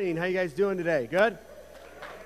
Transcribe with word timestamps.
morning. 0.00 0.16
How 0.16 0.24
you 0.24 0.32
guys 0.34 0.54
doing 0.54 0.78
today? 0.78 1.06
Good? 1.10 1.36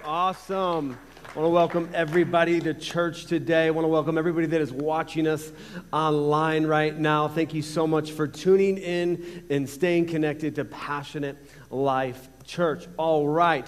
Awesome. 0.05 0.97
I 1.35 1.39
want 1.41 1.47
to 1.47 1.51
welcome 1.51 1.91
everybody 1.93 2.61
to 2.61 2.73
church 2.73 3.27
today. 3.27 3.67
I 3.67 3.71
want 3.71 3.85
to 3.85 3.89
welcome 3.89 4.17
everybody 4.17 4.47
that 4.47 4.61
is 4.61 4.71
watching 4.71 5.27
us 5.27 5.51
online 5.93 6.67
right 6.67 6.97
now. 6.97 7.27
Thank 7.27 7.53
you 7.53 7.63
so 7.63 7.85
much 7.85 8.13
for 8.13 8.29
tuning 8.29 8.79
in 8.79 9.45
and 9.51 9.69
staying 9.69 10.07
connected 10.07 10.55
to 10.55 10.65
Passionate 10.65 11.37
Life 11.69 12.29
Church. 12.45 12.87
All 12.97 13.27
right. 13.27 13.67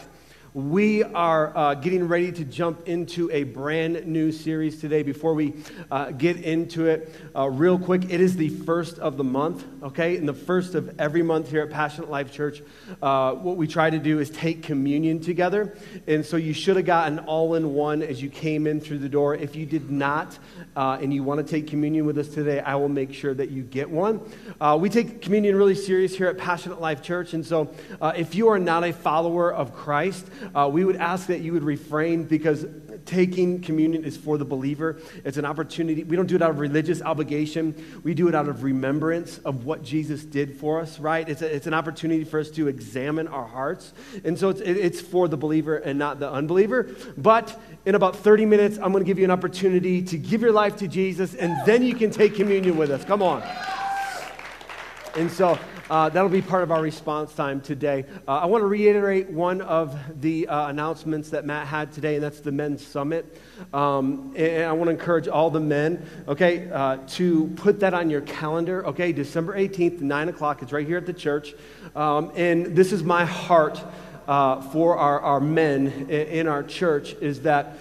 We 0.57 1.03
are 1.03 1.55
uh, 1.55 1.75
getting 1.75 2.09
ready 2.09 2.33
to 2.33 2.43
jump 2.43 2.89
into 2.89 3.31
a 3.31 3.43
brand 3.43 4.07
new 4.07 4.33
series 4.33 4.81
today. 4.81 5.03
Before 5.03 5.35
we 5.35 5.53
uh, 5.91 6.13
get 6.13 6.39
into 6.39 6.87
it, 6.87 7.15
uh, 7.37 7.51
real 7.51 7.79
quick, 7.79 8.05
it 8.11 8.23
is 8.23 8.39
the 8.39 8.49
first 8.49 8.99
of 8.99 9.19
the 9.19 9.23
month, 9.23 9.67
okay? 9.83 10.17
And 10.17 10.27
the 10.27 10.33
first 10.33 10.75
of 10.75 10.99
every 10.99 11.23
month 11.23 11.51
here 11.51 11.61
at 11.61 11.69
Passionate 11.69 12.09
Life 12.09 12.33
Church, 12.33 12.63
uh, 13.03 13.35
what 13.35 13.59
we 13.59 13.67
try 13.67 13.91
to 13.91 13.99
do 13.99 14.19
is 14.19 14.31
take 14.31 14.63
communion 14.63 15.21
together. 15.21 15.77
And 16.07 16.25
so 16.25 16.39
you 16.39 16.55
should 16.55 16.77
have 16.77 16.87
gotten 16.87 17.19
all 17.19 17.53
in 17.57 17.75
one 17.75 18.03
as 18.03 18.23
you 18.23 18.31
came 18.31 18.67
in 18.67 18.81
through 18.81 19.01
the 19.01 19.11
door. 19.11 19.35
If 19.35 19.57
you 19.57 19.67
did 19.67 19.91
not, 19.91 20.39
uh, 20.75 20.97
and 21.03 21.13
you 21.13 21.23
want 21.23 21.47
to 21.47 21.53
take 21.53 21.67
communion 21.67 22.07
with 22.07 22.17
us 22.17 22.29
today, 22.29 22.61
I 22.61 22.77
will 22.77 22.89
make 22.89 23.13
sure 23.13 23.35
that 23.35 23.51
you 23.51 23.63
get 23.63 23.91
one. 23.91 24.23
Uh, 24.59 24.79
we 24.81 24.89
take 24.89 25.21
communion 25.21 25.55
really 25.55 25.75
serious 25.75 26.17
here 26.17 26.29
at 26.29 26.39
Passionate 26.39 26.81
Life 26.81 27.03
Church. 27.03 27.35
And 27.35 27.45
so 27.45 27.75
if 28.01 28.35
you 28.35 28.49
are 28.49 28.59
not 28.59 28.85
a 28.85 28.95
follower 28.95 29.53
of 29.53 29.75
Christ, 29.75 30.25
uh, 30.55 30.69
we 30.71 30.85
would 30.85 30.97
ask 30.97 31.27
that 31.29 31.41
you 31.41 31.53
would 31.53 31.65
refrain 31.65 32.25
because 32.25 32.67
taking 33.05 33.61
communion 33.61 34.05
is 34.05 34.17
for 34.17 34.37
the 34.37 34.45
believer. 34.45 34.99
It's 35.25 35.37
an 35.37 35.45
opportunity. 35.45 36.05
We 36.05 36.17
don't 36.17 36.27
do 36.27 36.37
it 36.37 36.43
out 36.43 36.51
of 36.51 36.59
religious 36.59 37.01
obligation, 37.03 38.01
we 38.03 38.15
do 38.15 38.29
it 38.29 38.35
out 38.35 38.49
of 38.49 38.63
remembrance 38.63 39.39
of 39.39 39.65
what 39.65 39.83
Jesus 39.83 40.25
did 40.25 40.59
for 40.59 40.81
us, 40.81 40.99
right? 40.99 41.29
It's, 41.29 41.43
a, 41.43 41.55
it's 41.55 41.67
an 41.67 41.75
opportunity 41.75 42.25
for 42.25 42.41
us 42.41 42.51
to 42.53 42.69
examine 42.69 43.29
our 43.29 43.47
hearts. 43.47 43.93
And 44.25 44.39
so 44.39 44.49
it's, 44.49 44.61
it's 44.61 45.01
for 45.01 45.29
the 45.29 45.37
believer 45.37 45.77
and 45.77 45.99
not 45.99 46.19
the 46.19 46.31
unbeliever. 46.31 46.91
But 47.17 47.59
in 47.85 47.95
about 47.95 48.17
30 48.17 48.47
minutes, 48.47 48.77
I'm 48.79 48.93
going 48.93 49.05
to 49.05 49.09
give 49.09 49.19
you 49.19 49.25
an 49.25 49.31
opportunity 49.31 50.03
to 50.03 50.19
give 50.19 50.43
your 50.43 50.53
life 50.53 50.77
to 50.77 50.89
Jesus, 50.89 51.35
and 51.35 51.57
then 51.65 51.83
you 51.83 51.95
can 51.95 52.11
take 52.11 52.35
communion 52.35 52.77
with 52.77 52.91
us. 52.91 53.05
Come 53.05 53.23
on. 53.23 53.43
And 55.15 55.31
so 55.31 55.59
uh, 55.89 56.09
that'll 56.09 56.29
be 56.29 56.43
part 56.43 56.63
of 56.63 56.73
our 56.73 56.83
response 56.83 57.33
time 57.33 57.61
today. 57.61 58.05
Uh, 58.27 58.39
I 58.39 58.47
want 58.47 58.63
to 58.63 58.67
reiterate 58.67 59.31
one 59.31 59.61
of 59.61 59.97
the 60.21 60.49
uh, 60.49 60.69
announcements 60.69 61.31
that 61.31 61.45
Matt 61.45 61.67
had 61.67 61.93
today, 61.93 62.17
and 62.17 62.25
that's 62.25 62.41
the 62.41 62.51
Men's 62.51 62.85
Summit. 62.85 63.41
Um, 63.73 64.35
and 64.37 64.65
I 64.65 64.73
want 64.73 64.89
to 64.89 64.93
encourage 64.93 65.29
all 65.29 65.49
the 65.49 65.61
men, 65.61 66.05
okay, 66.27 66.69
uh, 66.71 66.99
to 67.09 67.47
put 67.57 67.81
that 67.81 67.95
on 67.95 68.11
your 68.11 68.23
calendar, 68.23 68.85
okay? 68.87 69.13
December 69.13 69.57
18th, 69.57 70.01
9 70.01 70.29
o'clock. 70.29 70.63
It's 70.63 70.73
right 70.73 70.87
here 70.87 70.99
at 70.99 71.07
the 71.07 71.13
church. 71.13 71.55
Um, 71.95 72.33
and 72.35 72.75
this 72.75 72.93
is 72.93 73.05
my 73.05 73.25
heart 73.25 73.81
uh, 74.27 74.61
for 74.61 74.97
our, 74.97 75.21
our 75.21 75.41
men 75.41 76.11
in 76.11 76.49
our 76.49 76.65
church 76.65 77.15
is 77.21 77.43
that 77.43 77.79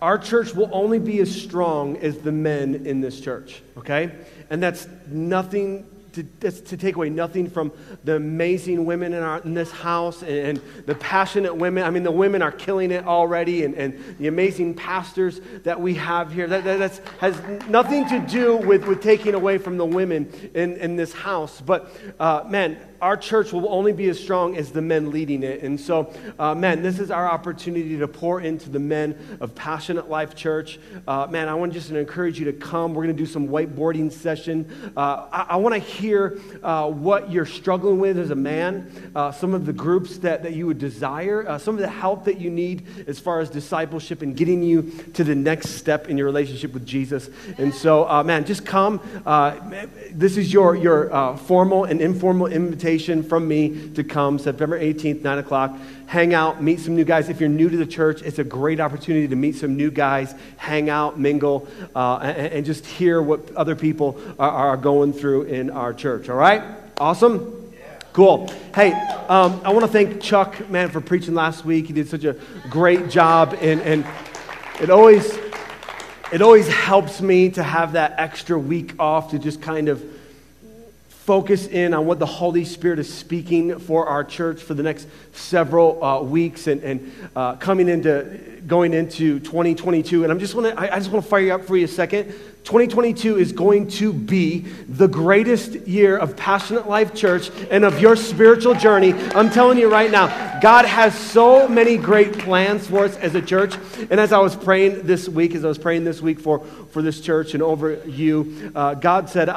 our 0.00 0.16
church 0.16 0.54
will 0.54 0.70
only 0.72 1.00
be 1.00 1.18
as 1.18 1.34
strong 1.34 1.96
as 1.96 2.18
the 2.18 2.30
men 2.30 2.86
in 2.86 3.00
this 3.00 3.20
church, 3.20 3.62
okay? 3.76 4.12
And 4.48 4.62
that's 4.62 4.86
nothing 5.08 5.86
to, 6.12 6.50
to 6.50 6.76
take 6.76 6.96
away 6.96 7.10
nothing 7.10 7.50
from 7.50 7.72
the 8.04 8.16
amazing 8.16 8.84
women 8.84 9.12
in, 9.12 9.22
our, 9.22 9.40
in 9.40 9.54
this 9.54 9.70
house 9.70 10.22
and, 10.22 10.30
and, 10.30 10.60
the 10.86 10.94
passionate 10.94 11.54
women. 11.54 11.84
I 11.84 11.90
mean, 11.90 12.02
the 12.02 12.10
women 12.10 12.42
are 12.42 12.52
killing 12.52 12.90
it 12.90 13.04
already, 13.06 13.64
and, 13.64 13.74
and 13.74 14.16
the 14.18 14.28
amazing 14.28 14.74
pastors 14.74 15.40
that 15.64 15.80
we 15.80 15.94
have 15.94 16.32
here. 16.32 16.46
That, 16.46 16.64
that 16.64 17.00
has 17.18 17.40
nothing 17.68 18.08
to 18.08 18.20
do 18.20 18.56
with, 18.56 18.86
with 18.86 19.02
taking 19.02 19.34
away 19.34 19.58
from 19.58 19.76
the 19.76 19.84
women 19.84 20.32
in, 20.54 20.76
in 20.76 20.96
this 20.96 21.12
house. 21.12 21.60
But, 21.60 21.92
uh, 22.18 22.44
man, 22.48 22.78
our 23.00 23.16
church 23.16 23.52
will 23.52 23.72
only 23.72 23.92
be 23.92 24.08
as 24.08 24.18
strong 24.18 24.56
as 24.56 24.72
the 24.72 24.82
men 24.82 25.10
leading 25.10 25.42
it. 25.42 25.62
And 25.62 25.80
so, 25.80 26.12
uh, 26.38 26.54
man, 26.54 26.82
this 26.82 26.98
is 26.98 27.10
our 27.10 27.26
opportunity 27.30 27.96
to 27.98 28.08
pour 28.08 28.40
into 28.40 28.70
the 28.70 28.80
men 28.80 29.38
of 29.40 29.54
Passionate 29.54 30.10
Life 30.10 30.34
Church. 30.34 30.80
Uh, 31.06 31.26
man, 31.28 31.48
I 31.48 31.54
want 31.54 31.72
just 31.72 31.88
to 31.88 31.98
encourage 31.98 32.38
you 32.38 32.46
to 32.46 32.52
come. 32.52 32.94
We're 32.94 33.04
going 33.04 33.16
to 33.16 33.22
do 33.22 33.26
some 33.26 33.48
whiteboarding 33.48 34.10
session. 34.12 34.92
Uh, 34.96 35.28
I, 35.30 35.46
I 35.50 35.56
want 35.56 35.74
to 35.74 35.78
hear 35.78 36.40
uh, 36.62 36.90
what 36.90 37.30
you're 37.30 37.46
struggling 37.46 38.00
with 38.00 38.18
as 38.18 38.30
a 38.30 38.36
man, 38.36 38.90
uh, 39.14 39.30
some 39.30 39.54
of 39.54 39.64
the 39.64 39.72
groups 39.72 40.18
that, 40.18 40.42
that 40.42 40.54
you 40.54 40.66
would 40.66 40.78
desire, 40.78 41.48
uh, 41.48 41.58
some 41.58 41.76
of 41.76 41.80
the 41.80 41.88
help 41.88 42.24
that 42.24 42.40
you 42.40 42.50
need 42.50 42.84
as 43.06 43.20
far 43.20 43.38
as 43.40 43.48
discipleship 43.48 44.22
and 44.22 44.36
getting 44.36 44.62
you 44.62 44.90
to 45.14 45.22
the 45.22 45.34
next 45.34 45.70
step 45.70 46.08
in 46.08 46.18
your 46.18 46.26
relationship 46.26 46.74
with 46.74 46.84
Jesus. 46.84 47.30
And 47.58 47.72
so, 47.72 48.24
man, 48.24 48.44
just 48.44 48.66
come. 48.66 49.00
this 50.10 50.36
is 50.36 50.52
your, 50.52 50.74
your 50.74 51.36
formal 51.36 51.84
and 51.84 52.00
informal 52.00 52.48
invitation 52.48 52.87
invitation 52.88 53.22
from 53.22 53.46
me 53.46 53.90
to 53.90 54.02
come 54.02 54.38
September 54.38 54.80
18th, 54.80 55.22
9 55.22 55.38
o'clock. 55.38 55.76
Hang 56.06 56.32
out, 56.32 56.62
meet 56.62 56.80
some 56.80 56.96
new 56.96 57.04
guys. 57.04 57.28
If 57.28 57.38
you're 57.38 57.50
new 57.50 57.68
to 57.68 57.76
the 57.76 57.86
church, 57.86 58.22
it's 58.22 58.38
a 58.38 58.44
great 58.44 58.80
opportunity 58.80 59.28
to 59.28 59.36
meet 59.36 59.56
some 59.56 59.76
new 59.76 59.90
guys, 59.90 60.34
hang 60.56 60.88
out, 60.88 61.20
mingle, 61.20 61.68
uh, 61.94 62.16
and, 62.22 62.52
and, 62.54 62.66
just 62.66 62.86
hear 62.86 63.20
what 63.20 63.54
other 63.54 63.76
people 63.76 64.18
are, 64.38 64.50
are, 64.50 64.76
going 64.78 65.12
through 65.12 65.42
in 65.42 65.68
our 65.68 65.92
church. 65.92 66.30
All 66.30 66.36
right? 66.36 66.62
Awesome? 66.96 67.70
Cool. 68.14 68.48
Hey, 68.74 68.92
um, 69.28 69.60
I 69.64 69.70
want 69.70 69.82
to 69.82 69.92
thank 69.92 70.22
Chuck, 70.22 70.70
man, 70.70 70.88
for 70.88 71.02
preaching 71.02 71.34
last 71.34 71.66
week. 71.66 71.88
He 71.88 71.92
did 71.92 72.08
such 72.08 72.24
a 72.24 72.36
great 72.70 73.10
job, 73.10 73.54
and, 73.60 73.82
and 73.82 74.06
it 74.80 74.88
always 74.88 75.38
it 76.32 76.42
always 76.42 76.68
helps 76.68 77.22
me 77.22 77.48
to 77.50 77.62
have 77.62 77.92
that 77.92 78.14
extra 78.18 78.58
week 78.58 78.94
off 78.98 79.30
to 79.30 79.38
just 79.38 79.62
kind 79.62 79.88
of 79.88 80.02
focus 81.28 81.66
in 81.66 81.92
on 81.92 82.06
what 82.06 82.18
the 82.18 82.24
Holy 82.24 82.64
Spirit 82.64 82.98
is 82.98 83.12
speaking 83.12 83.78
for 83.78 84.06
our 84.06 84.24
church 84.24 84.62
for 84.62 84.72
the 84.72 84.82
next 84.82 85.06
several 85.34 86.02
uh, 86.02 86.22
weeks 86.22 86.68
and, 86.68 86.82
and 86.82 87.12
uh, 87.36 87.54
coming 87.56 87.90
into 87.90 88.62
going 88.66 88.94
into 88.94 89.38
2022. 89.40 90.22
And 90.22 90.32
I'm 90.32 90.38
just 90.38 90.54
want 90.54 90.74
to 90.74 90.80
I, 90.80 90.94
I 90.94 90.98
just 90.98 91.10
want 91.10 91.22
to 91.22 91.30
fire 91.30 91.40
you 91.40 91.54
up 91.54 91.66
for 91.66 91.76
you 91.76 91.84
a 91.84 91.88
second. 91.88 92.32
2022 92.64 93.36
is 93.36 93.52
going 93.52 93.88
to 93.88 94.10
be 94.10 94.60
the 94.88 95.06
greatest 95.06 95.74
year 95.86 96.16
of 96.16 96.34
Passionate 96.34 96.88
Life 96.88 97.14
Church 97.14 97.50
and 97.70 97.84
of 97.84 98.00
your 98.00 98.16
spiritual 98.16 98.72
journey. 98.72 99.12
I'm 99.12 99.50
telling 99.50 99.76
you 99.76 99.90
right 99.90 100.10
now, 100.10 100.60
God 100.60 100.86
has 100.86 101.14
so 101.14 101.68
many 101.68 101.98
great 101.98 102.38
plans 102.38 102.86
for 102.86 103.04
us 103.04 103.18
as 103.18 103.34
a 103.34 103.42
church. 103.42 103.74
And 104.10 104.18
as 104.18 104.32
I 104.32 104.38
was 104.38 104.56
praying 104.56 105.02
this 105.02 105.28
week, 105.28 105.54
as 105.54 105.62
I 105.62 105.68
was 105.68 105.78
praying 105.78 106.04
this 106.04 106.22
week 106.22 106.40
for, 106.40 106.64
for 106.92 107.02
this 107.02 107.20
church 107.20 107.52
and 107.52 107.62
over 107.62 108.02
you, 108.06 108.72
uh, 108.74 108.94
God 108.94 109.28
said, 109.28 109.50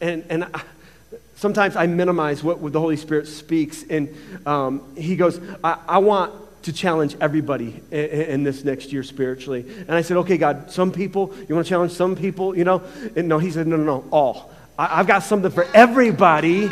and, 0.00 0.24
and 0.30 0.46
sometimes 1.38 1.76
I 1.76 1.86
minimize 1.86 2.42
what, 2.42 2.60
the 2.72 2.80
Holy 2.80 2.96
Spirit 2.96 3.26
speaks. 3.26 3.84
And 3.88 4.14
um, 4.44 4.94
he 4.96 5.16
goes, 5.16 5.40
I, 5.62 5.78
I, 5.86 5.98
want 5.98 6.34
to 6.62 6.72
challenge 6.72 7.16
everybody 7.20 7.80
in, 7.90 8.04
in, 8.04 8.44
this 8.44 8.64
next 8.64 8.92
year 8.92 9.02
spiritually. 9.02 9.64
And 9.86 9.92
I 9.92 10.02
said, 10.02 10.16
okay, 10.18 10.36
God, 10.36 10.70
some 10.70 10.92
people, 10.92 11.32
you 11.48 11.54
want 11.54 11.66
to 11.66 11.70
challenge 11.70 11.92
some 11.92 12.16
people, 12.16 12.56
you 12.56 12.64
know? 12.64 12.82
And 13.14 13.28
no, 13.28 13.38
he 13.38 13.50
said, 13.50 13.66
no, 13.66 13.76
no, 13.76 13.84
no, 13.84 14.04
all. 14.10 14.52
I've 14.80 15.08
got 15.08 15.24
something 15.24 15.50
for 15.50 15.66
everybody 15.74 16.70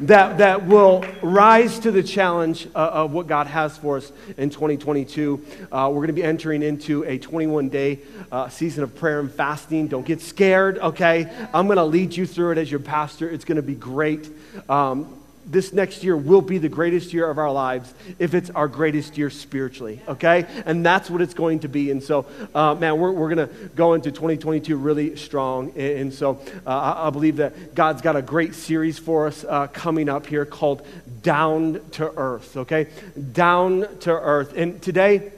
that, 0.00 0.36
that 0.36 0.66
will 0.66 1.06
rise 1.22 1.78
to 1.78 1.90
the 1.90 2.02
challenge 2.02 2.68
uh, 2.74 2.78
of 2.78 3.12
what 3.12 3.28
God 3.28 3.46
has 3.46 3.78
for 3.78 3.96
us 3.96 4.12
in 4.36 4.50
2022. 4.50 5.42
Uh, 5.72 5.88
we're 5.90 6.00
going 6.00 6.08
to 6.08 6.12
be 6.12 6.22
entering 6.22 6.62
into 6.62 7.04
a 7.04 7.16
21 7.16 7.70
day 7.70 8.00
uh, 8.30 8.50
season 8.50 8.84
of 8.84 8.94
prayer 8.94 9.20
and 9.20 9.32
fasting. 9.32 9.88
Don't 9.88 10.04
get 10.04 10.20
scared, 10.20 10.76
okay? 10.80 11.32
I'm 11.54 11.66
going 11.66 11.78
to 11.78 11.84
lead 11.84 12.14
you 12.14 12.26
through 12.26 12.50
it 12.50 12.58
as 12.58 12.70
your 12.70 12.80
pastor. 12.80 13.30
It's 13.30 13.46
going 13.46 13.56
to 13.56 13.62
be 13.62 13.74
great. 13.74 14.28
Um, 14.68 15.18
this 15.46 15.72
next 15.72 16.02
year 16.02 16.16
will 16.16 16.42
be 16.42 16.58
the 16.58 16.68
greatest 16.68 17.12
year 17.12 17.30
of 17.30 17.38
our 17.38 17.50
lives 17.52 17.92
if 18.18 18.34
it's 18.34 18.50
our 18.50 18.68
greatest 18.68 19.16
year 19.16 19.30
spiritually, 19.30 20.00
okay? 20.08 20.46
And 20.66 20.84
that's 20.84 21.08
what 21.08 21.22
it's 21.22 21.34
going 21.34 21.60
to 21.60 21.68
be. 21.68 21.90
And 21.90 22.02
so, 22.02 22.26
uh, 22.54 22.74
man, 22.74 22.98
we're, 22.98 23.12
we're 23.12 23.34
going 23.34 23.48
to 23.48 23.54
go 23.76 23.94
into 23.94 24.10
2022 24.10 24.76
really 24.76 25.16
strong. 25.16 25.72
And, 25.76 26.12
so 26.12 26.40
uh, 26.66 26.70
I, 26.70 27.06
I, 27.06 27.10
believe 27.10 27.36
that 27.36 27.74
God's 27.74 28.02
got 28.02 28.16
a 28.16 28.22
great 28.22 28.54
series 28.54 28.98
for 28.98 29.26
us 29.26 29.44
uh, 29.44 29.66
coming 29.68 30.08
up 30.08 30.26
here 30.26 30.44
called 30.44 30.86
Down 31.22 31.80
to 31.92 32.12
Earth, 32.16 32.56
okay? 32.56 32.88
Down 33.32 33.86
to 34.00 34.12
Earth. 34.12 34.54
And 34.56 34.80
today, 34.80 35.32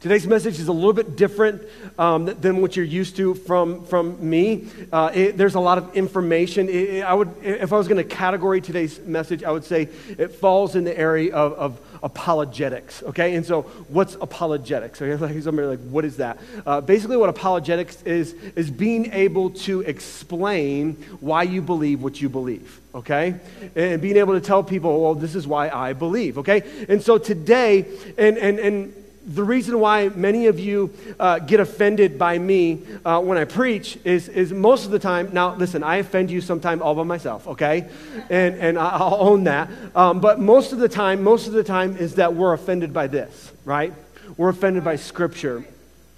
Today's 0.00 0.26
message 0.26 0.58
is 0.58 0.68
a 0.68 0.72
little 0.72 0.94
bit 0.94 1.14
different 1.14 1.62
um, 1.98 2.24
than 2.24 2.62
what 2.62 2.74
you're 2.74 2.86
used 2.86 3.16
to 3.16 3.34
from, 3.34 3.84
from 3.84 4.30
me. 4.30 4.66
Uh, 4.90 5.10
it, 5.12 5.36
there's 5.36 5.56
a 5.56 5.60
lot 5.60 5.76
of 5.76 5.94
information. 5.94 6.70
It, 6.70 7.02
I 7.02 7.12
would, 7.12 7.30
if 7.42 7.70
I 7.70 7.76
was 7.76 7.86
going 7.86 8.02
to 8.02 8.16
categorize 8.16 8.64
today's 8.64 8.98
message, 9.00 9.44
I 9.44 9.50
would 9.50 9.64
say 9.64 9.90
it 10.16 10.28
falls 10.28 10.74
in 10.74 10.84
the 10.84 10.98
area 10.98 11.34
of, 11.34 11.52
of 11.52 11.80
apologetics. 12.02 13.02
Okay, 13.02 13.34
and 13.34 13.44
so 13.44 13.62
what's 13.88 14.14
apologetics? 14.14 15.02
Okay, 15.02 15.14
like 15.26 15.42
somebody 15.42 15.68
like, 15.68 15.80
what 15.80 16.06
is 16.06 16.16
that? 16.16 16.38
Uh, 16.64 16.80
basically, 16.80 17.18
what 17.18 17.28
apologetics 17.28 18.00
is 18.04 18.32
is 18.56 18.70
being 18.70 19.12
able 19.12 19.50
to 19.50 19.82
explain 19.82 20.94
why 21.20 21.42
you 21.42 21.60
believe 21.60 22.02
what 22.02 22.22
you 22.22 22.30
believe. 22.30 22.80
Okay, 22.94 23.34
and 23.76 24.00
being 24.00 24.16
able 24.16 24.32
to 24.32 24.40
tell 24.40 24.64
people, 24.64 25.02
well, 25.02 25.14
this 25.14 25.34
is 25.34 25.46
why 25.46 25.68
I 25.68 25.92
believe. 25.92 26.38
Okay, 26.38 26.62
and 26.88 27.02
so 27.02 27.18
today, 27.18 27.84
and 28.16 28.38
and 28.38 28.58
and 28.58 28.94
the 29.26 29.44
reason 29.44 29.78
why 29.80 30.08
many 30.08 30.46
of 30.46 30.58
you 30.58 30.92
uh, 31.18 31.38
get 31.38 31.60
offended 31.60 32.18
by 32.18 32.38
me 32.38 32.82
uh, 33.04 33.20
when 33.20 33.36
I 33.36 33.44
preach 33.44 33.98
is, 34.04 34.28
is 34.28 34.52
most 34.52 34.86
of 34.86 34.90
the 34.90 34.98
time, 34.98 35.30
now 35.32 35.54
listen, 35.54 35.82
I 35.82 35.96
offend 35.96 36.30
you 36.30 36.40
sometime 36.40 36.82
all 36.82 36.94
by 36.94 37.02
myself, 37.02 37.46
okay? 37.46 37.88
And, 38.30 38.56
and 38.56 38.78
I'll 38.78 39.20
own 39.20 39.44
that. 39.44 39.68
Um, 39.94 40.20
but 40.20 40.40
most 40.40 40.72
of 40.72 40.78
the 40.78 40.88
time, 40.88 41.22
most 41.22 41.46
of 41.46 41.52
the 41.52 41.64
time 41.64 41.96
is 41.96 42.14
that 42.14 42.34
we're 42.34 42.54
offended 42.54 42.92
by 42.92 43.08
this, 43.08 43.52
right? 43.64 43.92
We're 44.36 44.48
offended 44.48 44.84
by 44.84 44.96
Scripture 44.96 45.64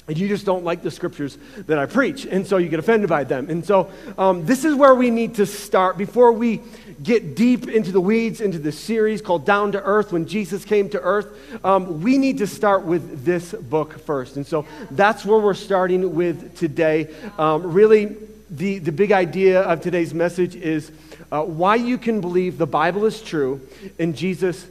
and 0.08 0.18
you 0.18 0.26
just 0.26 0.44
don't 0.44 0.64
like 0.64 0.82
the 0.82 0.90
scriptures 0.90 1.38
that 1.66 1.78
I 1.78 1.86
preach, 1.86 2.26
and 2.26 2.46
so 2.46 2.56
you 2.56 2.68
get 2.68 2.80
offended 2.80 3.08
by 3.08 3.24
them. 3.24 3.48
And 3.48 3.64
so, 3.64 3.90
um, 4.18 4.44
this 4.44 4.64
is 4.64 4.74
where 4.74 4.94
we 4.94 5.10
need 5.10 5.36
to 5.36 5.46
start 5.46 5.96
before 5.96 6.32
we 6.32 6.60
get 7.02 7.36
deep 7.36 7.68
into 7.68 7.92
the 7.92 8.00
weeds, 8.00 8.40
into 8.40 8.58
the 8.58 8.72
series 8.72 9.22
called 9.22 9.46
Down 9.46 9.72
to 9.72 9.82
Earth 9.82 10.12
when 10.12 10.26
Jesus 10.26 10.64
came 10.64 10.88
to 10.90 11.00
earth. 11.00 11.64
Um, 11.64 12.02
we 12.02 12.18
need 12.18 12.38
to 12.38 12.46
start 12.46 12.84
with 12.84 13.24
this 13.24 13.52
book 13.52 14.00
first. 14.00 14.36
And 14.36 14.46
so, 14.46 14.66
that's 14.90 15.24
where 15.24 15.38
we're 15.38 15.54
starting 15.54 16.14
with 16.14 16.56
today. 16.56 17.08
Um, 17.38 17.72
really, 17.72 18.16
the, 18.50 18.78
the 18.80 18.92
big 18.92 19.12
idea 19.12 19.62
of 19.62 19.80
today's 19.80 20.12
message 20.12 20.56
is 20.56 20.90
uh, 21.30 21.42
why 21.42 21.76
you 21.76 21.96
can 21.96 22.20
believe 22.20 22.58
the 22.58 22.66
Bible 22.66 23.06
is 23.06 23.22
true 23.22 23.60
and 23.98 24.14
Jesus 24.14 24.66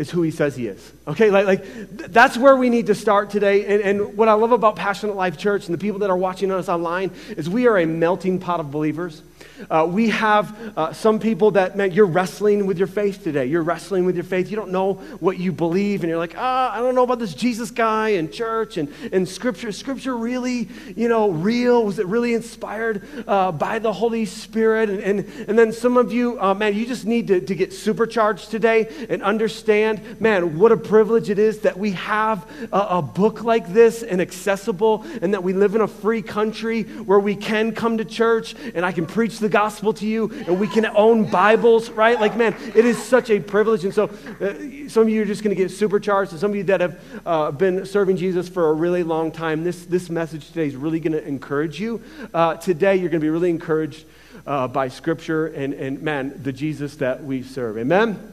is 0.00 0.10
who 0.10 0.22
he 0.22 0.30
says 0.30 0.56
he 0.56 0.66
is. 0.66 0.92
Okay, 1.06 1.30
like, 1.30 1.44
like 1.44 1.62
that's 1.90 2.38
where 2.38 2.56
we 2.56 2.70
need 2.70 2.86
to 2.86 2.94
start 2.94 3.28
today. 3.28 3.66
And, 3.66 3.82
and 3.82 4.16
what 4.16 4.28
I 4.28 4.32
love 4.32 4.50
about 4.50 4.74
Passionate 4.74 5.14
Life 5.14 5.36
Church 5.36 5.66
and 5.66 5.74
the 5.74 5.78
people 5.78 6.00
that 6.00 6.08
are 6.08 6.16
watching 6.16 6.50
us 6.50 6.70
online 6.70 7.10
is 7.36 7.50
we 7.50 7.66
are 7.66 7.76
a 7.76 7.84
melting 7.84 8.38
pot 8.38 8.60
of 8.60 8.70
believers. 8.70 9.20
Uh, 9.68 9.86
we 9.90 10.08
have 10.10 10.56
uh, 10.76 10.92
some 10.92 11.18
people 11.18 11.50
that, 11.52 11.76
man, 11.76 11.92
you're 11.92 12.06
wrestling 12.06 12.66
with 12.66 12.78
your 12.78 12.86
faith 12.86 13.22
today. 13.22 13.46
You're 13.46 13.62
wrestling 13.62 14.04
with 14.04 14.14
your 14.14 14.24
faith. 14.24 14.50
You 14.50 14.56
don't 14.56 14.70
know 14.70 14.94
what 15.20 15.38
you 15.38 15.52
believe, 15.52 16.02
and 16.02 16.08
you're 16.08 16.18
like, 16.18 16.34
ah, 16.36 16.72
I 16.72 16.78
don't 16.78 16.94
know 16.94 17.02
about 17.02 17.18
this 17.18 17.34
Jesus 17.34 17.70
guy 17.70 18.10
and 18.10 18.32
church 18.32 18.76
and, 18.76 18.92
and 19.12 19.28
Scripture. 19.28 19.72
Scripture 19.72 20.16
really, 20.16 20.68
you 20.96 21.08
know, 21.08 21.30
real? 21.30 21.84
Was 21.84 21.98
it 21.98 22.06
really 22.06 22.34
inspired 22.34 23.02
uh, 23.26 23.52
by 23.52 23.78
the 23.78 23.92
Holy 23.92 24.24
Spirit? 24.24 24.88
And, 24.88 25.00
and, 25.00 25.48
and 25.48 25.58
then 25.58 25.72
some 25.72 25.96
of 25.96 26.12
you, 26.12 26.40
uh, 26.40 26.54
man, 26.54 26.74
you 26.74 26.86
just 26.86 27.04
need 27.04 27.26
to, 27.28 27.40
to 27.40 27.54
get 27.54 27.72
supercharged 27.72 28.50
today 28.50 28.88
and 29.08 29.22
understand, 29.22 30.20
man, 30.20 30.58
what 30.58 30.72
a 30.72 30.76
privilege 30.76 31.28
it 31.28 31.38
is 31.38 31.60
that 31.60 31.78
we 31.78 31.92
have 31.92 32.50
a, 32.72 32.86
a 32.98 33.02
book 33.02 33.44
like 33.44 33.72
this 33.72 34.02
and 34.02 34.20
accessible, 34.20 35.04
and 35.20 35.34
that 35.34 35.42
we 35.42 35.52
live 35.52 35.74
in 35.74 35.80
a 35.80 35.88
free 35.88 36.22
country 36.22 36.84
where 36.84 37.20
we 37.20 37.36
can 37.36 37.72
come 37.72 37.98
to 37.98 38.04
church 38.04 38.54
and 38.74 38.86
I 38.86 38.92
can 38.92 39.06
preach 39.06 39.38
the 39.38 39.49
gospel 39.50 39.92
to 39.94 40.06
you 40.06 40.30
and 40.46 40.58
we 40.58 40.66
can 40.66 40.86
own 40.86 41.30
Bibles, 41.30 41.90
right? 41.90 42.18
Like, 42.18 42.36
man, 42.36 42.54
it 42.74 42.84
is 42.84 43.02
such 43.02 43.30
a 43.30 43.40
privilege. 43.40 43.84
And 43.84 43.94
so, 43.94 44.04
uh, 44.40 44.88
some 44.88 45.04
of 45.04 45.08
you 45.08 45.22
are 45.22 45.26
just 45.26 45.42
going 45.42 45.54
to 45.54 45.60
get 45.60 45.70
supercharged, 45.70 46.32
and 46.32 46.40
some 46.40 46.50
of 46.50 46.56
you 46.56 46.64
that 46.64 46.80
have 46.80 47.00
uh, 47.24 47.50
been 47.50 47.86
serving 47.86 48.16
Jesus 48.16 48.48
for 48.48 48.70
a 48.70 48.72
really 48.72 49.02
long 49.02 49.30
time, 49.30 49.64
this, 49.64 49.84
this 49.84 50.10
message 50.10 50.48
today 50.48 50.66
is 50.66 50.76
really 50.76 51.00
going 51.00 51.12
to 51.12 51.26
encourage 51.26 51.80
you. 51.80 52.02
Uh, 52.32 52.54
today, 52.54 52.96
you're 52.96 53.10
going 53.10 53.20
to 53.20 53.24
be 53.24 53.30
really 53.30 53.50
encouraged 53.50 54.04
uh, 54.46 54.68
by 54.68 54.88
Scripture 54.88 55.46
and, 55.48 55.74
and, 55.74 56.02
man, 56.02 56.42
the 56.42 56.52
Jesus 56.52 56.96
that 56.96 57.22
we 57.22 57.42
serve. 57.42 57.78
Amen? 57.78 58.32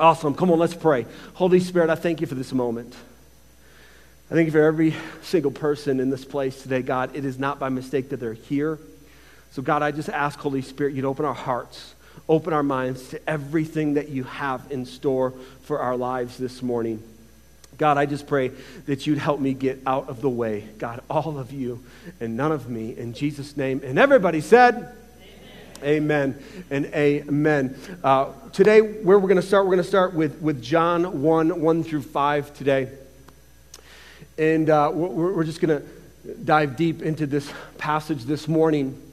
Awesome. 0.00 0.34
Come 0.34 0.50
on, 0.50 0.58
let's 0.58 0.74
pray. 0.74 1.06
Holy 1.34 1.60
Spirit, 1.60 1.90
I 1.90 1.94
thank 1.94 2.20
you 2.20 2.26
for 2.26 2.34
this 2.34 2.52
moment. 2.52 2.94
I 4.30 4.34
thank 4.34 4.46
you 4.46 4.52
for 4.52 4.62
every 4.62 4.94
single 5.22 5.50
person 5.50 6.00
in 6.00 6.08
this 6.08 6.24
place 6.24 6.62
today, 6.62 6.82
God. 6.82 7.14
It 7.14 7.24
is 7.24 7.38
not 7.38 7.58
by 7.58 7.68
mistake 7.68 8.08
that 8.10 8.18
they're 8.18 8.32
here. 8.32 8.78
So, 9.52 9.60
God, 9.60 9.82
I 9.82 9.90
just 9.90 10.08
ask, 10.08 10.38
Holy 10.38 10.62
Spirit, 10.62 10.94
you'd 10.94 11.04
open 11.04 11.26
our 11.26 11.34
hearts, 11.34 11.94
open 12.26 12.54
our 12.54 12.62
minds 12.62 13.10
to 13.10 13.28
everything 13.28 13.94
that 13.94 14.08
you 14.08 14.24
have 14.24 14.62
in 14.70 14.86
store 14.86 15.34
for 15.64 15.78
our 15.78 15.94
lives 15.94 16.38
this 16.38 16.62
morning. 16.62 17.02
God, 17.76 17.98
I 17.98 18.06
just 18.06 18.26
pray 18.26 18.50
that 18.86 19.06
you'd 19.06 19.18
help 19.18 19.40
me 19.40 19.52
get 19.52 19.80
out 19.86 20.08
of 20.08 20.22
the 20.22 20.30
way. 20.30 20.66
God, 20.78 21.02
all 21.10 21.38
of 21.38 21.52
you 21.52 21.84
and 22.18 22.34
none 22.34 22.50
of 22.50 22.70
me. 22.70 22.96
In 22.96 23.12
Jesus' 23.12 23.54
name. 23.54 23.82
And 23.84 23.98
everybody 23.98 24.40
said, 24.40 24.96
Amen, 25.82 26.42
and 26.70 26.86
amen. 26.86 27.76
Uh, 28.02 28.32
today, 28.52 28.80
where 28.80 29.18
we're 29.18 29.28
going 29.28 29.36
to 29.36 29.46
start, 29.46 29.66
we're 29.66 29.72
going 29.74 29.82
to 29.82 29.88
start 29.88 30.14
with, 30.14 30.40
with 30.40 30.62
John 30.62 31.20
1 31.22 31.60
1 31.60 31.84
through 31.84 32.02
5 32.02 32.54
today. 32.54 32.88
And 34.38 34.70
uh, 34.70 34.90
we're, 34.94 35.34
we're 35.34 35.44
just 35.44 35.60
going 35.60 35.78
to 35.78 36.34
dive 36.36 36.76
deep 36.76 37.02
into 37.02 37.26
this 37.26 37.52
passage 37.76 38.24
this 38.24 38.48
morning. 38.48 39.11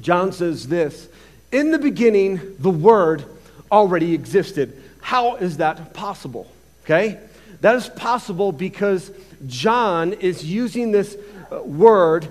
John 0.00 0.32
says 0.32 0.68
this 0.68 1.08
In 1.50 1.70
the 1.70 1.78
beginning, 1.78 2.56
the 2.58 2.70
Word 2.70 3.24
already 3.70 4.14
existed. 4.14 4.80
How 5.00 5.36
is 5.36 5.58
that 5.58 5.94
possible? 5.94 6.50
Okay? 6.84 7.18
That 7.60 7.76
is 7.76 7.88
possible 7.88 8.52
because 8.52 9.10
John 9.46 10.12
is 10.14 10.44
using 10.44 10.92
this 10.92 11.16
uh, 11.50 11.62
word 11.62 12.28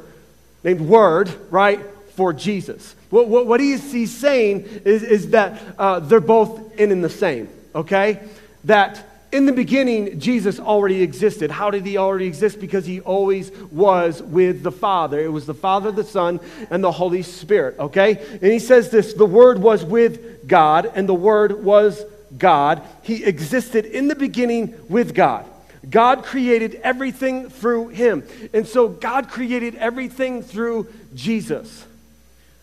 named 0.63 0.81
Word, 0.81 1.31
right, 1.49 1.79
for 2.15 2.33
Jesus. 2.33 2.95
What, 3.09 3.27
what, 3.27 3.47
what 3.47 3.59
he's, 3.59 3.91
he's 3.91 4.15
saying 4.15 4.61
is, 4.85 5.03
is 5.03 5.29
that 5.31 5.61
uh, 5.77 5.99
they're 5.99 6.19
both 6.19 6.79
in 6.79 6.91
and 6.91 7.03
the 7.03 7.09
same, 7.09 7.49
okay? 7.73 8.19
That 8.65 9.05
in 9.31 9.45
the 9.45 9.53
beginning, 9.53 10.19
Jesus 10.19 10.59
already 10.59 11.01
existed. 11.01 11.51
How 11.51 11.71
did 11.71 11.85
he 11.85 11.97
already 11.97 12.25
exist? 12.25 12.59
Because 12.59 12.85
he 12.85 12.99
always 13.01 13.51
was 13.71 14.21
with 14.21 14.61
the 14.63 14.71
Father. 14.71 15.19
It 15.19 15.31
was 15.31 15.45
the 15.45 15.53
Father, 15.53 15.91
the 15.91 16.03
Son, 16.03 16.39
and 16.69 16.83
the 16.83 16.91
Holy 16.91 17.21
Spirit, 17.21 17.79
okay? 17.79 18.17
And 18.41 18.51
he 18.51 18.59
says 18.59 18.89
this 18.89 19.13
the 19.13 19.25
Word 19.25 19.59
was 19.59 19.85
with 19.85 20.47
God, 20.47 20.91
and 20.95 21.07
the 21.07 21.13
Word 21.13 21.63
was 21.63 22.03
God. 22.37 22.81
He 23.03 23.23
existed 23.23 23.85
in 23.85 24.07
the 24.07 24.15
beginning 24.15 24.75
with 24.89 25.13
God. 25.15 25.45
God 25.89 26.23
created 26.23 26.75
everything 26.83 27.49
through 27.49 27.89
him. 27.89 28.23
And 28.53 28.67
so 28.67 28.87
God 28.87 29.29
created 29.29 29.75
everything 29.75 30.43
through 30.43 30.87
Jesus. 31.15 31.85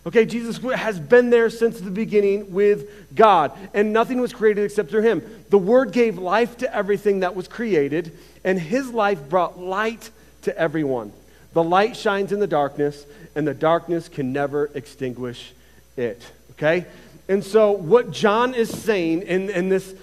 Okay, 0.05 0.25
Jesus 0.25 0.57
has 0.57 0.99
been 0.99 1.29
there 1.29 1.49
since 1.49 1.79
the 1.79 1.91
beginning 1.91 2.53
with 2.53 3.13
God, 3.13 3.51
and 3.73 3.91
nothing 3.91 4.21
was 4.21 4.31
created 4.31 4.63
except 4.63 4.89
through 4.89 5.01
him. 5.01 5.21
The 5.49 5.57
Word 5.57 5.91
gave 5.91 6.17
life 6.17 6.57
to 6.59 6.73
everything 6.73 7.19
that 7.19 7.35
was 7.35 7.47
created, 7.47 8.17
and 8.43 8.57
his 8.57 8.89
life 8.91 9.27
brought 9.27 9.59
light 9.59 10.09
to 10.43 10.57
everyone. 10.57 11.11
The 11.53 11.63
light 11.63 11.97
shines 11.97 12.31
in 12.31 12.39
the 12.39 12.47
darkness, 12.47 13.05
and 13.35 13.45
the 13.45 13.53
darkness 13.53 14.07
can 14.07 14.31
never 14.31 14.69
extinguish 14.73 15.53
it. 15.97 16.21
Okay? 16.51 16.85
And 17.27 17.43
so, 17.43 17.71
what 17.71 18.11
John 18.11 18.53
is 18.53 18.69
saying 18.69 19.23
in, 19.23 19.49
in 19.49 19.69
this 19.69 19.93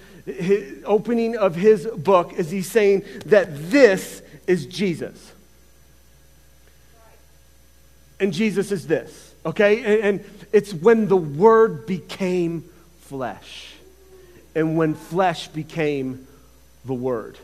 opening 0.85 1.37
of 1.37 1.55
his 1.55 1.87
book 1.87 2.33
is 2.33 2.51
he's 2.51 2.69
saying 2.69 3.03
that 3.25 3.47
this 3.71 4.21
is 4.45 4.65
Jesus. 4.65 5.33
And 8.19 8.33
Jesus 8.33 8.71
is 8.71 8.87
this. 8.87 9.26
Okay? 9.45 10.01
And, 10.01 10.23
it's 10.53 10.73
when 10.73 11.07
the 11.07 11.17
Word 11.17 11.85
became 11.85 12.63
flesh. 13.01 13.73
And 14.55 14.77
when 14.77 14.93
flesh 14.95 15.49
became 15.49 16.25
the 16.85 16.93
Word. 16.93 17.37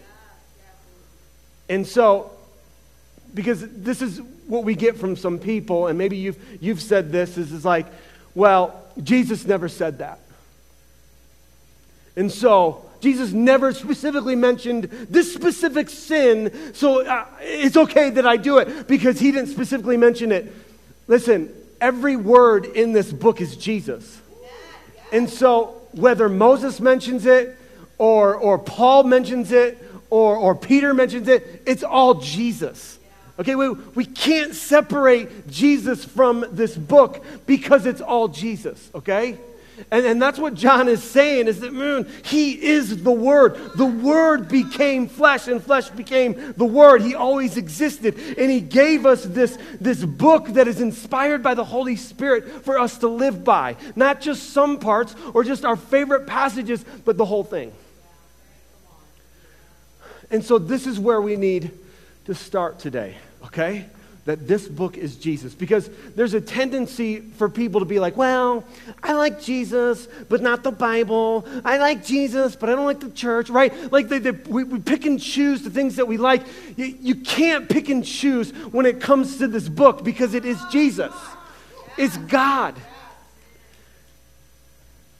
And 1.69 1.85
so, 1.85 2.31
because 3.33 3.67
this 3.67 4.01
is 4.01 4.21
what 4.47 4.63
we 4.63 4.75
get 4.75 4.97
from 4.97 5.15
some 5.15 5.39
people, 5.39 5.87
and 5.87 5.97
maybe 5.97 6.17
you've, 6.17 6.37
you've 6.61 6.81
said 6.81 7.11
this, 7.11 7.37
is, 7.37 7.51
is 7.51 7.65
like, 7.65 7.87
well, 8.35 8.83
Jesus 9.01 9.45
never 9.45 9.67
said 9.67 9.99
that. 9.99 10.19
And 12.15 12.31
so, 12.31 12.85
Jesus 13.01 13.33
never 13.33 13.73
specifically 13.73 14.35
mentioned 14.35 14.83
this 15.09 15.33
specific 15.33 15.89
sin, 15.89 16.73
so 16.73 17.05
uh, 17.05 17.25
it's 17.41 17.75
okay 17.75 18.11
that 18.11 18.25
I 18.25 18.37
do 18.37 18.59
it 18.59 18.87
because 18.87 19.19
he 19.19 19.31
didn't 19.31 19.49
specifically 19.49 19.97
mention 19.97 20.31
it. 20.31 20.53
Listen, 21.07 21.53
every 21.83 22.15
word 22.15 22.65
in 22.65 22.93
this 22.93 23.11
book 23.11 23.41
is 23.41 23.57
Jesus. 23.57 24.21
And 25.11 25.29
so, 25.29 25.81
whether 25.91 26.29
Moses 26.29 26.79
mentions 26.79 27.25
it, 27.25 27.57
or, 27.97 28.35
or 28.35 28.57
Paul 28.57 29.03
mentions 29.03 29.51
it, 29.51 29.77
or, 30.09 30.35
or 30.37 30.55
Peter 30.55 30.93
mentions 30.93 31.27
it, 31.27 31.61
it's 31.67 31.83
all 31.83 32.15
Jesus. 32.15 32.97
Okay, 33.37 33.55
we, 33.55 33.69
we 33.69 34.05
can't 34.05 34.55
separate 34.55 35.47
Jesus 35.49 36.05
from 36.05 36.45
this 36.51 36.75
book 36.75 37.23
because 37.45 37.85
it's 37.85 38.01
all 38.01 38.27
Jesus, 38.29 38.89
okay? 38.95 39.37
And, 39.91 40.05
and 40.05 40.21
that's 40.21 40.39
what 40.39 40.53
John 40.53 40.87
is 40.87 41.03
saying 41.03 41.47
is 41.47 41.59
that, 41.61 41.73
man, 41.73 42.07
he 42.23 42.51
is 42.61 43.03
the 43.03 43.11
Word. 43.11 43.55
The 43.75 43.85
Word 43.85 44.47
became 44.47 45.07
flesh, 45.07 45.47
and 45.47 45.63
flesh 45.63 45.89
became 45.89 46.53
the 46.57 46.65
Word. 46.65 47.01
He 47.01 47.15
always 47.15 47.57
existed. 47.57 48.17
And 48.37 48.51
he 48.51 48.61
gave 48.61 49.05
us 49.05 49.23
this, 49.23 49.57
this 49.81 50.03
book 50.03 50.47
that 50.49 50.67
is 50.67 50.79
inspired 50.79 51.41
by 51.41 51.53
the 51.53 51.63
Holy 51.63 51.95
Spirit 51.95 52.63
for 52.63 52.79
us 52.79 52.99
to 52.99 53.07
live 53.07 53.43
by. 53.43 53.75
Not 53.95 54.21
just 54.21 54.51
some 54.51 54.79
parts 54.79 55.15
or 55.33 55.43
just 55.43 55.65
our 55.65 55.75
favorite 55.75 56.27
passages, 56.27 56.85
but 57.05 57.17
the 57.17 57.25
whole 57.25 57.43
thing. 57.43 57.71
And 60.29 60.43
so 60.43 60.57
this 60.57 60.87
is 60.87 60.99
where 60.99 61.21
we 61.21 61.35
need 61.35 61.71
to 62.25 62.33
start 62.33 62.79
today, 62.79 63.17
okay? 63.45 63.85
That 64.25 64.47
this 64.47 64.67
book 64.67 64.97
is 64.97 65.17
Jesus. 65.17 65.53
Because 65.53 65.89
there's 66.15 66.33
a 66.33 66.41
tendency 66.41 67.19
for 67.19 67.49
people 67.49 67.81
to 67.81 67.85
be 67.85 67.99
like, 67.99 68.15
well, 68.15 68.63
I 69.01 69.13
like 69.13 69.41
Jesus, 69.41 70.07
but 70.29 70.41
not 70.41 70.63
the 70.63 70.71
Bible. 70.71 71.45
I 71.65 71.77
like 71.77 72.05
Jesus, 72.05 72.55
but 72.55 72.69
I 72.69 72.75
don't 72.75 72.85
like 72.85 73.01
the 73.01 73.11
church, 73.11 73.49
right? 73.49 73.91
Like 73.91 74.07
they, 74.07 74.19
they, 74.19 74.31
we, 74.31 74.63
we, 74.63 74.79
pick 74.79 75.05
and 75.05 75.21
choose 75.21 75.63
the 75.63 75.69
things 75.69 75.97
that 75.97 76.07
we 76.07 76.17
like. 76.17 76.43
You, 76.77 76.85
you 76.85 77.15
can't 77.15 77.67
pick 77.67 77.89
and 77.89 78.05
choose 78.05 78.51
when 78.71 78.85
it 78.85 79.01
comes 79.01 79.37
to 79.39 79.47
this 79.47 79.67
book 79.67 80.03
because 80.03 80.33
it 80.33 80.45
is 80.45 80.61
Jesus, 80.71 81.13
it's 81.97 82.17
God. 82.17 82.75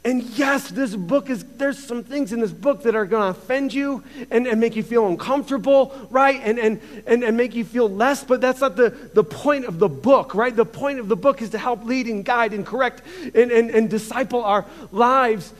And 0.05 0.23
yes, 0.23 0.69
this 0.69 0.95
book 0.95 1.29
is, 1.29 1.45
there's 1.57 1.81
some 1.81 2.03
things 2.03 2.33
in 2.33 2.41
this 2.41 2.51
book 2.51 2.83
that 2.83 2.93
are 2.93 3.05
going 3.05 3.33
to 3.33 3.39
offend 3.39 3.73
you 3.73 4.03
and, 4.31 4.45
and 4.45 4.59
make 4.59 4.75
you 4.75 4.83
feel 4.83 5.07
uncomfortable, 5.07 5.95
right? 6.09 6.41
And, 6.43 6.59
and, 6.59 6.81
and, 7.07 7.23
and 7.23 7.37
make 7.37 7.55
you 7.55 7.63
feel 7.63 7.89
less, 7.89 8.21
but 8.21 8.41
that's 8.41 8.59
not 8.59 8.75
the, 8.75 8.89
the 9.13 9.23
point 9.23 9.63
of 9.63 9.79
the 9.79 9.87
book, 9.87 10.35
right? 10.35 10.53
The 10.53 10.65
point 10.65 10.99
of 10.99 11.07
the 11.07 11.15
book 11.15 11.41
is 11.41 11.51
to 11.51 11.57
help 11.57 11.85
lead 11.85 12.07
and 12.07 12.25
guide 12.25 12.53
and 12.53 12.65
correct 12.65 13.01
and, 13.33 13.49
and, 13.49 13.69
and 13.69 13.89
disciple 13.89 14.43
our 14.43 14.65
lives 14.91 15.53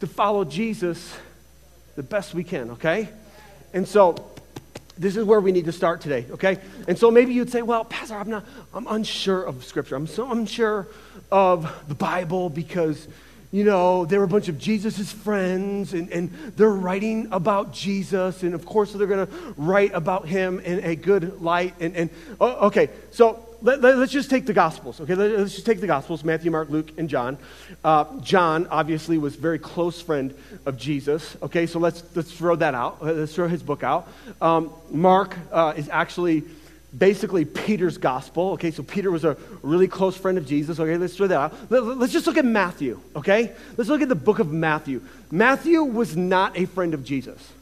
to 0.00 0.06
follow 0.06 0.44
Jesus 0.44 1.16
the 1.96 2.02
best 2.02 2.34
we 2.34 2.44
can, 2.44 2.72
okay? 2.72 3.08
And 3.72 3.88
so 3.88 4.16
this 4.98 5.16
is 5.16 5.24
where 5.24 5.40
we 5.40 5.50
need 5.50 5.64
to 5.64 5.72
start 5.72 6.02
today, 6.02 6.26
okay? 6.32 6.58
And 6.88 6.98
so 6.98 7.10
maybe 7.10 7.32
you'd 7.32 7.50
say, 7.50 7.62
well, 7.62 7.86
Pastor, 7.86 8.16
I'm 8.16 8.28
not, 8.28 8.44
I'm 8.74 8.86
unsure 8.86 9.42
of 9.42 9.64
Scripture. 9.64 9.96
I'm 9.96 10.06
so 10.06 10.30
unsure 10.30 10.88
of 11.32 11.72
the 11.88 11.94
Bible 11.94 12.50
because 12.50 13.08
you 13.50 13.64
know, 13.64 14.04
they 14.04 14.18
were 14.18 14.24
a 14.24 14.28
bunch 14.28 14.48
of 14.48 14.58
Jesus' 14.58 15.10
friends, 15.10 15.94
and, 15.94 16.10
and 16.10 16.30
they're 16.56 16.68
writing 16.68 17.28
about 17.32 17.72
Jesus, 17.72 18.42
and 18.42 18.54
of 18.54 18.66
course 18.66 18.92
they're 18.92 19.06
going 19.06 19.26
to 19.26 19.54
write 19.56 19.92
about 19.94 20.28
him 20.28 20.60
in 20.60 20.84
a 20.84 20.94
good 20.94 21.40
light. 21.40 21.74
And, 21.80 21.96
and 21.96 22.10
oh, 22.40 22.66
okay, 22.66 22.90
so 23.10 23.48
let, 23.62 23.82
us 23.82 23.96
let, 23.96 24.10
just 24.10 24.28
take 24.28 24.44
the 24.44 24.52
Gospels, 24.52 25.00
okay? 25.00 25.14
Let, 25.14 25.30
us 25.32 25.54
just 25.54 25.64
take 25.64 25.80
the 25.80 25.86
Gospels 25.86 26.24
Matthew, 26.24 26.50
Mark, 26.50 26.68
Luke, 26.68 26.90
and 26.98 27.08
John. 27.08 27.38
Uh, 27.82 28.20
John, 28.20 28.66
obviously, 28.70 29.16
was 29.16 29.34
very 29.34 29.58
close 29.58 30.00
friend 30.00 30.34
of 30.66 30.76
Jesus, 30.76 31.36
okay? 31.42 31.66
So 31.66 31.78
let's, 31.78 32.02
let's 32.14 32.30
throw 32.30 32.54
that 32.56 32.74
out. 32.74 33.02
Let's 33.02 33.34
throw 33.34 33.48
his 33.48 33.62
book 33.62 33.82
out. 33.82 34.08
Um, 34.42 34.72
Mark 34.90 35.36
uh, 35.50 35.72
is 35.76 35.88
actually 35.88 36.44
basically 36.96 37.44
Peter's 37.44 37.98
gospel. 37.98 38.52
Okay, 38.52 38.70
so 38.70 38.82
Peter 38.82 39.10
was 39.10 39.24
a 39.24 39.36
really 39.62 39.88
close 39.88 40.16
friend 40.16 40.38
of 40.38 40.46
Jesus. 40.46 40.80
Okay, 40.80 40.96
let's 40.96 41.16
throw 41.16 41.26
that 41.26 41.38
out. 41.38 41.70
Let's 41.70 42.12
just 42.12 42.26
look 42.26 42.38
at 42.38 42.44
Matthew. 42.44 43.00
Okay, 43.14 43.52
let's 43.76 43.90
look 43.90 44.02
at 44.02 44.08
the 44.08 44.14
book 44.14 44.38
of 44.38 44.52
Matthew. 44.52 45.02
Matthew 45.30 45.82
was 45.82 46.16
not 46.16 46.56
a 46.56 46.64
friend 46.66 46.94
of 46.94 47.04
Jesus. 47.04 47.52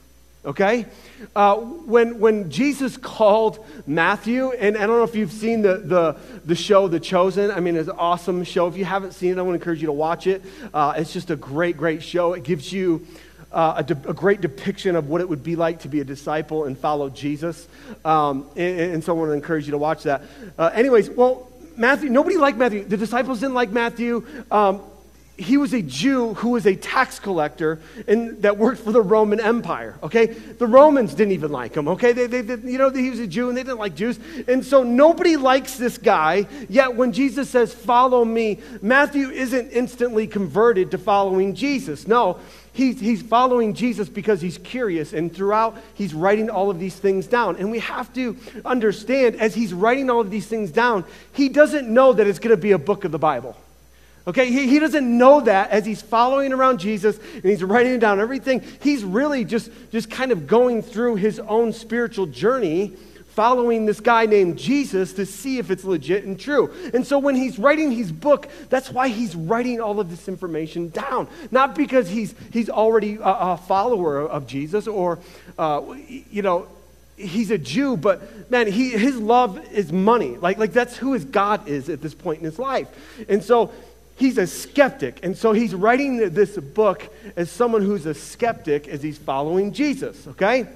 Okay, 0.45 0.87
uh, 1.35 1.57
when 1.57 2.21
when 2.21 2.53
Jesus 2.53 2.97
called 2.97 3.67
Matthew, 3.85 4.53
and 4.53 4.77
I 4.77 4.87
don't 4.87 4.99
know 4.99 5.03
if 5.03 5.17
you've 5.17 5.33
seen 5.33 5.63
the 5.63 5.79
the 5.79 6.17
the 6.45 6.55
show 6.55 6.87
The 6.87 7.01
Chosen. 7.01 7.51
I 7.51 7.59
mean, 7.59 7.75
it's 7.75 7.89
an 7.89 7.97
awesome 7.99 8.45
show. 8.45 8.69
If 8.69 8.77
you 8.77 8.85
haven't 8.85 9.13
seen 9.13 9.33
it, 9.33 9.39
I 9.39 9.43
want 9.43 9.55
to 9.57 9.61
encourage 9.61 9.81
you 9.81 9.87
to 9.87 9.93
watch 9.93 10.29
it. 10.29 10.45
Uh, 10.73 10.95
it's 10.97 11.13
just 11.13 11.31
a 11.31 11.37
great, 11.37 11.77
great 11.77 12.01
show. 12.01 12.35
It 12.35 12.45
gives 12.45 12.73
you 12.73 13.05
uh, 13.53 13.75
a, 13.77 13.85
de- 13.85 14.09
a, 14.09 14.15
great 14.15 14.41
depiction 14.41 14.97
of 14.97 15.09
what 15.09 15.21
it 15.21 15.29
would 15.29 15.43
be 15.43 15.57
like 15.57 15.81
to 15.81 15.89
be 15.89 16.01
a 16.01 16.05
disciple 16.05 16.65
and 16.65 16.77
follow 16.79 17.09
Jesus. 17.09 17.69
Um, 18.05 18.51
and, 18.57 18.81
and, 18.81 19.05
so 19.05 19.15
I 19.15 19.19
want 19.19 19.31
to 19.31 19.33
encourage 19.35 19.67
you 19.67 19.73
to 19.73 19.79
watch 19.79 20.03
that. 20.03 20.23
Uh, 20.59 20.71
anyways, 20.75 21.11
well, 21.11 21.49
Matthew, 21.77 22.11
nobody 22.11 22.37
liked 22.37 22.59
Matthew. 22.59 22.85
The 22.85 22.97
disciples 22.97 23.41
didn't 23.41 23.55
like 23.55 23.71
Matthew. 23.71 24.27
Um, 24.51 24.83
he 25.39 25.59
was 25.59 25.75
a 25.75 25.83
Jew 25.83 26.35
who 26.35 26.51
was 26.51 26.67
a 26.67 26.75
tax 26.75 27.19
collector 27.19 27.81
and 28.09 28.41
that 28.43 28.57
worked 28.57 28.81
for 28.81 28.93
the 28.93 29.03
Roman 29.03 29.39
Empire. 29.39 29.99
Okay, 30.03 30.27
the 30.27 30.67
Romans 30.67 31.15
didn't 31.15 31.33
even 31.33 31.53
like 31.53 31.75
him. 31.75 31.89
Okay, 31.89 32.13
they, 32.13 32.27
they, 32.27 32.41
they, 32.41 32.71
you 32.71 32.79
know 32.79 32.91
he 32.91 33.11
was 33.11 33.19
a 33.19 33.27
Jew 33.27 33.49
and 33.49 33.57
they 33.57 33.63
didn't 33.63 33.79
like 33.79 33.95
Jews, 33.95 34.19
and 34.49 34.65
so 34.65 34.83
nobody 34.83 35.37
likes 35.37 35.77
this 35.77 35.99
guy. 35.99 36.47
Yet 36.69 36.95
when 36.95 37.13
Jesus 37.13 37.51
says, 37.51 37.75
"Follow 37.75 38.25
me," 38.25 38.61
Matthew 38.81 39.29
isn't 39.29 39.71
instantly 39.71 40.27
converted 40.27 40.91
to 40.93 40.99
following 40.99 41.55
Jesus. 41.55 42.07
No, 42.07 42.39
he's, 42.77 43.01
he's 43.01 43.23
following 43.23 43.75
Jesus 43.75 44.09
because 44.09 44.41
he's 44.41 44.59
curious, 44.59 45.13
and 45.13 45.35
throughout, 45.35 45.77
he's 45.95 46.15
writing 46.15 46.51
all 46.51 46.71
of 46.71 46.79
these 46.79 46.95
things 46.95 47.27
down. 47.27 47.57
And 47.57 47.71
we 47.71 47.79
have 47.81 48.13
to 48.15 48.37
understand, 48.65 49.37
as 49.37 49.55
he's 49.55 49.73
writing 49.73 50.11
all 50.11 50.21
of 50.21 50.31
these 50.31 50.47
things 50.47 50.71
down, 50.71 51.05
he 51.33 51.49
doesn't 51.49 51.89
know 51.89 52.13
that 52.13 52.27
it's 52.27 52.39
going 52.39 52.55
to 52.55 52.61
be 52.61 52.73
a 52.73 52.79
book 52.79 53.05
of 53.05 53.13
the 53.13 53.19
Bible. 53.19 53.57
Okay, 54.29 54.51
he, 54.51 54.67
he 54.67 54.79
doesn't 54.79 55.19
know 55.19 55.41
that 55.41 55.71
as 55.71 55.87
he's 55.87 56.03
following 56.03 56.53
around 56.53 56.81
Jesus 56.81 57.19
and 57.35 57.45
he's 57.45 57.63
writing 57.63 57.99
down 58.01 58.19
everything. 58.19 58.63
He's 58.81 59.05
really 59.05 59.45
just, 59.45 59.71
just 59.93 60.11
kind 60.11 60.33
of 60.33 60.49
going 60.49 60.83
through 60.83 61.17
his 61.17 61.39
own 61.39 61.73
spiritual 61.73 62.27
journey 62.27 62.95
following 63.37 63.85
this 63.85 64.01
guy 64.01 64.25
named 64.25 64.59
Jesus 64.59 65.13
to 65.13 65.27
see 65.27 65.59
if 65.59 65.71
it's 65.71 65.85
legit 65.85 66.25
and 66.25 66.41
true. 66.41 66.73
And 66.95 67.07
so 67.07 67.19
when 67.19 67.37
he's 67.37 67.59
writing 67.59 67.93
his 67.93 68.11
book, 68.11 68.49
that's 68.71 68.91
why 68.91 69.09
he's 69.09 69.37
writing 69.37 69.79
all 69.79 70.01
of 70.01 70.09
this 70.09 70.27
information 70.27 70.89
down. 70.89 71.29
Not 71.51 71.75
because 71.75 72.09
he's, 72.09 72.35
he's 72.51 72.71
already 72.71 73.17
a, 73.17 73.21
a 73.23 73.57
follower 73.59 74.27
of 74.27 74.47
Jesus 74.47 74.89
or, 74.89 75.19
uh, 75.59 75.83
you 76.09 76.41
know, 76.41 76.67
he's 77.19 77.51
a 77.51 77.59
Jew, 77.59 77.99
but 77.99 78.51
man, 78.51 78.67
he, 78.67 78.91
his 78.91 79.17
love 79.17 79.63
is 79.71 79.93
money. 79.93 80.39
Like, 80.39 80.57
like 80.57 80.73
that's 80.73 80.97
who 80.97 81.13
his 81.13 81.27
God 81.27 81.69
is 81.69 81.91
at 81.91 82.01
this 82.01 82.15
point 82.15 82.39
in 82.39 82.45
his 82.47 82.59
life. 82.59 82.89
And 83.29 83.45
so 83.45 83.71
he's 84.17 84.39
a 84.39 84.47
skeptic. 84.47 85.21
And 85.23 85.37
so 85.37 85.53
he's 85.53 85.75
writing 85.75 86.31
this 86.31 86.57
book 86.57 87.07
as 87.37 87.51
someone 87.51 87.83
who's 87.83 88.07
a 88.07 88.15
skeptic 88.15 88.89
as 88.89 89.03
he's 89.03 89.19
following 89.19 89.75
Jesus, 89.75 90.27
okay? 90.29 90.67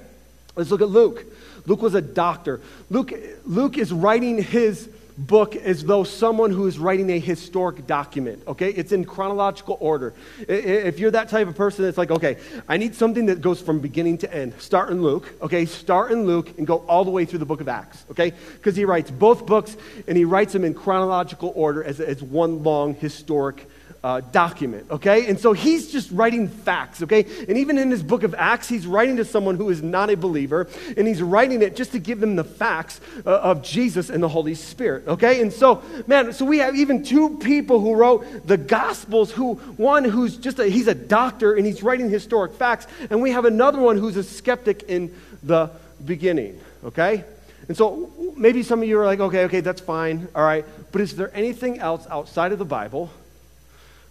Let's 0.55 0.69
look 0.69 0.81
at 0.81 0.89
Luke. 0.89 1.25
Luke 1.65 1.81
was 1.81 1.95
a 1.95 2.01
doctor. 2.01 2.61
Luke, 2.89 3.13
Luke 3.45 3.77
is 3.77 3.91
writing 3.91 4.41
his 4.41 4.89
book 5.17 5.55
as 5.55 5.83
though 5.83 6.03
someone 6.03 6.51
who 6.51 6.67
is 6.67 6.79
writing 6.79 7.09
a 7.11 7.19
historic 7.19 7.85
document, 7.85 8.41
okay? 8.47 8.69
It's 8.71 8.91
in 8.91 9.05
chronological 9.05 9.77
order. 9.79 10.13
If 10.47 10.99
you're 10.99 11.11
that 11.11 11.29
type 11.29 11.47
of 11.47 11.55
person, 11.55 11.85
it's 11.85 11.97
like, 11.97 12.11
okay, 12.11 12.37
I 12.67 12.77
need 12.77 12.95
something 12.95 13.27
that 13.27 13.41
goes 13.41 13.61
from 13.61 13.79
beginning 13.79 14.19
to 14.19 14.33
end. 14.33 14.59
Start 14.59 14.89
in 14.89 15.01
Luke, 15.01 15.31
okay? 15.41 15.65
Start 15.65 16.11
in 16.11 16.25
Luke 16.25 16.57
and 16.57 16.65
go 16.65 16.77
all 16.87 17.05
the 17.05 17.11
way 17.11 17.25
through 17.25 17.39
the 17.39 17.45
book 17.45 17.61
of 17.61 17.67
Acts, 17.67 18.05
okay? 18.11 18.33
Because 18.53 18.75
he 18.75 18.85
writes 18.85 19.11
both 19.11 19.45
books 19.45 19.75
and 20.07 20.17
he 20.17 20.25
writes 20.25 20.53
them 20.53 20.63
in 20.63 20.73
chronological 20.73 21.51
order 21.55 21.83
as, 21.83 21.99
as 21.99 22.23
one 22.23 22.63
long 22.63 22.95
historic 22.95 23.67
uh, 24.03 24.19
document, 24.19 24.89
okay? 24.89 25.27
And 25.27 25.39
so 25.39 25.53
he's 25.53 25.91
just 25.91 26.09
writing 26.11 26.47
facts, 26.47 27.03
okay? 27.03 27.23
And 27.47 27.57
even 27.57 27.77
in 27.77 27.91
his 27.91 28.01
book 28.01 28.23
of 28.23 28.33
Acts, 28.33 28.67
he's 28.67 28.87
writing 28.87 29.17
to 29.17 29.25
someone 29.25 29.55
who 29.55 29.69
is 29.69 29.83
not 29.83 30.09
a 30.09 30.17
believer, 30.17 30.67
and 30.97 31.07
he's 31.07 31.21
writing 31.21 31.61
it 31.61 31.75
just 31.75 31.91
to 31.91 31.99
give 31.99 32.19
them 32.19 32.35
the 32.35 32.43
facts 32.43 32.99
uh, 33.25 33.29
of 33.29 33.61
Jesus 33.61 34.09
and 34.09 34.23
the 34.23 34.27
Holy 34.27 34.55
Spirit, 34.55 35.07
okay? 35.07 35.41
And 35.41 35.53
so, 35.53 35.83
man, 36.07 36.33
so 36.33 36.45
we 36.45 36.57
have 36.57 36.75
even 36.75 37.03
two 37.03 37.37
people 37.37 37.79
who 37.79 37.93
wrote 37.93 38.47
the 38.47 38.57
Gospels, 38.57 39.31
who, 39.31 39.55
one 39.77 40.03
who's 40.03 40.35
just 40.35 40.57
a, 40.57 40.65
he's 40.65 40.87
a 40.87 40.95
doctor 40.95 41.53
and 41.53 41.65
he's 41.65 41.83
writing 41.83 42.09
historic 42.09 42.53
facts, 42.53 42.87
and 43.11 43.21
we 43.21 43.31
have 43.31 43.45
another 43.45 43.79
one 43.79 43.97
who's 43.97 44.17
a 44.17 44.23
skeptic 44.23 44.83
in 44.83 45.15
the 45.43 45.69
beginning, 46.03 46.59
okay? 46.85 47.23
And 47.67 47.77
so 47.77 48.11
maybe 48.35 48.63
some 48.63 48.81
of 48.81 48.89
you 48.89 48.99
are 48.99 49.05
like, 49.05 49.19
okay, 49.19 49.43
okay, 49.43 49.59
that's 49.59 49.79
fine, 49.79 50.27
all 50.33 50.43
right, 50.43 50.65
but 50.91 51.01
is 51.01 51.15
there 51.15 51.29
anything 51.35 51.77
else 51.77 52.07
outside 52.09 52.51
of 52.51 52.57
the 52.57 52.65
Bible? 52.65 53.11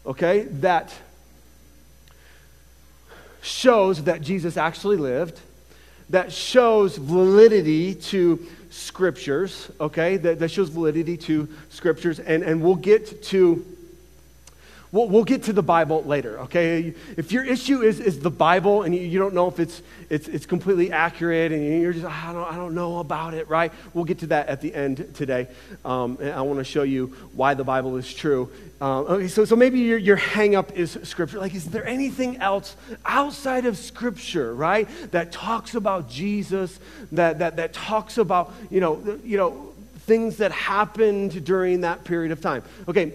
Okay, 0.07 0.43
that 0.43 0.93
shows 3.43 4.05
that 4.05 4.21
Jesus 4.21 4.57
actually 4.57 4.97
lived, 4.97 5.41
that 6.11 6.33
shows 6.33 6.97
validity 6.97 7.95
to 7.95 8.45
scriptures, 8.71 9.71
okay, 9.81 10.17
that, 10.17 10.39
that 10.39 10.51
shows 10.51 10.69
validity 10.69 11.17
to 11.17 11.49
scriptures, 11.71 12.19
and, 12.21 12.43
and 12.43 12.63
we'll 12.63 12.75
get 12.75 13.23
to 13.25 13.65
We'll, 14.93 15.09
we'll 15.09 15.25
get 15.25 15.45
to 15.45 15.53
the 15.53 15.63
Bible 15.63 16.03
later, 16.03 16.41
okay? 16.41 16.93
If 17.17 17.31
your 17.31 17.45
issue 17.45 17.83
is, 17.83 18.01
is 18.01 18.19
the 18.19 18.31
Bible 18.31 18.83
and 18.83 18.93
you, 18.93 19.01
you 19.03 19.21
don't 19.21 19.35
know 19.35 19.47
if 19.47 19.61
it's, 19.61 19.83
it's, 20.09 20.27
it's 20.27 20.47
completely 20.47 20.91
accurate 20.91 21.53
and 21.53 21.81
you're 21.81 21.93
just, 21.93 22.07
I 22.07 22.33
don't, 22.33 22.53
I 22.53 22.57
don't 22.57 22.75
know 22.75 22.99
about 22.99 23.35
it, 23.35 23.49
right? 23.49 23.73
We'll 23.95 24.05
get 24.05 24.19
to 24.21 24.27
that 24.29 24.49
at 24.49 24.61
the 24.61 24.75
end 24.75 25.15
today. 25.15 25.47
Um, 25.85 26.19
and 26.21 26.31
I 26.31 26.43
want 26.43 26.59
to 26.59 26.65
show 26.65 26.83
you 26.83 27.15
why 27.35 27.55
the 27.55 27.63
Bible 27.63 27.97
is 27.99 28.13
true. 28.13 28.51
Um, 28.81 29.07
okay, 29.07 29.29
so, 29.29 29.45
so 29.45 29.55
maybe 29.55 29.79
your, 29.79 29.99
your 29.99 30.17
hang 30.17 30.57
up 30.57 30.73
is 30.73 30.99
Scripture. 31.05 31.39
Like, 31.39 31.55
is 31.55 31.67
there 31.67 31.87
anything 31.87 32.39
else 32.39 32.75
outside 33.05 33.67
of 33.67 33.79
Scripture, 33.79 34.53
right, 34.55 34.89
that 35.13 35.31
talks 35.31 35.77
about 35.77 36.11
Jesus, 36.11 36.81
that, 37.13 37.39
that, 37.39 37.57
that 37.57 37.73
talks 37.73 38.19
about, 38.19 38.53
you 38.71 38.81
know, 38.81 39.21
you 39.23 39.37
know, 39.37 39.73
things 39.99 40.39
that 40.39 40.51
happened 40.51 41.45
during 41.45 41.83
that 41.83 42.03
period 42.03 42.33
of 42.33 42.41
time? 42.41 42.65
Okay, 42.89 43.13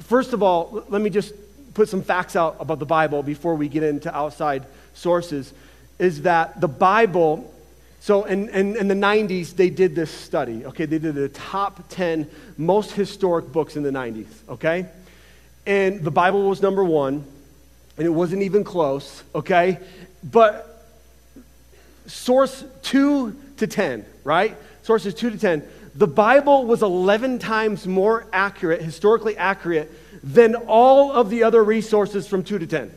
First 0.00 0.32
of 0.32 0.42
all, 0.42 0.84
let 0.88 1.02
me 1.02 1.10
just 1.10 1.34
put 1.74 1.88
some 1.88 2.02
facts 2.02 2.36
out 2.36 2.56
about 2.60 2.78
the 2.78 2.86
Bible 2.86 3.22
before 3.22 3.54
we 3.54 3.68
get 3.68 3.82
into 3.82 4.14
outside 4.14 4.66
sources. 4.94 5.52
Is 5.98 6.22
that 6.22 6.60
the 6.60 6.68
Bible, 6.68 7.52
so 8.00 8.24
in, 8.24 8.48
in, 8.50 8.76
in, 8.76 8.88
the 8.88 8.94
90s, 8.94 9.54
they 9.54 9.70
did 9.70 9.94
this 9.94 10.10
study, 10.10 10.64
okay? 10.66 10.86
They 10.86 10.98
did 10.98 11.14
the 11.14 11.28
top 11.28 11.88
10 11.88 12.28
most 12.56 12.92
historic 12.92 13.52
books 13.52 13.76
in 13.76 13.82
the 13.82 13.90
90s, 13.90 14.26
okay? 14.48 14.86
And 15.66 16.02
the 16.02 16.10
Bible 16.10 16.48
was 16.48 16.62
number 16.62 16.84
one, 16.84 17.24
and 17.96 18.06
it 18.06 18.10
wasn't 18.10 18.42
even 18.42 18.64
close, 18.64 19.22
okay? 19.34 19.78
But 20.22 20.84
source 22.06 22.64
2 22.82 23.36
to 23.58 23.66
10, 23.66 24.04
right? 24.24 24.56
Sources 24.82 25.14
2 25.14 25.30
to 25.30 25.38
10, 25.38 25.68
the 25.98 26.06
Bible 26.06 26.64
was 26.64 26.82
11 26.82 27.40
times 27.40 27.86
more 27.86 28.26
accurate, 28.32 28.80
historically 28.80 29.36
accurate, 29.36 29.92
than 30.22 30.54
all 30.54 31.10
of 31.12 31.28
the 31.28 31.42
other 31.42 31.62
resources 31.62 32.28
from 32.28 32.44
2 32.44 32.60
to 32.60 32.66
10. 32.66 32.92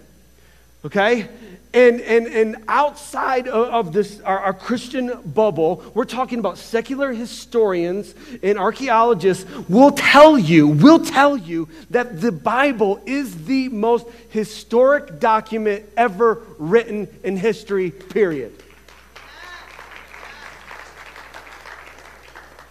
Okay? 0.86 1.28
And, 1.74 2.00
and, 2.02 2.28
and 2.28 2.58
outside 2.68 3.48
of, 3.48 3.92
this, 3.92 4.20
our, 4.22 4.38
our, 4.38 4.54
Christian 4.54 5.20
bubble, 5.26 5.84
we're 5.96 6.06
talking 6.06 6.38
about 6.38 6.60
secular 6.60 7.12
historians 7.12 8.14
and 8.44 8.60
archaeologists 8.60 9.50
will 9.68 9.92
tell 9.92 10.38
you, 10.38 10.68
will 10.68 11.00
tell 11.00 11.36
you 11.38 11.70
that 11.90 12.22
the 12.22 12.32
Bible 12.32 13.02
is 13.08 13.46
the 13.46 13.70
most 13.70 14.06
historic 14.30 15.20
document 15.20 15.86
ever 15.98 16.44
written 16.60 17.08
in 17.24 17.38
history, 17.38 17.90
period. 17.90 18.52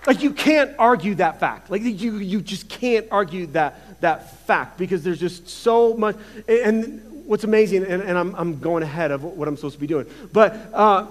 Like 0.07 0.23
you 0.23 0.33
can't 0.33 0.75
argue 0.79 1.15
that 1.17 1.41
fact. 1.41 1.71
Like 1.71 1.83
you, 1.83 2.17
you 2.17 2.41
just 2.41 2.69
can't 2.69 3.07
argue 3.11 3.47
that, 3.49 4.01
that 4.01 4.47
fact 4.47 4.79
because 4.79 5.03
there's 5.03 5.21
just 5.21 5.49
so 5.49 5.95
much. 5.95 6.17
And 6.49 7.25
what's 7.27 7.45
amazing, 7.45 7.85
and, 7.85 8.03
and 8.03 8.17
I'm, 8.19 8.35
I'm 8.35 8.59
going 8.59 8.83
ahead 8.83 9.11
of 9.11 9.23
what 9.23 9.47
I'm 9.47 9.57
supposed 9.57 9.75
to 9.75 9.81
be 9.81 9.87
doing, 9.87 10.07
but 10.33 10.57
uh, 10.73 11.07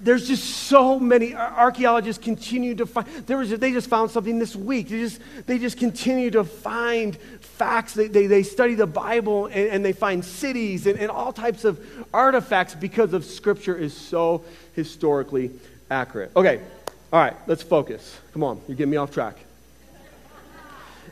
there's 0.00 0.26
just 0.26 0.44
so 0.44 0.98
many 0.98 1.34
archaeologists 1.34 2.22
continue 2.22 2.74
to 2.74 2.86
find 2.86 3.06
there 3.26 3.38
was 3.38 3.50
they 3.50 3.72
just 3.72 3.88
found 3.88 4.10
something 4.10 4.38
this 4.38 4.54
week 4.54 4.88
they 4.88 4.98
just 4.98 5.20
they 5.46 5.58
just 5.58 5.78
continue 5.78 6.30
to 6.30 6.44
find 6.44 7.16
facts 7.16 7.94
they, 7.94 8.08
they, 8.08 8.26
they 8.26 8.42
study 8.42 8.74
the 8.74 8.86
bible 8.86 9.46
and, 9.46 9.70
and 9.70 9.84
they 9.84 9.92
find 9.92 10.24
cities 10.24 10.86
and, 10.86 10.98
and 10.98 11.10
all 11.10 11.32
types 11.32 11.64
of 11.64 11.80
artifacts 12.12 12.74
because 12.74 13.14
of 13.14 13.24
scripture 13.24 13.76
is 13.76 13.96
so 13.96 14.44
historically 14.74 15.50
accurate 15.90 16.30
okay 16.36 16.60
all 17.14 17.20
right 17.20 17.36
let's 17.46 17.62
focus 17.62 18.18
come 18.34 18.42
on 18.42 18.60
you're 18.68 18.76
getting 18.76 18.90
me 18.90 18.98
off 18.98 19.10
track 19.10 19.38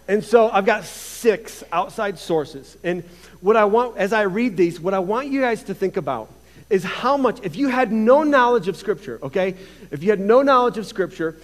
and 0.08 0.24
so 0.24 0.50
I've 0.50 0.66
got 0.66 0.84
six 0.84 1.62
outside 1.70 2.18
sources. 2.18 2.76
And 2.82 3.04
what 3.40 3.56
I 3.56 3.64
want, 3.64 3.96
as 3.96 4.12
I 4.12 4.22
read 4.22 4.56
these, 4.56 4.80
what 4.80 4.94
I 4.94 4.98
want 4.98 5.28
you 5.28 5.40
guys 5.40 5.62
to 5.64 5.74
think 5.74 5.96
about 5.96 6.30
is 6.70 6.82
how 6.82 7.16
much, 7.16 7.40
if 7.42 7.56
you 7.56 7.68
had 7.68 7.92
no 7.92 8.22
knowledge 8.22 8.68
of 8.68 8.76
Scripture, 8.76 9.18
okay? 9.22 9.54
If 9.90 10.02
you 10.02 10.10
had 10.10 10.20
no 10.20 10.42
knowledge 10.42 10.78
of 10.78 10.86
Scripture, 10.86 11.36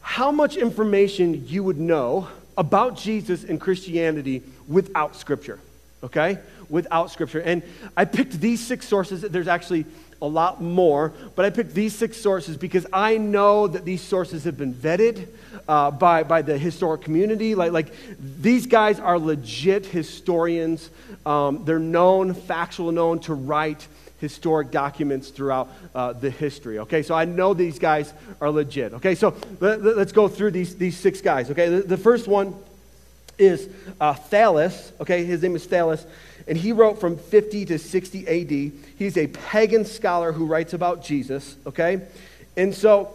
how 0.00 0.30
much 0.30 0.56
information 0.56 1.46
you 1.46 1.62
would 1.64 1.78
know 1.78 2.28
about 2.56 2.96
Jesus 2.96 3.44
and 3.44 3.60
Christianity 3.60 4.42
without 4.68 5.16
Scripture, 5.16 5.58
okay? 6.02 6.38
Without 6.72 7.10
Scripture. 7.10 7.40
And 7.40 7.62
I 7.96 8.06
picked 8.06 8.40
these 8.40 8.58
six 8.58 8.88
sources. 8.88 9.20
There's 9.20 9.46
actually 9.46 9.84
a 10.22 10.26
lot 10.26 10.62
more, 10.62 11.12
but 11.36 11.44
I 11.44 11.50
picked 11.50 11.74
these 11.74 11.94
six 11.94 12.16
sources 12.16 12.56
because 12.56 12.86
I 12.92 13.18
know 13.18 13.66
that 13.66 13.84
these 13.84 14.00
sources 14.00 14.44
have 14.44 14.56
been 14.56 14.72
vetted 14.72 15.28
uh, 15.68 15.90
by, 15.90 16.22
by 16.22 16.40
the 16.40 16.56
historic 16.56 17.02
community. 17.02 17.54
Like, 17.54 17.72
like 17.72 17.92
these 18.18 18.66
guys 18.66 18.98
are 19.00 19.18
legit 19.18 19.84
historians. 19.84 20.88
Um, 21.26 21.64
they're 21.66 21.78
known, 21.78 22.32
factual 22.32 22.90
known 22.90 23.18
to 23.20 23.34
write 23.34 23.86
historic 24.18 24.70
documents 24.70 25.28
throughout 25.28 25.68
uh, 25.94 26.14
the 26.14 26.30
history. 26.30 26.78
Okay, 26.78 27.02
so 27.02 27.14
I 27.14 27.26
know 27.26 27.52
these 27.52 27.78
guys 27.78 28.14
are 28.40 28.50
legit. 28.50 28.94
Okay, 28.94 29.14
so 29.14 29.36
let, 29.60 29.80
us 29.80 30.12
go 30.12 30.26
through 30.26 30.52
these, 30.52 30.74
these 30.76 30.96
six 30.96 31.20
guys. 31.20 31.50
Okay, 31.50 31.68
the, 31.68 31.82
the 31.82 31.98
first 31.98 32.28
one 32.28 32.54
is 33.38 33.68
uh, 34.00 34.14
Thallus. 34.14 34.92
Okay, 35.00 35.24
his 35.24 35.42
name 35.42 35.56
is 35.56 35.66
Thallus 35.66 36.06
and 36.46 36.56
he 36.58 36.72
wrote 36.72 37.00
from 37.00 37.16
50 37.16 37.66
to 37.66 37.78
60 37.78 38.28
AD. 38.28 38.72
He's 38.98 39.16
a 39.16 39.26
pagan 39.28 39.84
scholar 39.84 40.32
who 40.32 40.46
writes 40.46 40.72
about 40.72 41.04
Jesus, 41.04 41.56
okay? 41.66 42.02
And 42.56 42.74
so 42.74 43.14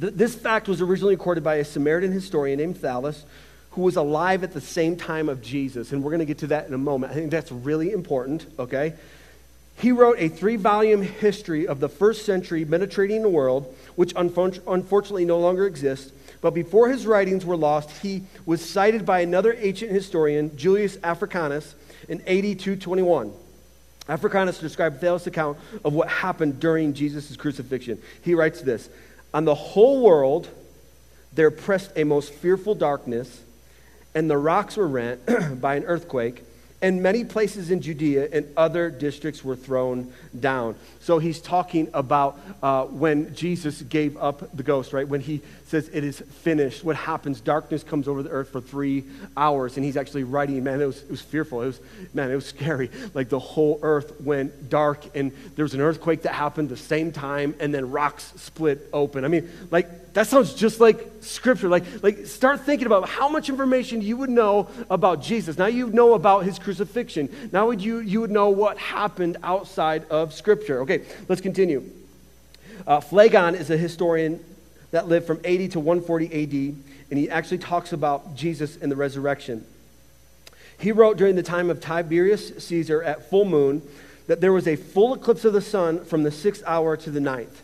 th- 0.00 0.14
this 0.14 0.34
fact 0.34 0.68
was 0.68 0.80
originally 0.80 1.14
recorded 1.14 1.44
by 1.44 1.56
a 1.56 1.64
Samaritan 1.64 2.12
historian 2.12 2.58
named 2.58 2.76
Thallus, 2.76 3.22
who 3.72 3.82
was 3.82 3.96
alive 3.96 4.42
at 4.44 4.52
the 4.52 4.60
same 4.60 4.96
time 4.96 5.28
of 5.28 5.42
Jesus. 5.42 5.92
And 5.92 6.02
we're 6.02 6.10
going 6.10 6.20
to 6.20 6.26
get 6.26 6.38
to 6.38 6.48
that 6.48 6.66
in 6.66 6.74
a 6.74 6.78
moment. 6.78 7.12
I 7.12 7.14
think 7.14 7.30
that's 7.30 7.52
really 7.52 7.92
important, 7.92 8.46
okay? 8.58 8.94
He 9.80 9.92
wrote 9.92 10.16
a 10.18 10.28
three 10.28 10.56
volume 10.56 11.02
history 11.02 11.68
of 11.68 11.78
the 11.78 11.88
first 11.88 12.26
century 12.26 12.64
Mediterranean 12.64 13.30
world, 13.32 13.72
which 13.94 14.12
unfortunately 14.16 15.24
no 15.24 15.38
longer 15.38 15.66
exists. 15.66 16.12
But 16.40 16.54
before 16.54 16.88
his 16.88 17.06
writings 17.06 17.44
were 17.44 17.56
lost, 17.56 17.90
he 18.02 18.22
was 18.46 18.64
cited 18.64 19.06
by 19.06 19.20
another 19.20 19.56
ancient 19.58 19.92
historian, 19.92 20.56
Julius 20.56 20.96
Africanus, 21.02 21.74
in 22.08 22.20
AD 22.22 22.58
221. 22.58 23.32
Africanus 24.08 24.58
described 24.58 25.00
Thallus' 25.00 25.26
account 25.26 25.58
of 25.84 25.92
what 25.92 26.08
happened 26.08 26.60
during 26.60 26.94
Jesus' 26.94 27.36
crucifixion. 27.36 28.00
He 28.22 28.34
writes 28.34 28.62
this 28.62 28.88
On 29.34 29.44
the 29.44 29.54
whole 29.54 30.02
world, 30.02 30.48
there 31.32 31.50
pressed 31.50 31.92
a 31.96 32.04
most 32.04 32.32
fearful 32.32 32.74
darkness, 32.74 33.42
and 34.14 34.30
the 34.30 34.38
rocks 34.38 34.76
were 34.76 34.88
rent 34.88 35.20
by 35.60 35.76
an 35.76 35.84
earthquake 35.84 36.42
and 36.80 37.02
many 37.02 37.24
places 37.24 37.70
in 37.70 37.80
Judea 37.80 38.28
and 38.32 38.46
other 38.56 38.90
districts 38.90 39.42
were 39.42 39.56
thrown 39.56 40.12
down. 40.38 40.76
So 41.00 41.18
he's 41.18 41.40
talking 41.40 41.88
about 41.92 42.38
uh, 42.62 42.84
when 42.84 43.34
Jesus 43.34 43.82
gave 43.82 44.16
up 44.16 44.56
the 44.56 44.62
ghost, 44.62 44.92
right? 44.92 45.06
When 45.06 45.20
he 45.20 45.42
says 45.66 45.90
it 45.92 46.04
is 46.04 46.20
finished, 46.20 46.84
what 46.84 46.94
happens? 46.94 47.40
Darkness 47.40 47.82
comes 47.82 48.06
over 48.06 48.22
the 48.22 48.30
earth 48.30 48.50
for 48.50 48.60
three 48.60 49.04
hours, 49.36 49.76
and 49.76 49.84
he's 49.84 49.96
actually 49.96 50.24
writing, 50.24 50.62
man, 50.62 50.80
it 50.80 50.86
was, 50.86 51.02
it 51.02 51.10
was 51.10 51.20
fearful. 51.20 51.62
It 51.62 51.66
was, 51.66 51.80
man, 52.14 52.30
it 52.30 52.36
was 52.36 52.46
scary. 52.46 52.90
Like 53.12 53.28
the 53.28 53.38
whole 53.38 53.80
earth 53.82 54.20
went 54.20 54.70
dark, 54.70 55.16
and 55.16 55.32
there 55.56 55.64
was 55.64 55.74
an 55.74 55.80
earthquake 55.80 56.22
that 56.22 56.34
happened 56.34 56.68
the 56.68 56.76
same 56.76 57.10
time, 57.10 57.54
and 57.58 57.74
then 57.74 57.90
rocks 57.90 58.32
split 58.36 58.88
open. 58.92 59.24
I 59.24 59.28
mean, 59.28 59.50
like, 59.70 60.07
that 60.18 60.26
sounds 60.26 60.52
just 60.52 60.80
like 60.80 60.98
scripture. 61.20 61.68
Like, 61.68 61.84
like 62.02 62.26
start 62.26 62.62
thinking 62.62 62.86
about 62.86 63.08
how 63.08 63.28
much 63.28 63.48
information 63.48 64.02
you 64.02 64.16
would 64.16 64.30
know 64.30 64.68
about 64.90 65.22
Jesus. 65.22 65.56
Now 65.56 65.66
you 65.66 65.90
know 65.90 66.14
about 66.14 66.44
his 66.44 66.58
crucifixion. 66.58 67.28
Now 67.52 67.68
would 67.68 67.80
you, 67.80 68.00
you 68.00 68.20
would 68.20 68.32
know 68.32 68.48
what 68.50 68.78
happened 68.78 69.36
outside 69.44 70.06
of 70.10 70.34
Scripture. 70.34 70.80
Okay, 70.80 71.02
let's 71.28 71.40
continue. 71.40 71.88
Uh, 72.84 72.98
Phlegon 72.98 73.54
is 73.54 73.70
a 73.70 73.76
historian 73.76 74.44
that 74.90 75.06
lived 75.06 75.24
from 75.24 75.40
80 75.44 75.68
to 75.68 75.78
140 75.78 76.26
AD, 76.26 76.76
and 77.10 77.18
he 77.20 77.30
actually 77.30 77.58
talks 77.58 77.92
about 77.92 78.34
Jesus 78.34 78.76
and 78.76 78.90
the 78.90 78.96
resurrection. 78.96 79.64
He 80.80 80.90
wrote 80.90 81.16
during 81.16 81.36
the 81.36 81.44
time 81.44 81.70
of 81.70 81.80
Tiberius 81.80 82.64
Caesar 82.64 83.04
at 83.04 83.30
full 83.30 83.44
moon 83.44 83.82
that 84.26 84.40
there 84.40 84.52
was 84.52 84.66
a 84.66 84.74
full 84.74 85.14
eclipse 85.14 85.44
of 85.44 85.52
the 85.52 85.62
sun 85.62 86.04
from 86.04 86.24
the 86.24 86.32
sixth 86.32 86.64
hour 86.66 86.96
to 86.96 87.10
the 87.12 87.20
ninth 87.20 87.62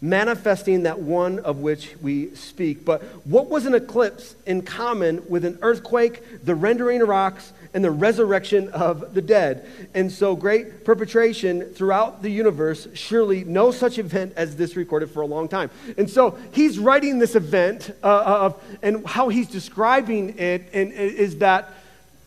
manifesting 0.00 0.82
that 0.84 1.00
one 1.00 1.38
of 1.40 1.58
which 1.58 1.94
we 2.02 2.34
speak. 2.34 2.84
But 2.84 3.02
what 3.24 3.48
was 3.48 3.66
an 3.66 3.74
eclipse 3.74 4.34
in 4.46 4.62
common 4.62 5.22
with 5.28 5.44
an 5.44 5.58
earthquake, 5.62 6.44
the 6.44 6.54
rendering 6.54 7.02
of 7.02 7.08
rocks, 7.08 7.52
and 7.74 7.84
the 7.84 7.90
resurrection 7.90 8.68
of 8.70 9.14
the 9.14 9.22
dead? 9.22 9.68
And 9.94 10.10
so, 10.10 10.36
great 10.36 10.84
perpetration 10.84 11.62
throughout 11.74 12.22
the 12.22 12.30
universe, 12.30 12.88
surely 12.94 13.44
no 13.44 13.70
such 13.70 13.98
event 13.98 14.34
as 14.36 14.56
this 14.56 14.76
recorded 14.76 15.10
for 15.10 15.22
a 15.22 15.26
long 15.26 15.48
time. 15.48 15.70
And 15.96 16.08
so, 16.08 16.38
he's 16.52 16.78
writing 16.78 17.18
this 17.18 17.34
event, 17.34 17.90
uh, 18.02 18.22
of, 18.24 18.62
and 18.82 19.06
how 19.06 19.28
he's 19.28 19.48
describing 19.48 20.38
it 20.38 20.68
and, 20.72 20.92
is 20.92 21.38
that 21.38 21.72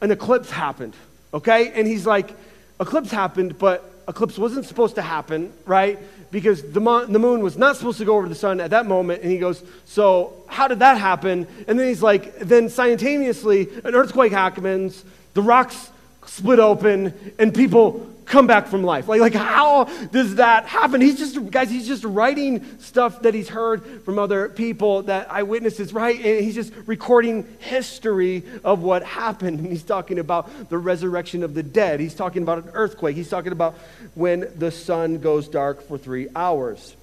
an 0.02 0.12
eclipse 0.12 0.50
happened, 0.50 0.96
okay? 1.34 1.72
And 1.74 1.88
he's 1.88 2.06
like, 2.06 2.34
eclipse 2.80 3.12
happened, 3.12 3.60
but 3.60 3.99
eclipse 4.10 4.38
wasn't 4.38 4.66
supposed 4.66 4.96
to 4.96 5.02
happen, 5.02 5.54
right? 5.66 5.98
because 6.32 6.62
the, 6.62 6.80
mon- 6.80 7.12
the 7.12 7.20
moon 7.20 7.42
was 7.42 7.58
not 7.58 7.76
supposed 7.76 7.98
to 7.98 8.06
go 8.06 8.18
over 8.18 8.30
the 8.30 8.36
sun 8.36 8.60
at 8.60 8.70
that 8.72 8.86
moment. 8.86 9.24
And 9.24 9.32
he 9.32 9.38
goes, 9.38 9.64
So, 9.86 10.44
how 10.48 10.68
did 10.68 10.80
that 10.80 10.98
happen? 10.98 11.48
And 11.68 11.80
then 11.80 11.88
he's 11.88 12.04
like, 12.04 12.40
Then 12.40 12.70
simultaneously, 12.70 13.70
an 13.84 13.96
earthquake 13.96 14.32
happens, 14.32 15.04
the 15.34 15.42
rocks 15.42 15.92
split 16.26 16.60
open, 16.60 17.34
and 17.40 17.54
people 17.54 18.08
come 18.30 18.48
back 18.48 18.68
from 18.68 18.84
life. 18.84 19.08
Like, 19.08 19.20
like 19.20 19.34
how 19.34 19.86
does 20.12 20.36
that 20.36 20.66
happen? 20.66 21.02
He's 21.02 21.18
just, 21.18 21.52
guys, 21.52 21.70
he's 21.70 21.88
just 21.88 22.04
writing 22.04 22.80
stuff 22.80 23.24
that 23.24 23.34
he's 23.34 23.50
heard 23.50 24.04
from 24.04 24.20
other 24.20 24.48
people, 24.50 25.04
that 25.04 25.32
eyewitnesses, 25.32 25.92
right? 25.92 26.16
And 26.16 26.46
he's 26.46 26.56
just 26.56 26.72
recording 26.86 27.46
history 27.60 28.44
of 28.64 28.82
what 28.84 29.04
happened. 29.04 29.60
And 29.60 29.68
he's 29.68 29.84
talking 29.84 30.20
about 30.20 30.70
the 30.70 30.78
resurrection 30.78 31.44
of 31.44 31.56
the 31.56 31.64
dead. 31.64 32.00
He's 32.00 32.14
talking 32.14 32.44
about 32.44 32.64
an 32.64 32.70
earthquake. 32.74 33.16
He's 33.16 33.30
talking 33.30 33.52
about 33.52 33.76
when 34.14 34.48
the 34.56 34.72
sun 34.72 35.20
goes 35.20 35.48
dark 35.48 35.82
for 35.88 35.98
three 35.98 36.28
hours. 36.36 36.96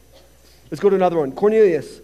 Let's 0.71 0.81
go 0.81 0.89
to 0.89 0.97
another 0.97 1.19
one. 1.19 1.33
Cornelius. 1.33 2.01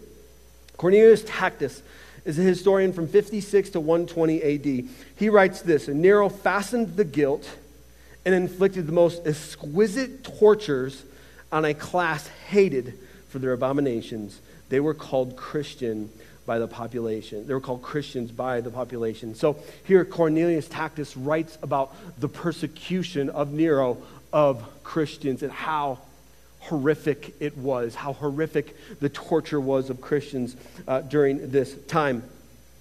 Cornelius 0.76 1.22
Tacitus 1.24 1.82
is 2.24 2.38
a 2.38 2.42
historian 2.42 2.92
from 2.92 3.06
56 3.06 3.70
to 3.70 3.80
120 3.80 4.42
AD. 4.42 4.88
He 5.16 5.28
writes 5.28 5.62
this 5.62 5.86
and 5.86 6.02
Nero 6.02 6.28
fastened 6.28 6.96
the 6.96 7.04
guilt 7.04 7.48
and 8.24 8.34
inflicted 8.34 8.86
the 8.86 8.92
most 8.92 9.26
exquisite 9.26 10.24
tortures 10.24 11.04
on 11.50 11.64
a 11.64 11.74
class 11.74 12.26
hated 12.48 12.98
for 13.28 13.38
their 13.38 13.52
abominations. 13.52 14.40
They 14.68 14.80
were 14.80 14.94
called 14.94 15.36
Christian 15.36 16.10
by 16.46 16.58
the 16.58 16.68
population. 16.68 17.46
They 17.46 17.54
were 17.54 17.60
called 17.60 17.82
Christians 17.82 18.30
by 18.30 18.60
the 18.60 18.70
population. 18.70 19.34
So 19.34 19.58
here 19.84 20.04
Cornelius 20.04 20.68
Tacitus 20.68 21.16
writes 21.16 21.58
about 21.62 21.94
the 22.20 22.28
persecution 22.28 23.30
of 23.30 23.52
Nero 23.52 23.98
of 24.32 24.64
Christians 24.82 25.42
and 25.42 25.52
how 25.52 25.98
horrific 26.60 27.34
it 27.40 27.56
was, 27.58 27.94
how 27.94 28.12
horrific 28.12 28.76
the 29.00 29.08
torture 29.08 29.60
was 29.60 29.90
of 29.90 30.00
Christians 30.00 30.56
uh, 30.86 31.00
during 31.00 31.50
this 31.50 31.74
time. 31.86 32.22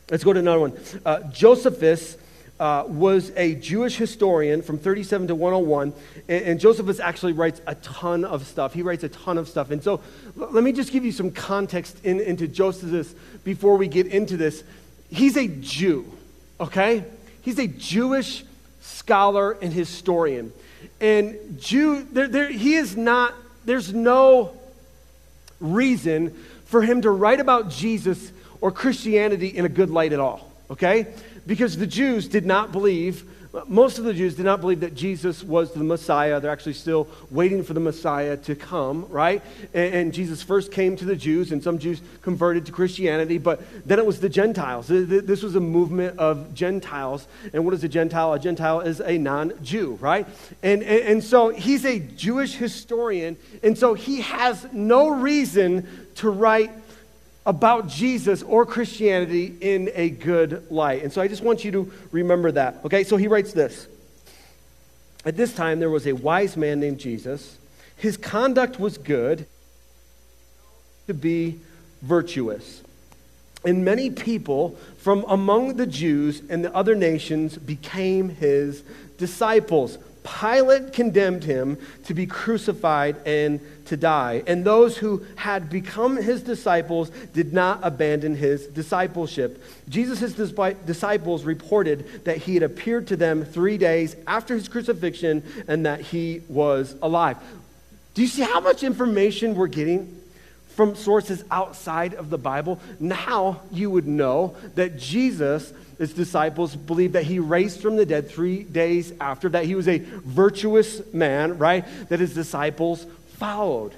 Let's 0.09 0.23
go 0.23 0.33
to 0.33 0.39
another 0.39 0.59
one. 0.59 0.79
Uh, 1.05 1.21
Josephus 1.31 2.17
uh, 2.61 2.83
was 2.87 3.31
a 3.37 3.55
Jewish 3.55 3.95
historian 3.95 4.61
from 4.61 4.77
37 4.77 5.29
to 5.29 5.35
101, 5.35 5.93
and, 6.27 6.45
and, 6.45 6.59
Josephus 6.59 6.99
actually 6.99 7.33
writes 7.33 7.59
a 7.65 7.73
ton 7.73 8.23
of 8.23 8.45
stuff. 8.45 8.75
He 8.75 8.83
writes 8.83 9.03
a 9.03 9.09
ton 9.09 9.39
of 9.39 9.49
stuff. 9.49 9.71
And 9.71 9.83
so 9.83 9.99
l- 10.39 10.49
let 10.51 10.63
me 10.63 10.71
just 10.71 10.91
give 10.91 11.03
you 11.03 11.11
some 11.11 11.31
context 11.31 11.97
in, 12.03 12.19
into 12.19 12.47
Josephus 12.47 13.15
before 13.43 13.77
we 13.77 13.87
get 13.87 14.05
into 14.05 14.37
this. 14.37 14.63
He's 15.09 15.37
a 15.37 15.47
Jew, 15.47 16.05
okay? 16.59 17.03
He's 17.41 17.57
a 17.57 17.65
Jewish 17.65 18.45
scholar 18.81 19.53
and 19.53 19.73
historian. 19.73 20.53
And 20.99 21.59
Jew, 21.59 22.03
there, 22.11 22.27
there, 22.27 22.47
he 22.47 22.75
is 22.75 22.95
not, 22.95 23.33
there's 23.65 23.91
no 23.91 24.55
reason 25.59 26.29
for 26.65 26.83
him 26.83 27.01
to 27.01 27.09
write 27.09 27.39
about 27.39 27.71
Jesus 27.71 28.31
or 28.61 28.71
Christianity 28.71 29.47
in 29.47 29.65
a 29.65 29.69
good 29.69 29.89
light 29.89 30.13
at 30.13 30.19
all, 30.19 30.51
okay? 30.69 31.07
Because 31.47 31.77
the 31.77 31.87
Jews 31.87 32.27
did 32.27 32.45
not 32.45 32.71
believe, 32.71 33.25
most 33.67 33.97
of 33.97 34.05
the 34.05 34.13
Jews 34.13 34.35
did 34.35 34.45
not 34.45 34.61
believe 34.61 34.79
that 34.79 34.95
Jesus 34.95 35.43
was 35.43 35.73
the 35.73 35.83
Messiah. 35.83 36.39
They're 36.39 36.51
actually 36.51 36.73
still 36.73 37.07
waiting 37.29 37.63
for 37.63 37.73
the 37.73 37.81
Messiah 37.81 38.37
to 38.37 38.55
come, 38.55 39.07
right? 39.09 39.41
And, 39.73 39.93
and, 39.93 40.13
Jesus 40.13 40.41
first 40.41 40.71
came 40.71 40.95
to 40.95 41.05
the 41.05 41.17
Jews, 41.17 41.51
and 41.51 41.61
some 41.61 41.77
Jews 41.77 42.01
converted 42.21 42.65
to 42.67 42.71
Christianity, 42.71 43.37
but 43.37 43.61
then 43.85 43.99
it 43.99 44.05
was 44.05 44.21
the 44.21 44.29
Gentiles. 44.29 44.87
This 44.87 45.43
was 45.43 45.55
a 45.55 45.59
movement 45.59 46.17
of 46.17 46.53
Gentiles. 46.53 47.27
And 47.51 47.65
what 47.65 47.73
is 47.73 47.83
a 47.83 47.89
Gentile? 47.89 48.33
A 48.33 48.39
Gentile 48.39 48.81
is 48.81 49.01
a 49.01 49.17
non 49.17 49.53
Jew, 49.63 49.97
right? 49.99 50.25
And, 50.63 50.81
and, 50.83 51.03
and 51.03 51.23
so 51.23 51.49
he's 51.49 51.85
a 51.85 51.99
Jewish 51.99 52.53
historian, 52.53 53.35
and 53.63 53.77
so 53.77 53.95
he 53.95 54.21
has 54.21 54.65
no 54.71 55.09
reason 55.09 55.87
to 56.15 56.29
write 56.29 56.71
about 57.45 57.87
Jesus 57.87 58.43
or 58.43 58.65
Christianity 58.65 59.55
in 59.61 59.89
a 59.93 60.09
good 60.09 60.69
light. 60.71 61.03
And 61.03 61.11
so 61.11 61.21
I 61.21 61.27
just 61.27 61.43
want 61.43 61.65
you 61.65 61.71
to 61.71 61.91
remember 62.11 62.51
that. 62.51 62.79
Okay, 62.85 63.03
so 63.03 63.17
he 63.17 63.27
writes 63.27 63.53
this 63.53 63.87
At 65.25 65.37
this 65.37 65.53
time, 65.53 65.79
there 65.79 65.89
was 65.89 66.07
a 66.07 66.13
wise 66.13 66.55
man 66.55 66.79
named 66.79 66.99
Jesus. 66.99 67.57
His 67.97 68.17
conduct 68.17 68.79
was 68.79 68.97
good, 68.97 69.45
to 71.07 71.13
be 71.13 71.59
virtuous. 72.01 72.81
And 73.63 73.85
many 73.85 74.09
people 74.09 74.75
from 74.97 75.23
among 75.27 75.75
the 75.75 75.85
Jews 75.85 76.41
and 76.49 76.65
the 76.65 76.73
other 76.73 76.95
nations 76.95 77.57
became 77.57 78.29
his 78.29 78.83
disciples. 79.17 79.99
Pilate 80.23 80.93
condemned 80.93 81.43
him 81.43 81.77
to 82.05 82.13
be 82.13 82.27
crucified 82.27 83.15
and 83.25 83.59
to 83.85 83.97
die. 83.97 84.43
And 84.45 84.63
those 84.63 84.97
who 84.97 85.25
had 85.35 85.69
become 85.69 86.15
his 86.15 86.43
disciples 86.43 87.09
did 87.33 87.53
not 87.53 87.79
abandon 87.81 88.35
his 88.35 88.67
discipleship. 88.67 89.63
Jesus' 89.89 90.33
disciples 90.33 91.43
reported 91.43 92.23
that 92.25 92.37
he 92.37 92.53
had 92.53 92.63
appeared 92.63 93.07
to 93.07 93.15
them 93.15 93.43
three 93.43 93.77
days 93.77 94.15
after 94.27 94.53
his 94.53 94.67
crucifixion 94.67 95.43
and 95.67 95.85
that 95.85 96.01
he 96.01 96.41
was 96.47 96.95
alive. 97.01 97.37
Do 98.13 98.21
you 98.21 98.27
see 98.27 98.43
how 98.43 98.59
much 98.59 98.83
information 98.83 99.55
we're 99.55 99.67
getting? 99.67 100.17
From 100.75 100.95
sources 100.95 101.43
outside 101.51 102.13
of 102.13 102.29
the 102.29 102.37
Bible, 102.37 102.79
now 102.97 103.61
you 103.71 103.89
would 103.89 104.07
know 104.07 104.55
that 104.75 104.97
Jesus 104.97 105.73
his 106.01 106.13
disciples 106.13 106.75
believed 106.75 107.13
that 107.13 107.25
he 107.25 107.37
raised 107.37 107.79
from 107.79 107.95
the 107.95 108.07
dead 108.07 108.27
three 108.27 108.63
days 108.63 109.13
after, 109.21 109.49
that 109.49 109.65
he 109.65 109.75
was 109.75 109.87
a 109.87 109.99
virtuous 109.99 111.13
man, 111.13 111.59
right? 111.59 111.85
That 112.09 112.19
his 112.19 112.33
disciples 112.33 113.05
followed. 113.37 113.93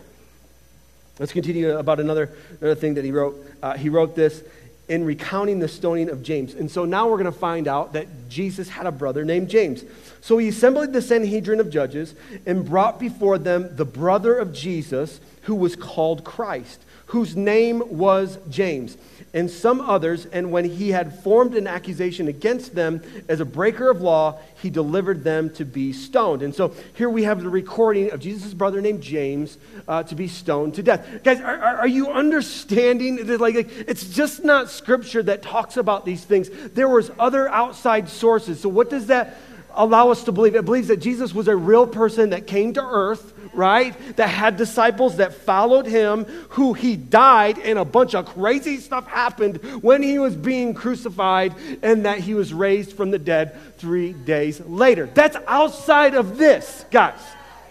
Let's 1.18 1.32
continue 1.32 1.78
about 1.78 2.02
another, 2.02 2.30
another 2.60 2.76
thing 2.76 2.96
that 2.96 3.06
he 3.06 3.14
wrote. 3.14 3.38
Uh, 3.62 3.78
he 3.78 3.88
wrote 3.88 4.18
this 4.18 4.44
in 4.90 5.06
recounting 5.06 5.60
the 5.60 5.70
stoning 5.70 6.10
of 6.10 6.24
James. 6.24 6.54
And 6.56 6.70
so 6.70 6.84
now 6.84 7.08
we're 7.08 7.20
going 7.20 7.32
to 7.32 7.32
find 7.32 7.70
out 7.70 7.94
that 7.94 8.08
Jesus 8.28 8.68
had 8.68 8.86
a 8.86 8.92
brother 8.92 9.24
named 9.24 9.48
James. 9.48 9.86
So 10.20 10.38
he 10.38 10.50
assembled 10.50 10.92
the 10.92 11.02
Sanhedrin 11.02 11.62
of 11.62 11.70
judges 11.70 12.16
and 12.46 12.66
brought 12.66 13.00
before 13.00 13.38
them 13.38 13.78
the 13.78 13.86
brother 13.86 14.38
of 14.38 14.52
Jesus, 14.52 15.22
who 15.44 15.56
was 15.56 15.78
called 15.78 16.26
Christ, 16.26 16.82
whose 17.14 17.36
name 17.36 17.84
was 17.96 18.40
James 18.50 18.98
and 19.36 19.50
some 19.50 19.82
others, 19.82 20.26
and 20.26 20.52
when 20.52 20.66
he 20.66 20.90
had 20.90 21.22
formed 21.22 21.54
an 21.54 21.68
accusation 21.68 22.28
against 22.28 22.74
them 22.74 23.04
as 23.30 23.40
a 23.40 23.46
breaker 23.46 23.92
of 23.92 24.02
law, 24.02 24.40
he 24.64 24.72
delivered 24.72 25.24
them 25.24 25.52
to 25.52 25.64
be 25.64 25.94
stoned. 25.94 26.42
And 26.42 26.56
so 26.56 26.74
here 26.96 27.12
we 27.12 27.24
have 27.24 27.44
the 27.44 27.50
recording 27.50 28.12
of 28.12 28.20
Jesus' 28.20 28.56
brother 28.56 28.82
named 28.82 29.02
James 29.04 29.60
uh, 29.88 30.02
to 30.02 30.16
be 30.16 30.28
stoned 30.28 30.74
to 30.74 30.82
death. 30.82 31.24
Guys, 31.24 31.40
are, 31.40 31.58
are 31.58 31.88
you 31.88 32.10
understanding? 32.10 33.28
That, 33.28 33.40
like, 33.40 33.56
it's 33.56 34.08
just 34.08 34.44
not 34.44 34.72
scripture 34.72 35.22
that 35.22 35.44
talks 35.44 35.78
about 35.78 36.06
these 36.06 36.24
things. 36.26 36.50
There 36.50 36.90
was 36.90 37.12
other 37.20 37.48
outside 37.48 38.10
sources. 38.10 38.60
So 38.60 38.70
what 38.70 38.90
does 38.90 39.06
that 39.08 39.38
allow 39.76 40.10
us 40.10 40.24
to 40.26 40.32
believe? 40.32 40.56
It 40.56 40.66
believes 40.66 40.88
that 40.88 40.98
Jesus 40.98 41.34
was 41.34 41.48
a 41.48 41.56
real 41.56 41.88
person 41.88 42.32
that 42.32 42.48
came 42.48 42.74
to 42.74 42.82
earth 42.82 43.34
right? 43.54 43.96
That 44.18 44.28
had 44.28 44.58
disciples 44.58 45.18
that 45.18 45.34
followed 45.34 45.86
him, 45.86 46.26
who 46.50 46.74
he 46.74 46.96
died, 46.96 47.60
and 47.60 47.80
a 47.80 47.86
bunch 47.86 48.16
of 48.16 48.26
crazy 48.26 48.78
stuff 48.78 49.08
happened 49.08 49.58
when 49.82 50.02
he 50.02 50.20
was 50.20 50.36
being 50.36 50.74
crucified, 50.74 51.54
and 51.82 52.06
that 52.06 52.20
he 52.20 52.34
was 52.34 52.54
raised 52.54 52.94
from 52.94 53.12
the 53.12 53.20
dead 53.20 53.56
three 53.78 54.14
days 54.14 54.60
later. 54.62 55.10
That's 55.14 55.38
outside 55.48 56.16
of 56.16 56.38
this, 56.38 56.86
guys. 56.92 57.20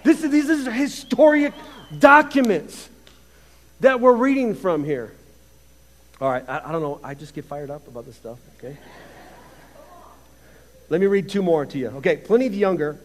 This 0.05 0.23
is, 0.23 0.31
these 0.31 0.67
are 0.67 0.71
historic 0.71 1.55
documents 1.99 2.89
that 3.81 4.01
we're 4.01 4.15
reading 4.15 4.55
from 4.55 4.85
here. 4.85 5.13
All 6.21 6.31
right, 6.31 6.45
I, 6.49 6.63
I 6.67 6.73
don't 6.73 6.83
know. 6.83 7.01
I 7.03 7.15
just 7.15 7.35
get 7.35 7.45
fired 7.45 7.71
up 7.71 7.87
about 7.89 8.07
this 8.07 8.17
stuff, 8.17 8.39
okay? 8.59 8.77
Let 10.93 11.01
me 11.01 11.07
read 11.07 11.31
two 11.31 11.41
more 11.41 11.65
to 11.65 11.79
you. 11.79 11.89
Okay, 11.89 12.19
Pliny 12.19 12.49
the 12.49 12.59
Younger 12.59 12.99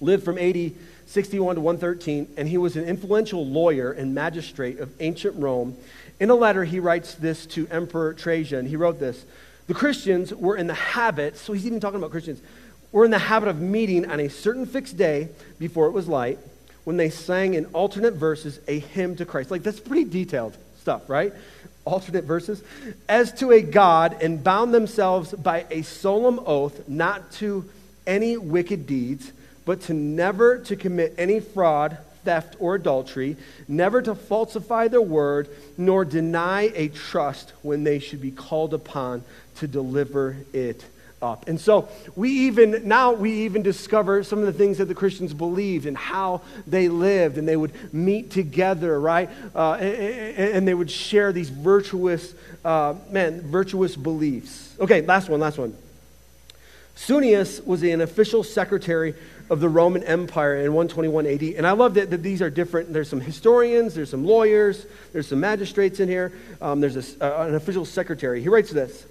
lived 0.00 0.24
from 0.24 0.36
80 0.36 0.74
61 1.06 1.54
to 1.54 1.60
113, 1.60 2.34
and 2.36 2.48
he 2.48 2.58
was 2.58 2.74
an 2.74 2.84
influential 2.84 3.46
lawyer 3.46 3.92
and 3.92 4.12
magistrate 4.12 4.80
of 4.80 4.90
ancient 4.98 5.36
Rome. 5.36 5.76
In 6.18 6.28
a 6.28 6.34
letter, 6.34 6.64
he 6.64 6.80
writes 6.80 7.14
this 7.14 7.46
to 7.46 7.68
Emperor 7.68 8.14
Trajan. 8.14 8.66
He 8.66 8.74
wrote 8.74 8.98
this 8.98 9.24
The 9.68 9.74
Christians 9.74 10.34
were 10.34 10.56
in 10.56 10.66
the 10.66 10.74
habit, 10.74 11.36
so 11.36 11.52
he's 11.52 11.66
even 11.66 11.78
talking 11.78 11.98
about 11.98 12.10
Christians, 12.10 12.42
were 12.90 13.04
in 13.04 13.12
the 13.12 13.18
habit 13.18 13.48
of 13.48 13.60
meeting 13.60 14.10
on 14.10 14.18
a 14.18 14.28
certain 14.28 14.66
fixed 14.66 14.96
day 14.96 15.28
before 15.60 15.86
it 15.86 15.92
was 15.92 16.08
light 16.08 16.40
when 16.82 16.96
they 16.96 17.10
sang 17.10 17.54
in 17.54 17.66
alternate 17.66 18.14
verses 18.14 18.58
a 18.66 18.80
hymn 18.80 19.14
to 19.14 19.24
Christ. 19.24 19.52
Like, 19.52 19.62
that's 19.62 19.78
pretty 19.78 20.04
detailed 20.04 20.56
stuff, 20.80 21.08
right? 21.08 21.32
Alternate 21.84 22.24
verses. 22.24 22.62
As 23.08 23.32
to 23.34 23.50
a 23.50 23.62
God, 23.62 24.22
and 24.22 24.42
bound 24.42 24.72
themselves 24.72 25.32
by 25.32 25.66
a 25.70 25.82
solemn 25.82 26.40
oath 26.46 26.88
not 26.88 27.32
to 27.32 27.68
any 28.06 28.36
wicked 28.36 28.86
deeds 28.86 29.32
but 29.64 29.80
to 29.82 29.94
never 29.94 30.58
to 30.58 30.76
commit 30.76 31.14
any 31.18 31.40
fraud, 31.40 31.98
theft, 32.24 32.56
or 32.58 32.74
adultery, 32.74 33.36
never 33.68 34.02
to 34.02 34.14
falsify 34.14 34.88
their 34.88 35.02
word, 35.02 35.48
nor 35.76 36.04
deny 36.04 36.72
a 36.74 36.88
trust 36.88 37.52
when 37.62 37.84
they 37.84 37.98
should 37.98 38.20
be 38.20 38.30
called 38.30 38.74
upon 38.74 39.22
to 39.56 39.66
deliver 39.66 40.36
it 40.52 40.84
up. 41.22 41.48
And 41.48 41.60
so 41.60 41.88
we 42.16 42.30
even, 42.30 42.86
now 42.86 43.12
we 43.12 43.44
even 43.44 43.62
discover 43.62 44.22
some 44.24 44.40
of 44.40 44.46
the 44.46 44.52
things 44.52 44.78
that 44.78 44.86
the 44.86 44.94
Christians 44.94 45.32
believed 45.32 45.86
and 45.86 45.96
how 45.96 46.42
they 46.66 46.88
lived. 46.88 47.38
And 47.38 47.46
they 47.46 47.56
would 47.56 47.72
meet 47.94 48.30
together, 48.30 48.98
right? 49.00 49.30
Uh, 49.54 49.74
and, 49.74 50.56
and, 50.56 50.68
they 50.68 50.74
would 50.74 50.90
share 50.90 51.32
these 51.32 51.48
virtuous, 51.48 52.34
uh, 52.64 52.94
man, 53.10 53.42
virtuous 53.42 53.96
beliefs. 53.96 54.74
Okay, 54.80 55.02
last 55.02 55.28
one, 55.28 55.40
last 55.40 55.58
one. 55.58 55.76
Suetonius 56.94 57.60
was 57.60 57.82
an 57.82 58.00
official 58.00 58.44
secretary 58.44 59.14
of 59.50 59.60
the 59.60 59.68
Roman 59.68 60.02
Empire 60.04 60.56
in 60.56 60.72
121 60.72 61.26
AD. 61.26 61.42
And 61.42 61.66
I 61.66 61.72
love 61.72 61.94
that, 61.94 62.10
that 62.10 62.22
these 62.22 62.40
are 62.42 62.50
different. 62.50 62.92
There's 62.92 63.08
some 63.08 63.20
historians, 63.20 63.94
there's 63.94 64.10
some 64.10 64.24
lawyers, 64.24 64.86
there's 65.12 65.28
some 65.28 65.40
magistrates 65.40 66.00
in 66.00 66.08
here, 66.08 66.32
um, 66.60 66.80
there's 66.80 66.96
a, 66.96 67.24
uh, 67.24 67.46
an 67.46 67.54
official 67.54 67.84
secretary. 67.84 68.40
He 68.40 68.48
writes 68.48 68.70
this. 68.70 69.06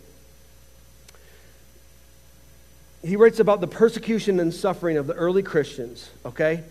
He 3.04 3.16
writes 3.16 3.40
about 3.40 3.62
the 3.62 3.68
persecution 3.68 4.40
and 4.40 4.54
suffering 4.54 4.98
of 4.98 5.08
the 5.08 5.14
early 5.14 5.42
Christians, 5.42 6.10
okay? 6.26 6.64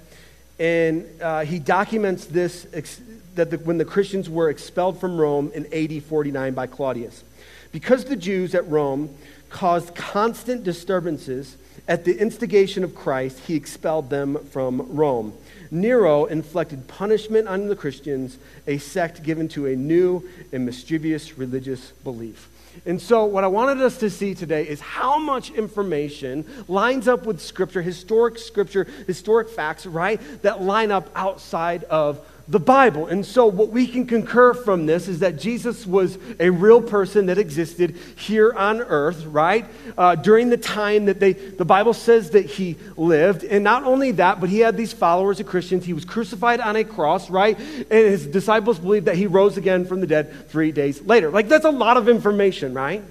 And 0.58 1.08
uh, 1.20 1.44
he 1.44 1.58
documents 1.58 2.26
this 2.26 2.66
ex- 2.72 3.00
that 3.34 3.50
the, 3.50 3.58
when 3.58 3.78
the 3.78 3.84
Christians 3.84 4.28
were 4.28 4.50
expelled 4.50 5.00
from 5.00 5.16
Rome 5.16 5.50
in 5.54 5.66
AD 5.72 6.02
49 6.04 6.54
by 6.54 6.66
Claudius. 6.66 7.24
Because 7.72 8.04
the 8.04 8.16
Jews 8.16 8.54
at 8.54 8.68
Rome 8.68 9.16
caused 9.48 9.94
constant 9.94 10.62
disturbances 10.62 11.56
at 11.88 12.04
the 12.04 12.16
instigation 12.16 12.84
of 12.84 12.94
Christ, 12.94 13.40
he 13.40 13.54
expelled 13.54 14.10
them 14.10 14.36
from 14.50 14.94
Rome. 14.94 15.32
Nero 15.70 16.26
inflicted 16.26 16.86
punishment 16.88 17.48
on 17.48 17.68
the 17.68 17.76
Christians, 17.76 18.38
a 18.66 18.78
sect 18.78 19.22
given 19.22 19.48
to 19.48 19.66
a 19.66 19.76
new 19.76 20.28
and 20.52 20.66
mischievous 20.66 21.38
religious 21.38 21.90
belief. 22.04 22.49
And 22.86 23.00
so, 23.00 23.24
what 23.24 23.44
I 23.44 23.48
wanted 23.48 23.82
us 23.82 23.98
to 23.98 24.10
see 24.10 24.34
today 24.34 24.66
is 24.66 24.80
how 24.80 25.18
much 25.18 25.50
information 25.50 26.44
lines 26.68 27.08
up 27.08 27.26
with 27.26 27.40
Scripture, 27.40 27.82
historic 27.82 28.38
Scripture, 28.38 28.86
historic 29.06 29.48
facts, 29.48 29.86
right, 29.86 30.20
that 30.42 30.62
line 30.62 30.90
up 30.90 31.10
outside 31.14 31.84
of 31.84 32.24
the 32.50 32.58
Bible. 32.58 33.06
And 33.06 33.24
so, 33.24 33.46
what 33.46 33.68
we 33.68 33.86
can 33.86 34.06
concur 34.06 34.54
from 34.54 34.84
this 34.86 35.06
is 35.06 35.20
that 35.20 35.38
Jesus 35.38 35.86
was 35.86 36.18
a 36.40 36.50
real 36.50 36.82
person 36.82 37.26
that 37.26 37.38
existed 37.38 37.96
here 38.16 38.52
on 38.52 38.80
earth, 38.80 39.24
right? 39.26 39.66
Uh, 39.96 40.16
during 40.16 40.50
the 40.50 40.56
time 40.56 41.04
that 41.04 41.20
they, 41.20 41.32
the 41.32 41.64
Bible 41.64 41.94
says 41.94 42.30
that 42.30 42.46
he 42.46 42.76
lived. 42.96 43.44
And 43.44 43.62
not 43.62 43.84
only 43.84 44.10
that, 44.12 44.40
but 44.40 44.50
he 44.50 44.58
had 44.58 44.76
these 44.76 44.92
followers 44.92 45.38
of 45.38 45.46
Christians. 45.46 45.84
He 45.84 45.92
was 45.92 46.04
crucified 46.04 46.58
on 46.58 46.74
a 46.74 46.82
cross, 46.82 47.30
right? 47.30 47.56
And 47.56 47.88
his 47.88 48.26
disciples 48.26 48.80
believed 48.80 49.06
that 49.06 49.16
he 49.16 49.28
rose 49.28 49.56
again 49.56 49.84
from 49.84 50.00
the 50.00 50.08
dead 50.08 50.50
three 50.50 50.72
days 50.72 51.00
later. 51.02 51.30
Like, 51.30 51.46
that's 51.46 51.64
a 51.64 51.70
lot 51.70 51.98
of 51.98 52.08
information, 52.08 52.74
right? 52.74 53.02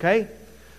Okay? 0.00 0.26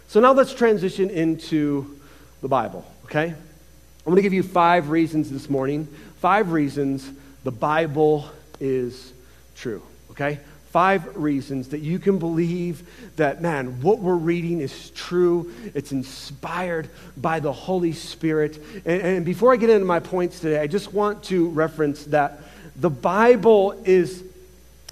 So, 0.08 0.20
now 0.22 0.34
let's 0.34 0.56
transition 0.56 1.12
into 1.12 2.00
the 2.42 2.48
Bible, 2.48 2.84
okay? 3.06 3.28
I'm 3.28 4.04
going 4.06 4.16
to 4.16 4.22
give 4.24 4.34
you 4.34 4.44
five 4.44 4.90
reasons 4.90 5.30
this 5.30 5.52
morning. 5.52 5.88
Five 6.20 6.52
reasons 6.52 7.08
the 7.48 7.52
Bible 7.52 8.30
is 8.60 9.14
true, 9.56 9.82
okay? 10.12 10.38
Five 10.72 11.16
reasons 11.16 11.70
that 11.70 11.80
you 11.80 11.98
can 11.98 12.20
believe 12.20 12.86
that, 13.16 13.42
man, 13.42 13.82
what 13.82 14.00
we're 14.00 14.16
reading 14.16 14.60
is 14.60 14.90
true. 14.90 15.54
It's 15.74 15.94
inspired 15.94 16.90
by 17.16 17.40
the 17.40 17.54
Holy 17.54 17.94
Spirit. 17.94 18.62
And, 18.86 19.02
and 19.02 19.26
before 19.26 19.54
I 19.54 19.56
get 19.56 19.70
into 19.70 19.86
my 19.86 20.02
points 20.02 20.42
today, 20.42 20.60
I 20.60 20.68
just 20.68 20.92
want 20.92 21.24
to 21.32 21.48
reference 21.52 22.04
that 22.08 22.42
the 22.76 22.90
Bible 22.90 23.82
is 23.86 24.26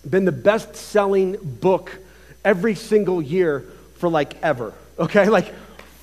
been 0.10 0.24
the 0.24 0.32
best 0.32 0.78
selling 0.78 1.36
book 1.60 1.92
every 2.46 2.76
single 2.76 3.22
year 3.22 3.66
for 3.96 4.08
like 4.08 4.42
ever, 4.42 4.74
okay? 4.98 5.28
Like 5.30 5.54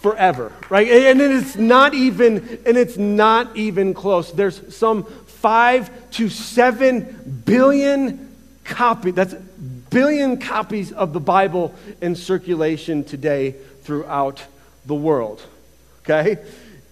forever, 0.02 0.52
right? 0.68 0.88
And 0.88 1.20
it's 1.20 1.56
not 1.56 1.94
even, 1.94 2.58
and 2.66 2.76
it's 2.76 2.98
not 2.98 3.56
even 3.56 3.94
close. 3.94 4.32
There's 4.32 4.76
some 4.76 5.06
five 5.42 5.90
to 6.12 6.28
seven 6.28 7.42
billion 7.44 8.32
copies. 8.64 9.14
That's 9.14 9.34
billion 9.90 10.38
copies 10.38 10.92
of 10.92 11.12
the 11.12 11.20
Bible 11.20 11.74
in 12.00 12.14
circulation 12.14 13.04
today 13.04 13.56
throughout 13.82 14.42
the 14.86 14.94
world. 14.94 15.44
Okay? 16.00 16.38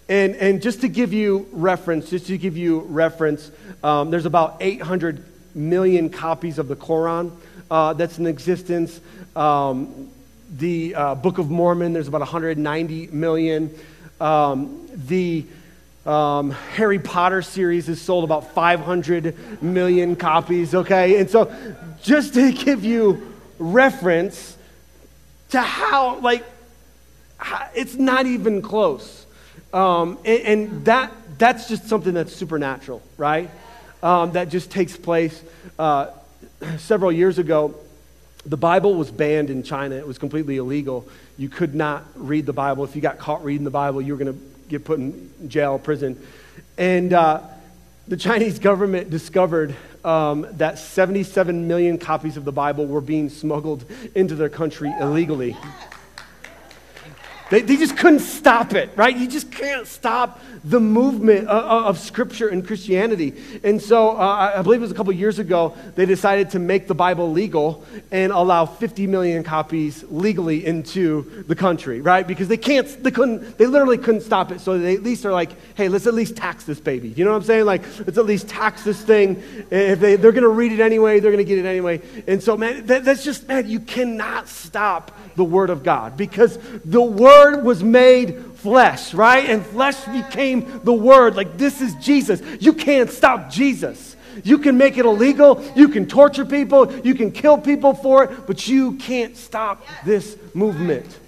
And, 0.08 0.34
and 0.34 0.60
just 0.60 0.80
to 0.80 0.88
give 0.88 1.12
you 1.12 1.48
reference, 1.52 2.10
just 2.10 2.26
to 2.26 2.36
give 2.36 2.56
you 2.56 2.80
reference, 2.80 3.50
um, 3.84 4.10
there's 4.10 4.26
about 4.26 4.56
800 4.60 5.24
million 5.54 6.10
copies 6.10 6.58
of 6.58 6.66
the 6.66 6.76
Quran 6.76 7.30
uh, 7.70 7.92
that's 7.92 8.18
in 8.18 8.26
existence. 8.26 9.00
Um, 9.36 10.10
the 10.56 10.96
uh, 10.96 11.14
Book 11.14 11.38
of 11.38 11.48
Mormon, 11.48 11.92
there's 11.92 12.08
about 12.08 12.22
190 12.22 13.06
million. 13.08 13.72
Um, 14.20 14.88
the 14.92 15.46
um, 16.06 16.50
Harry 16.50 16.98
Potter 16.98 17.42
series 17.42 17.86
has 17.88 18.00
sold 18.00 18.24
about 18.24 18.54
500 18.54 19.62
million 19.62 20.16
copies, 20.16 20.74
okay? 20.74 21.20
And 21.20 21.28
so, 21.28 21.52
just 22.02 22.34
to 22.34 22.52
give 22.52 22.84
you 22.84 23.34
reference 23.58 24.56
to 25.50 25.60
how, 25.60 26.18
like, 26.20 26.44
how, 27.36 27.68
it's 27.74 27.96
not 27.96 28.26
even 28.26 28.62
close. 28.62 29.26
Um, 29.72 30.18
and, 30.24 30.40
and, 30.42 30.84
that, 30.86 31.12
that's 31.38 31.68
just 31.68 31.88
something 31.88 32.14
that's 32.14 32.34
supernatural, 32.34 33.02
right? 33.16 33.50
Um, 34.02 34.32
that 34.32 34.48
just 34.48 34.70
takes 34.70 34.96
place. 34.96 35.42
Uh, 35.78 36.08
several 36.78 37.12
years 37.12 37.38
ago, 37.38 37.74
the 38.46 38.56
Bible 38.56 38.94
was 38.94 39.10
banned 39.10 39.50
in 39.50 39.62
China. 39.62 39.96
It 39.96 40.06
was 40.06 40.18
completely 40.18 40.56
illegal. 40.56 41.06
You 41.36 41.50
could 41.50 41.74
not 41.74 42.04
read 42.14 42.46
the 42.46 42.52
Bible. 42.54 42.84
If 42.84 42.96
you 42.96 43.02
got 43.02 43.18
caught 43.18 43.44
reading 43.44 43.64
the 43.64 43.70
Bible, 43.70 44.00
you 44.00 44.14
were 44.14 44.24
going 44.24 44.34
to 44.34 44.40
get 44.70 44.84
put 44.84 44.98
in 44.98 45.30
jail, 45.48 45.78
prison. 45.78 46.20
And 46.78 47.12
uh, 47.12 47.42
the 48.08 48.16
Chinese 48.16 48.58
government 48.58 49.10
discovered 49.10 49.74
um, 50.04 50.46
that 50.52 50.78
77 50.78 51.68
million 51.68 51.98
copies 51.98 52.36
of 52.36 52.44
the 52.44 52.52
Bible 52.52 52.86
were 52.86 53.00
being 53.00 53.28
smuggled 53.28 53.84
into 54.14 54.34
their 54.34 54.48
country 54.48 54.90
illegally. 55.00 55.56
They, 57.50 57.62
they 57.62 57.76
just 57.76 57.96
couldn't 57.96 58.20
stop 58.20 58.74
it, 58.74 58.90
right? 58.94 59.14
You 59.14 59.26
just 59.26 59.50
can't 59.50 59.86
stop 59.86 60.40
the 60.62 60.78
movement 60.78 61.48
of, 61.48 61.86
of 61.86 61.98
Scripture 61.98 62.48
and 62.48 62.64
Christianity. 62.64 63.34
And 63.64 63.82
so 63.82 64.16
uh, 64.16 64.52
I 64.54 64.62
believe 64.62 64.80
it 64.80 64.82
was 64.82 64.92
a 64.92 64.94
couple 64.94 65.12
years 65.12 65.40
ago, 65.40 65.76
they 65.96 66.06
decided 66.06 66.50
to 66.50 66.60
make 66.60 66.86
the 66.86 66.94
Bible 66.94 67.32
legal 67.32 67.84
and 68.12 68.32
allow 68.32 68.66
50 68.66 69.08
million 69.08 69.42
copies 69.42 70.04
legally 70.08 70.64
into 70.64 71.44
the 71.48 71.56
country, 71.56 72.00
right? 72.00 72.26
Because 72.26 72.46
they 72.46 72.56
can't, 72.56 72.86
they 73.02 73.10
couldn't, 73.10 73.58
they 73.58 73.66
literally 73.66 73.98
couldn't 73.98 74.20
stop 74.20 74.52
it. 74.52 74.60
So 74.60 74.78
they 74.78 74.94
at 74.94 75.02
least 75.02 75.26
are 75.26 75.32
like, 75.32 75.50
hey, 75.74 75.88
let's 75.88 76.06
at 76.06 76.14
least 76.14 76.36
tax 76.36 76.64
this 76.64 76.78
baby. 76.78 77.08
You 77.08 77.24
know 77.24 77.32
what 77.32 77.38
I'm 77.38 77.42
saying? 77.42 77.64
Like, 77.64 77.82
let's 77.98 78.16
at 78.16 78.26
least 78.26 78.48
tax 78.48 78.84
this 78.84 79.02
thing. 79.02 79.42
If 79.70 79.98
they, 79.98 80.14
they're 80.14 80.32
going 80.32 80.44
to 80.44 80.48
read 80.48 80.70
it 80.70 80.80
anyway, 80.80 81.18
they're 81.18 81.32
going 81.32 81.44
to 81.44 81.48
get 81.48 81.58
it 81.58 81.68
anyway. 81.68 82.00
And 82.28 82.40
so, 82.40 82.56
man, 82.56 82.86
that, 82.86 83.04
that's 83.04 83.24
just, 83.24 83.48
man, 83.48 83.68
you 83.68 83.80
cannot 83.80 84.46
stop 84.46 85.10
the 85.34 85.44
Word 85.44 85.70
of 85.70 85.82
God 85.82 86.16
because 86.16 86.58
the 86.84 87.00
Word 87.02 87.39
was 87.62 87.82
made 87.82 88.44
flesh, 88.56 89.14
right? 89.14 89.48
And 89.48 89.64
flesh 89.64 90.04
became 90.04 90.80
the 90.84 90.92
Word. 90.92 91.34
Like, 91.34 91.56
this 91.56 91.80
is 91.80 91.94
Jesus. 91.96 92.42
You 92.60 92.72
can't 92.72 93.10
stop 93.10 93.50
Jesus. 93.50 94.16
You 94.44 94.58
can 94.58 94.76
make 94.76 94.96
it 94.96 95.04
illegal, 95.04 95.62
you 95.74 95.88
can 95.88 96.06
torture 96.06 96.44
people, 96.44 96.92
you 97.00 97.14
can 97.14 97.32
kill 97.32 97.58
people 97.58 97.94
for 97.94 98.24
it, 98.24 98.46
but 98.46 98.68
you 98.68 98.92
can't 98.92 99.36
stop 99.36 99.84
this 100.04 100.36
movement. 100.54 101.18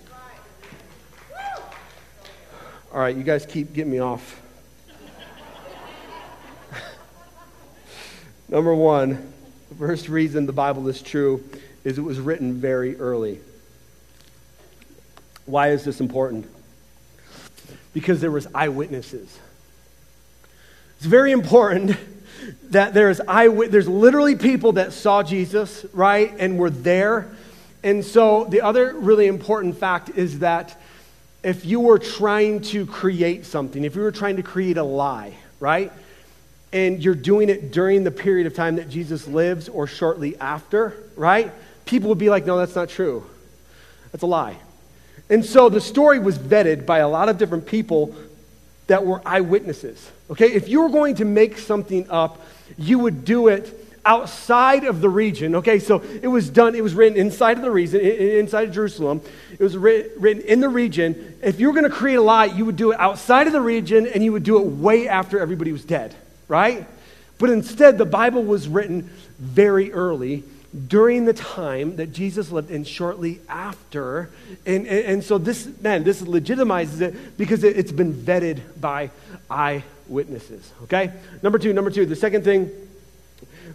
All 2.92 3.00
right, 3.00 3.16
you 3.16 3.22
guys 3.22 3.46
keep 3.46 3.72
getting 3.72 3.90
me 3.90 3.98
off. 3.98 4.40
Number 8.48 8.74
one, 8.74 9.32
the 9.70 9.74
first 9.74 10.08
reason 10.08 10.46
the 10.46 10.52
Bible 10.52 10.88
is 10.88 11.02
true 11.02 11.42
is 11.84 11.98
it 11.98 12.02
was 12.02 12.20
written 12.20 12.54
very 12.54 12.96
early. 12.96 13.40
Why 15.52 15.72
is 15.72 15.84
this 15.84 16.00
important? 16.00 16.48
Because 17.92 18.22
there 18.22 18.30
was 18.30 18.46
eyewitnesses. 18.54 19.38
It's 20.96 21.04
very 21.04 21.30
important 21.30 21.94
that 22.70 22.94
there's 22.94 23.20
eyewit- 23.20 23.70
there's 23.70 23.86
literally 23.86 24.34
people 24.34 24.72
that 24.72 24.94
saw 24.94 25.22
Jesus, 25.22 25.84
right, 25.92 26.32
and 26.38 26.56
were 26.56 26.70
there. 26.70 27.28
And 27.82 28.02
so 28.02 28.44
the 28.44 28.62
other 28.62 28.94
really 28.94 29.26
important 29.26 29.76
fact 29.76 30.08
is 30.16 30.38
that 30.38 30.80
if 31.42 31.66
you 31.66 31.80
were 31.80 31.98
trying 31.98 32.62
to 32.62 32.86
create 32.86 33.44
something, 33.44 33.84
if 33.84 33.94
you 33.94 34.00
were 34.00 34.10
trying 34.10 34.36
to 34.36 34.42
create 34.42 34.78
a 34.78 34.82
lie, 34.82 35.34
right, 35.60 35.92
and 36.72 37.04
you're 37.04 37.14
doing 37.14 37.50
it 37.50 37.72
during 37.72 38.04
the 38.04 38.10
period 38.10 38.46
of 38.46 38.54
time 38.54 38.76
that 38.76 38.88
Jesus 38.88 39.28
lives 39.28 39.68
or 39.68 39.86
shortly 39.86 40.34
after, 40.38 40.96
right, 41.14 41.52
people 41.84 42.08
would 42.08 42.16
be 42.16 42.30
like, 42.30 42.46
no, 42.46 42.56
that's 42.56 42.74
not 42.74 42.88
true. 42.88 43.26
That's 44.12 44.22
a 44.22 44.26
lie. 44.26 44.56
And 45.28 45.44
so 45.44 45.68
the 45.68 45.80
story 45.80 46.18
was 46.18 46.38
vetted 46.38 46.84
by 46.84 46.98
a 46.98 47.08
lot 47.08 47.28
of 47.28 47.38
different 47.38 47.66
people 47.66 48.14
that 48.86 49.04
were 49.04 49.22
eyewitnesses. 49.24 50.10
Okay, 50.30 50.52
if 50.52 50.68
you 50.68 50.82
were 50.82 50.88
going 50.88 51.16
to 51.16 51.24
make 51.24 51.58
something 51.58 52.08
up, 52.10 52.40
you 52.76 52.98
would 52.98 53.24
do 53.24 53.48
it 53.48 53.78
outside 54.04 54.84
of 54.84 55.00
the 55.00 55.08
region. 55.08 55.54
Okay, 55.56 55.78
so 55.78 56.02
it 56.20 56.26
was 56.28 56.50
done, 56.50 56.74
it 56.74 56.82
was 56.82 56.94
written 56.94 57.18
inside 57.18 57.56
of 57.56 57.62
the 57.62 57.70
region, 57.70 58.00
inside 58.00 58.68
of 58.68 58.74
Jerusalem. 58.74 59.20
It 59.52 59.60
was 59.60 59.76
written 59.76 60.42
in 60.42 60.60
the 60.60 60.68
region. 60.68 61.38
If 61.42 61.60
you 61.60 61.68
were 61.68 61.72
going 61.72 61.90
to 61.90 61.96
create 61.96 62.16
a 62.16 62.22
lie, 62.22 62.46
you 62.46 62.64
would 62.64 62.76
do 62.76 62.92
it 62.92 63.00
outside 63.00 63.46
of 63.46 63.52
the 63.52 63.60
region 63.60 64.06
and 64.06 64.24
you 64.24 64.32
would 64.32 64.42
do 64.42 64.58
it 64.58 64.66
way 64.66 65.08
after 65.08 65.38
everybody 65.38 65.72
was 65.72 65.84
dead, 65.84 66.14
right? 66.48 66.86
But 67.38 67.50
instead, 67.50 67.98
the 67.98 68.04
Bible 68.04 68.42
was 68.42 68.68
written 68.68 69.10
very 69.38 69.92
early 69.92 70.44
during 70.88 71.26
the 71.26 71.32
time 71.32 71.96
that 71.96 72.12
Jesus 72.12 72.50
lived 72.50 72.70
and 72.70 72.86
shortly 72.86 73.40
after. 73.48 74.30
And, 74.64 74.86
and, 74.86 75.04
and 75.06 75.24
so 75.24 75.38
this, 75.38 75.68
man, 75.80 76.04
this 76.04 76.22
legitimizes 76.22 77.00
it 77.00 77.36
because 77.36 77.62
it, 77.64 77.78
it's 77.78 77.92
been 77.92 78.14
vetted 78.14 78.60
by 78.80 79.10
eyewitnesses. 79.50 80.72
Okay? 80.84 81.12
Number 81.42 81.58
two, 81.58 81.72
number 81.72 81.90
two, 81.90 82.06
the 82.06 82.16
second 82.16 82.44
thing 82.44 82.70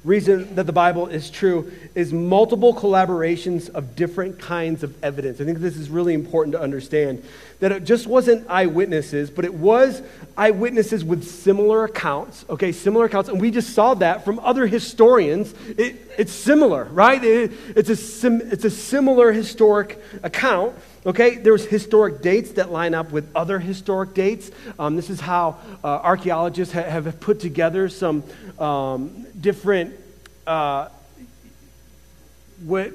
reason 0.03 0.55
that 0.55 0.65
the 0.65 0.73
Bible 0.73 1.07
is 1.07 1.29
true 1.29 1.71
is 1.95 2.13
multiple 2.13 2.73
collaborations 2.73 3.69
of 3.69 3.95
different 3.95 4.39
kinds 4.39 4.83
of 4.83 5.03
evidence. 5.03 5.41
I 5.41 5.45
think 5.45 5.59
this 5.59 5.77
is 5.77 5.89
really 5.89 6.13
important 6.13 6.53
to 6.53 6.61
understand 6.61 7.23
that 7.59 7.71
it 7.71 7.83
just 7.83 8.05
wasn't 8.05 8.47
eyewitnesses, 8.49 9.31
but 9.31 9.43
it 9.43 9.53
was 9.53 10.01
eyewitnesses 10.37 11.03
with 11.03 11.23
similar 11.23 11.85
accounts, 11.85 12.45
okay, 12.49 12.71
similar 12.71 13.05
accounts. 13.05 13.29
And 13.29 13.41
we 13.41 13.49
just 13.49 13.73
saw 13.73 13.95
that 13.95 14.23
from 14.23 14.39
other 14.39 14.67
historians. 14.67 15.53
It, 15.69 16.11
it's 16.17 16.31
similar, 16.31 16.85
right? 16.85 17.23
It, 17.23 17.51
it's, 17.75 17.89
a 17.89 17.95
sim, 17.95 18.41
it's 18.43 18.65
a 18.65 18.69
similar 18.69 19.31
historic 19.31 19.99
account. 20.23 20.75
Okay, 21.07 21.37
there's 21.37 21.65
historic 21.65 22.21
dates 22.21 22.51
that 22.51 22.69
line 22.69 22.93
up 22.93 23.13
with 23.13 23.33
other 23.33 23.59
historic 23.59 24.13
dates. 24.13 24.51
Um, 24.77 24.97
this 24.97 25.09
is 25.09 25.21
how 25.21 25.55
uh, 25.81 25.87
archaeologists 25.87 26.73
ha- 26.73 26.83
have 26.83 27.21
put 27.21 27.39
together 27.39 27.87
some 27.87 28.25
um, 28.59 29.25
different 29.39 29.95
uh, 30.45 30.89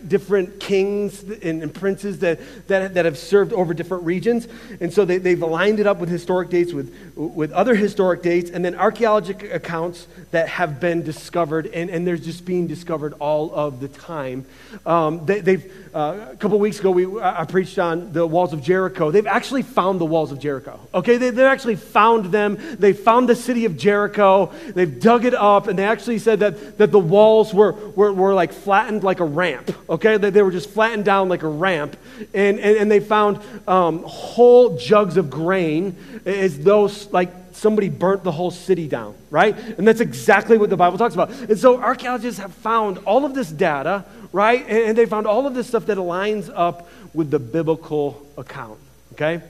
different 0.08 0.58
kings 0.58 1.22
and, 1.22 1.62
and 1.62 1.72
princes 1.72 2.18
that, 2.18 2.40
that, 2.66 2.94
that 2.94 3.04
have 3.04 3.16
served 3.16 3.52
over 3.52 3.72
different 3.72 4.02
regions. 4.02 4.48
And 4.80 4.92
so 4.92 5.04
they, 5.04 5.18
they've 5.18 5.40
aligned 5.40 5.78
it 5.78 5.86
up 5.86 5.98
with 5.98 6.08
historic 6.08 6.50
dates, 6.50 6.72
with, 6.72 6.92
with 7.14 7.52
other 7.52 7.74
historic 7.74 8.22
dates, 8.22 8.50
and 8.50 8.64
then 8.64 8.74
archaeological 8.74 9.52
accounts 9.52 10.08
that 10.32 10.48
have 10.48 10.80
been 10.80 11.02
discovered, 11.02 11.66
and, 11.68 11.90
and 11.90 12.06
they're 12.06 12.16
just 12.16 12.44
being 12.44 12.66
discovered 12.66 13.14
all 13.20 13.54
of 13.54 13.80
the 13.80 13.88
time. 13.88 14.46
Um, 14.84 15.24
they, 15.26 15.40
have 15.40 15.64
uh, 15.94 16.28
a 16.30 16.36
couple 16.36 16.58
weeks 16.58 16.80
ago, 16.80 16.90
we, 16.90 17.20
I 17.20 17.44
preached 17.44 17.78
on 17.78 18.12
the 18.12 18.26
walls 18.26 18.54
of 18.54 18.62
Jericho. 18.62 19.10
They've 19.10 19.26
actually 19.26 19.62
found 19.62 20.00
the 20.00 20.06
walls 20.06 20.32
of 20.32 20.38
Jericho. 20.38 20.80
Okay, 20.94 21.18
they, 21.18 21.28
they 21.28 21.44
actually 21.44 21.76
found 21.76 22.26
them. 22.26 22.58
They 22.78 22.94
found 22.94 23.28
the 23.28 23.36
city 23.36 23.66
of 23.66 23.76
Jericho. 23.76 24.52
They've 24.74 24.98
dug 24.98 25.26
it 25.26 25.34
up, 25.34 25.68
and 25.68 25.78
they 25.78 25.84
actually 25.84 26.18
said 26.18 26.40
that, 26.40 26.78
that 26.78 26.92
the 26.92 26.98
walls 26.98 27.52
were, 27.52 27.72
were, 27.72 28.12
were 28.12 28.32
like 28.32 28.54
flattened 28.54 29.04
like 29.04 29.20
a 29.20 29.24
ramp. 29.24 29.70
Okay, 29.90 30.16
they, 30.16 30.30
they 30.30 30.42
were 30.42 30.50
just 30.50 30.70
flattened 30.70 31.04
down 31.04 31.28
like 31.28 31.42
a 31.42 31.48
ramp. 31.48 31.96
And, 32.32 32.58
and, 32.58 32.78
and 32.78 32.90
they 32.90 33.00
found 33.00 33.40
um, 33.68 34.02
whole 34.04 34.78
jugs 34.78 35.18
of 35.18 35.28
grain 35.28 35.96
as 36.24 36.58
though 36.58 36.90
like 37.10 37.41
somebody 37.52 37.88
burnt 37.88 38.24
the 38.24 38.32
whole 38.32 38.50
city 38.50 38.88
down, 38.88 39.14
right? 39.30 39.56
And 39.78 39.86
that's 39.86 40.00
exactly 40.00 40.58
what 40.58 40.70
the 40.70 40.76
Bible 40.76 40.98
talks 40.98 41.14
about. 41.14 41.30
And 41.30 41.58
so 41.58 41.80
archaeologists 41.80 42.40
have 42.40 42.52
found 42.52 42.98
all 42.98 43.24
of 43.24 43.34
this 43.34 43.50
data, 43.50 44.04
right? 44.32 44.62
And, 44.62 44.78
and 44.78 44.98
they 44.98 45.06
found 45.06 45.26
all 45.26 45.46
of 45.46 45.54
this 45.54 45.68
stuff 45.68 45.86
that 45.86 45.98
aligns 45.98 46.50
up 46.54 46.88
with 47.14 47.30
the 47.30 47.38
biblical 47.38 48.26
account, 48.36 48.78
okay? 49.12 49.42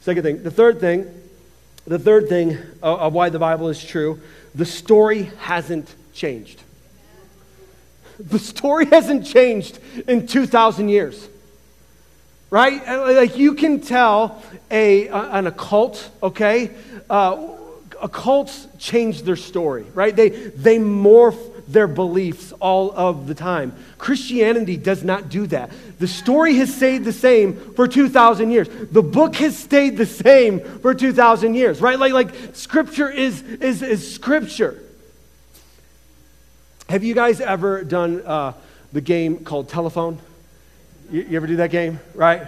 Second 0.00 0.22
thing. 0.22 0.42
The 0.42 0.50
third 0.50 0.80
thing, 0.80 1.06
the 1.86 1.98
third 1.98 2.28
thing 2.28 2.58
of, 2.82 3.00
of 3.00 3.12
why 3.12 3.28
the 3.28 3.38
Bible 3.38 3.68
is 3.68 3.82
true, 3.84 4.20
the 4.54 4.64
story 4.64 5.24
hasn't 5.40 5.94
changed. 6.14 6.62
The 8.18 8.38
story 8.38 8.86
hasn't 8.90 9.26
changed 9.26 9.78
in 10.08 10.26
2,000 10.26 10.88
years 10.88 11.28
right? 12.56 12.86
Like 12.86 13.36
you 13.36 13.52
can 13.52 13.82
tell 13.82 14.42
a, 14.70 15.08
an 15.08 15.46
occult, 15.46 16.10
okay? 16.22 16.70
Uh, 17.10 17.36
occults 18.02 18.66
change 18.78 19.22
their 19.24 19.36
story, 19.36 19.84
right? 19.92 20.16
They, 20.16 20.30
they 20.30 20.78
morph 20.78 21.36
their 21.68 21.86
beliefs 21.86 22.52
all 22.52 22.92
of 22.96 23.26
the 23.26 23.34
time. 23.34 23.74
Christianity 23.98 24.78
does 24.78 25.04
not 25.04 25.28
do 25.28 25.46
that. 25.48 25.70
The 25.98 26.08
story 26.08 26.54
has 26.54 26.74
stayed 26.74 27.04
the 27.04 27.12
same 27.12 27.74
for 27.74 27.86
2,000 27.86 28.50
years. 28.50 28.68
The 28.90 29.02
book 29.02 29.36
has 29.36 29.58
stayed 29.58 29.98
the 29.98 30.06
same 30.06 30.60
for 30.80 30.94
2,000 30.94 31.52
years, 31.52 31.82
right? 31.82 31.98
Like, 31.98 32.14
like 32.14 32.56
scripture 32.56 33.10
is, 33.10 33.42
is, 33.42 33.82
is 33.82 34.14
scripture. 34.14 34.82
Have 36.88 37.04
you 37.04 37.14
guys 37.14 37.42
ever 37.42 37.84
done 37.84 38.22
uh, 38.24 38.54
the 38.94 39.02
game 39.02 39.44
called 39.44 39.68
Telephone? 39.68 40.20
You, 41.10 41.22
you 41.22 41.36
ever 41.36 41.46
do 41.46 41.56
that 41.56 41.70
game, 41.70 42.00
right? 42.14 42.46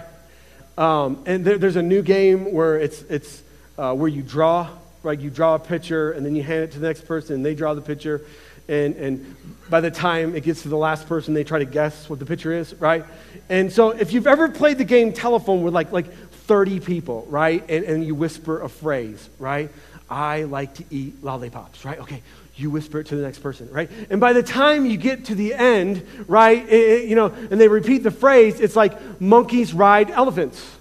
Um, 0.77 1.23
and 1.25 1.43
there, 1.45 1.57
there's 1.57 1.75
a 1.75 1.83
new 1.83 2.01
game 2.01 2.51
where 2.51 2.77
it's, 2.77 3.01
it's 3.03 3.43
uh, 3.77 3.93
where 3.93 4.07
you 4.07 4.21
draw, 4.21 4.69
right? 5.03 5.19
You 5.19 5.29
draw 5.29 5.55
a 5.55 5.59
picture 5.59 6.11
and 6.11 6.25
then 6.25 6.35
you 6.35 6.43
hand 6.43 6.63
it 6.63 6.71
to 6.71 6.79
the 6.79 6.87
next 6.87 7.05
person 7.05 7.35
and 7.35 7.45
they 7.45 7.55
draw 7.55 7.73
the 7.73 7.81
picture. 7.81 8.21
And, 8.67 8.95
and 8.95 9.35
by 9.69 9.81
the 9.81 9.91
time 9.91 10.35
it 10.35 10.43
gets 10.43 10.61
to 10.63 10.69
the 10.69 10.77
last 10.77 11.07
person, 11.07 11.33
they 11.33 11.43
try 11.43 11.59
to 11.59 11.65
guess 11.65 12.09
what 12.09 12.19
the 12.19 12.25
picture 12.25 12.53
is, 12.53 12.73
right? 12.75 13.05
And 13.49 13.71
so 13.71 13.89
if 13.89 14.13
you've 14.13 14.27
ever 14.27 14.49
played 14.49 14.77
the 14.77 14.85
game 14.85 15.11
telephone 15.11 15.63
with 15.63 15.73
like, 15.73 15.91
like 15.91 16.11
30 16.49 16.79
people, 16.79 17.25
right? 17.29 17.63
And, 17.69 17.85
and 17.85 18.05
you 18.05 18.15
whisper 18.15 18.61
a 18.61 18.69
phrase, 18.69 19.29
right? 19.39 19.71
I 20.09 20.43
like 20.43 20.75
to 20.75 20.83
eat 20.89 21.23
lollipops, 21.23 21.85
right? 21.85 21.99
Okay, 21.99 22.21
you 22.59 22.69
whisper 22.69 22.99
it 22.99 23.07
to 23.07 23.15
the 23.15 23.21
next 23.21 23.39
person, 23.39 23.69
right? 23.71 23.89
And 24.09 24.19
by 24.19 24.33
the 24.33 24.43
time 24.43 24.85
you 24.85 24.97
get 24.97 25.25
to 25.25 25.35
the 25.35 25.53
end, 25.53 26.05
right, 26.27 26.67
it, 26.69 27.07
you 27.07 27.15
know, 27.15 27.27
and 27.27 27.59
they 27.59 27.67
repeat 27.67 27.99
the 27.99 28.11
phrase, 28.11 28.59
it's 28.59 28.75
like 28.75 29.21
monkeys 29.21 29.73
ride 29.73 30.11
elephants. 30.11 30.77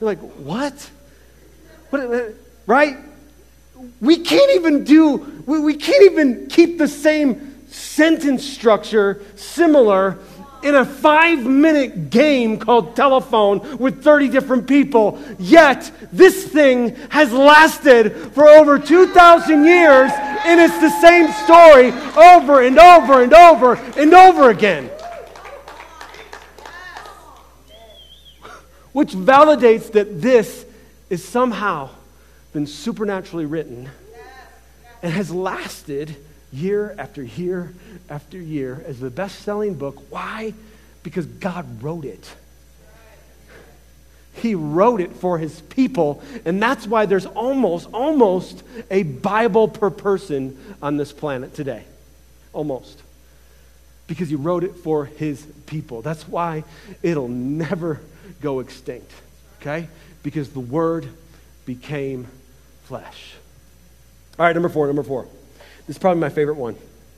You're 0.00 0.06
like, 0.06 0.18
what? 0.18 0.90
what? 1.90 2.00
Uh, 2.00 2.22
right? 2.66 2.96
We 4.00 4.18
can't 4.18 4.50
even 4.52 4.84
do, 4.84 5.42
we, 5.46 5.60
we 5.60 5.74
can't 5.74 6.04
even 6.04 6.48
keep 6.48 6.78
the 6.78 6.88
same 6.88 7.68
sentence 7.68 8.44
structure 8.44 9.22
similar 9.36 10.18
in 10.62 10.74
a 10.74 10.84
five 10.84 11.44
minute 11.44 12.10
game 12.10 12.58
called 12.58 12.94
telephone 12.96 13.78
with 13.78 14.02
30 14.02 14.28
different 14.28 14.66
people. 14.66 15.18
Yet, 15.38 15.90
this 16.12 16.46
thing 16.46 16.96
has 17.10 17.32
lasted 17.32 18.14
for 18.32 18.46
over 18.46 18.78
2,000 18.78 19.64
years, 19.64 20.10
and 20.44 20.60
it's 20.60 20.78
the 20.80 20.90
same 21.00 21.30
story 21.44 21.92
over 22.16 22.62
and 22.62 22.78
over 22.78 23.22
and 23.22 23.32
over 23.32 23.74
and 23.74 24.14
over 24.14 24.50
again. 24.50 24.86
Which 28.92 29.12
validates 29.12 29.92
that 29.92 30.20
this 30.20 30.66
is 31.08 31.24
somehow 31.24 31.90
been 32.52 32.66
supernaturally 32.66 33.46
written 33.46 33.90
and 35.02 35.12
has 35.12 35.30
lasted 35.30 36.16
year 36.52 36.94
after 36.98 37.22
year 37.22 37.72
after 38.08 38.38
year 38.38 38.82
as 38.86 39.00
the 39.00 39.10
best 39.10 39.40
selling 39.40 39.74
book. 39.74 40.10
Why? 40.10 40.54
Because 41.02 41.26
God 41.26 41.82
wrote 41.82 42.04
it. 42.04 42.34
He 44.34 44.54
wrote 44.54 45.00
it 45.00 45.12
for 45.16 45.38
his 45.38 45.60
people, 45.60 46.22
and 46.44 46.62
that's 46.62 46.86
why 46.86 47.06
there's 47.06 47.26
almost, 47.26 47.88
almost 47.92 48.62
a 48.90 49.02
Bible 49.02 49.68
per 49.68 49.90
person 49.90 50.56
on 50.80 50.96
this 50.96 51.12
planet 51.12 51.54
today. 51.54 51.84
Almost. 52.52 53.02
Because 54.06 54.28
he 54.28 54.36
wrote 54.36 54.64
it 54.64 54.76
for 54.76 55.04
his 55.04 55.44
people. 55.66 56.00
That's 56.00 56.26
why 56.26 56.64
it'll 57.02 57.28
never 57.28 58.00
go 58.40 58.60
extinct. 58.60 59.12
Okay? 59.60 59.88
Because 60.22 60.50
the 60.50 60.60
Word 60.60 61.08
became 61.66 62.26
flesh. 62.84 63.34
All 64.38 64.46
right, 64.46 64.54
number 64.54 64.68
four, 64.68 64.86
number 64.86 65.02
four. 65.02 65.26
This 65.90 65.96
is 65.96 66.00
probably 66.02 66.20
my 66.20 66.28
favorite 66.28 66.54
one, 66.54 66.76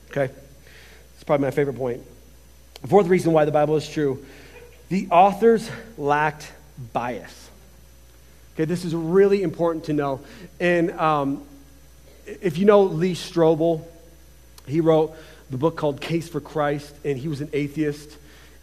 okay? 0.09 0.33
It's 1.13 1.23
probably 1.23 1.45
my 1.45 1.51
favorite 1.51 1.75
point. 1.75 2.01
Fourth 2.87 3.05
reason 3.05 3.31
why 3.31 3.45
the 3.45 3.51
Bible 3.51 3.75
is 3.75 3.87
true 3.87 4.25
the 4.89 5.07
authors 5.11 5.69
lacked 5.95 6.51
bias. 6.91 7.51
Okay, 8.55 8.65
this 8.65 8.83
is 8.83 8.95
really 8.95 9.43
important 9.43 9.85
to 9.85 9.93
know. 9.93 10.21
And 10.59 10.89
um, 10.93 11.43
if 12.25 12.57
you 12.57 12.65
know 12.65 12.81
Lee 12.81 13.13
Strobel, 13.13 13.83
he 14.65 14.81
wrote 14.81 15.15
the 15.51 15.57
book 15.57 15.77
called 15.77 16.01
Case 16.01 16.27
for 16.27 16.41
Christ, 16.41 16.95
and 17.05 17.15
he 17.15 17.27
was 17.27 17.41
an 17.41 17.51
atheist 17.53 18.17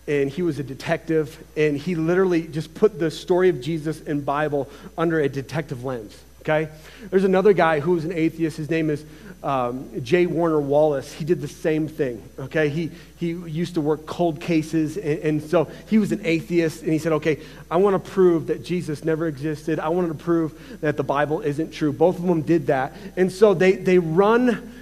and 0.08 0.28
he 0.28 0.42
was 0.42 0.58
a 0.58 0.64
detective, 0.64 1.40
and 1.56 1.78
he 1.78 1.94
literally 1.94 2.48
just 2.48 2.74
put 2.74 2.98
the 2.98 3.12
story 3.12 3.48
of 3.48 3.60
Jesus 3.60 4.00
in 4.00 4.22
Bible 4.22 4.68
under 4.98 5.20
a 5.20 5.28
detective 5.28 5.84
lens. 5.84 6.20
Okay? 6.40 6.68
There's 7.10 7.24
another 7.24 7.52
guy 7.52 7.80
who 7.80 7.92
was 7.92 8.04
an 8.04 8.12
atheist. 8.12 8.56
His 8.56 8.70
name 8.70 8.90
is 8.90 9.04
um, 9.42 10.02
J. 10.02 10.26
Warner 10.26 10.60
Wallace, 10.60 11.12
he 11.12 11.24
did 11.24 11.40
the 11.40 11.48
same 11.48 11.88
thing. 11.88 12.22
Okay, 12.38 12.68
he 12.68 12.90
he 13.16 13.28
used 13.28 13.74
to 13.74 13.80
work 13.80 14.04
cold 14.04 14.40
cases, 14.40 14.98
and, 14.98 15.18
and, 15.20 15.42
so 15.42 15.66
he 15.88 15.98
was 15.98 16.12
an 16.12 16.20
atheist, 16.24 16.82
and 16.82 16.92
he 16.92 16.98
said, 16.98 17.12
"Okay, 17.12 17.40
I 17.70 17.78
want 17.78 18.02
to 18.02 18.10
prove 18.10 18.48
that 18.48 18.62
Jesus 18.62 19.02
never 19.02 19.26
existed. 19.26 19.78
I 19.78 19.88
wanted 19.88 20.08
to 20.08 20.14
prove 20.14 20.80
that 20.82 20.98
the 20.98 21.02
Bible 21.02 21.40
isn't 21.40 21.72
true." 21.72 21.90
Both 21.90 22.18
of 22.18 22.26
them 22.26 22.42
did 22.42 22.66
that, 22.66 22.92
and 23.16 23.32
so 23.32 23.54
they 23.54 23.72
they 23.72 23.98
run. 23.98 24.74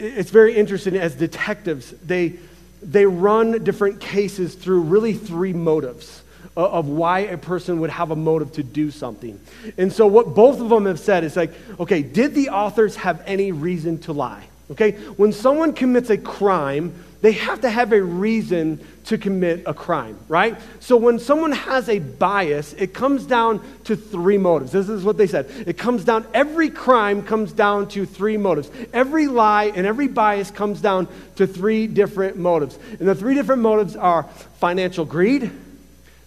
It's 0.00 0.30
very 0.30 0.56
interesting 0.56 0.96
as 0.96 1.14
detectives. 1.14 1.90
They 2.04 2.34
they 2.82 3.06
run 3.06 3.62
different 3.62 4.00
cases 4.00 4.56
through 4.56 4.80
really 4.80 5.14
three 5.14 5.52
motives 5.52 6.22
of 6.56 6.88
why 6.88 7.20
a 7.20 7.38
person 7.38 7.80
would 7.80 7.90
have 7.90 8.10
a 8.10 8.16
motive 8.16 8.52
to 8.52 8.62
do 8.62 8.90
something. 8.90 9.40
And 9.78 9.92
so, 9.92 10.06
what 10.06 10.34
both 10.34 10.60
of 10.60 10.68
them 10.68 10.86
have 10.86 11.00
said 11.00 11.24
is 11.24 11.36
like, 11.36 11.52
okay, 11.78 12.02
did 12.02 12.34
the 12.34 12.50
authors 12.50 12.96
have 12.96 13.22
any 13.26 13.52
reason 13.52 13.98
to 14.00 14.12
lie? 14.12 14.44
Okay, 14.70 14.92
when 15.16 15.32
someone 15.32 15.72
commits 15.72 16.10
a 16.10 16.18
crime, 16.18 16.94
they 17.22 17.32
have 17.32 17.60
to 17.62 17.70
have 17.70 17.92
a 17.92 18.00
reason 18.00 18.84
to 19.06 19.18
commit 19.18 19.64
a 19.66 19.74
crime, 19.74 20.16
right? 20.28 20.56
So 20.78 20.96
when 20.96 21.18
someone 21.18 21.52
has 21.52 21.88
a 21.88 21.98
bias, 21.98 22.72
it 22.74 22.94
comes 22.94 23.26
down 23.26 23.60
to 23.84 23.96
three 23.96 24.38
motives. 24.38 24.72
This 24.72 24.88
is 24.88 25.04
what 25.04 25.18
they 25.18 25.26
said. 25.26 25.50
It 25.66 25.76
comes 25.76 26.04
down, 26.04 26.26
every 26.32 26.70
crime 26.70 27.22
comes 27.22 27.52
down 27.52 27.88
to 27.88 28.06
three 28.06 28.36
motives. 28.36 28.70
Every 28.92 29.26
lie 29.26 29.72
and 29.74 29.86
every 29.86 30.08
bias 30.08 30.50
comes 30.50 30.80
down 30.80 31.08
to 31.36 31.46
three 31.46 31.86
different 31.86 32.36
motives. 32.36 32.78
And 32.98 33.08
the 33.08 33.14
three 33.14 33.34
different 33.34 33.62
motives 33.62 33.96
are 33.96 34.22
financial 34.60 35.04
greed, 35.04 35.50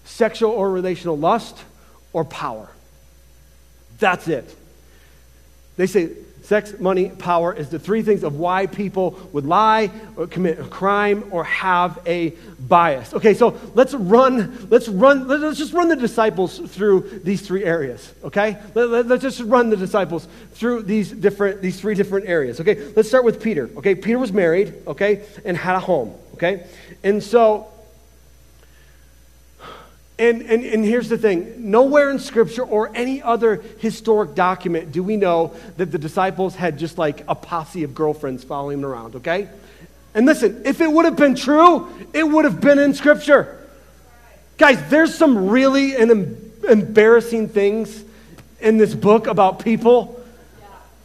sexual 0.03 0.51
or 0.51 0.71
relational 0.71 1.17
lust, 1.17 1.57
or 2.11 2.23
power. 2.23 2.69
That's 3.99 4.27
it. 4.27 4.55
They 5.77 5.87
say 5.87 6.11
sex, 6.43 6.77
money, 6.77 7.09
power 7.09 7.53
is 7.53 7.69
the 7.69 7.79
three 7.79 8.01
things 8.01 8.23
of 8.23 8.35
why 8.35 8.67
people 8.67 9.17
would 9.31 9.45
lie 9.45 9.89
or 10.17 10.27
commit 10.27 10.59
a 10.59 10.63
crime 10.65 11.23
or 11.31 11.45
have 11.45 11.99
a 12.05 12.31
bias. 12.59 13.13
Okay, 13.13 13.33
so 13.33 13.57
let's 13.73 13.93
run, 13.93 14.67
let's 14.69 14.87
run, 14.87 15.27
let's 15.27 15.57
just 15.57 15.73
run 15.73 15.87
the 15.87 15.95
disciples 15.95 16.59
through 16.59 17.21
these 17.23 17.41
three 17.41 17.63
areas. 17.63 18.13
Okay? 18.23 18.57
Let, 18.75 19.09
us 19.09 19.21
just 19.21 19.39
run 19.41 19.69
the 19.69 19.77
disciples 19.77 20.27
through 20.53 20.83
these 20.83 21.11
different, 21.11 21.61
these 21.61 21.79
three 21.79 21.95
different 21.95 22.27
areas. 22.27 22.59
Okay, 22.59 22.91
let's 22.95 23.07
start 23.07 23.23
with 23.23 23.41
Peter. 23.41 23.69
Okay, 23.77 23.95
Peter 23.95 24.19
was 24.19 24.33
married, 24.33 24.73
okay, 24.85 25.23
and 25.45 25.57
had 25.57 25.75
a 25.75 25.79
home. 25.79 26.13
okay? 26.33 26.67
And 27.03 27.23
so, 27.23 27.67
and, 30.19 30.41
and, 30.43 30.63
and 30.63 30.85
here's 30.85 31.09
the 31.09 31.17
thing 31.17 31.71
nowhere 31.71 32.11
in 32.11 32.19
Scripture 32.19 32.63
or 32.63 32.95
any 32.95 33.21
other 33.21 33.63
historic 33.79 34.35
document 34.35 34.91
do 34.91 35.01
we 35.01 35.17
know 35.17 35.53
that 35.77 35.91
the 35.91 35.97
disciples 35.97 36.55
had 36.55 36.77
just 36.77 36.97
like 36.97 37.23
a 37.27 37.35
posse 37.35 37.83
of 37.83 37.95
girlfriends 37.95 38.43
following 38.43 38.81
them 38.81 38.89
around, 38.89 39.15
okay? 39.15 39.49
And 40.13 40.25
listen, 40.25 40.61
if 40.65 40.81
it 40.81 40.91
would 40.91 41.05
have 41.05 41.15
been 41.15 41.35
true, 41.35 41.89
it 42.13 42.23
would 42.23 42.45
have 42.45 42.61
been 42.61 42.77
in 42.77 42.93
Scripture. 42.93 43.59
Guys, 44.57 44.89
there's 44.89 45.15
some 45.15 45.49
really 45.49 45.95
em- 45.95 46.51
embarrassing 46.69 47.49
things 47.49 48.03
in 48.59 48.77
this 48.77 48.93
book 48.93 49.25
about 49.25 49.59
people. 49.59 50.23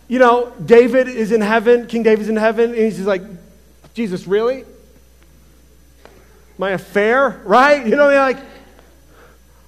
You 0.06 0.18
know, 0.18 0.52
David 0.64 1.08
is 1.08 1.32
in 1.32 1.40
heaven, 1.40 1.86
King 1.86 2.02
David's 2.02 2.28
in 2.28 2.36
heaven, 2.36 2.70
and 2.70 2.78
he's 2.78 2.96
just 2.96 3.08
like, 3.08 3.22
Jesus, 3.94 4.26
really? 4.26 4.64
My 6.58 6.70
affair, 6.70 7.40
right? 7.44 7.86
You 7.86 7.96
know, 7.96 8.06
what 8.06 8.16
I 8.16 8.32
mean? 8.32 8.36
like, 8.36 8.46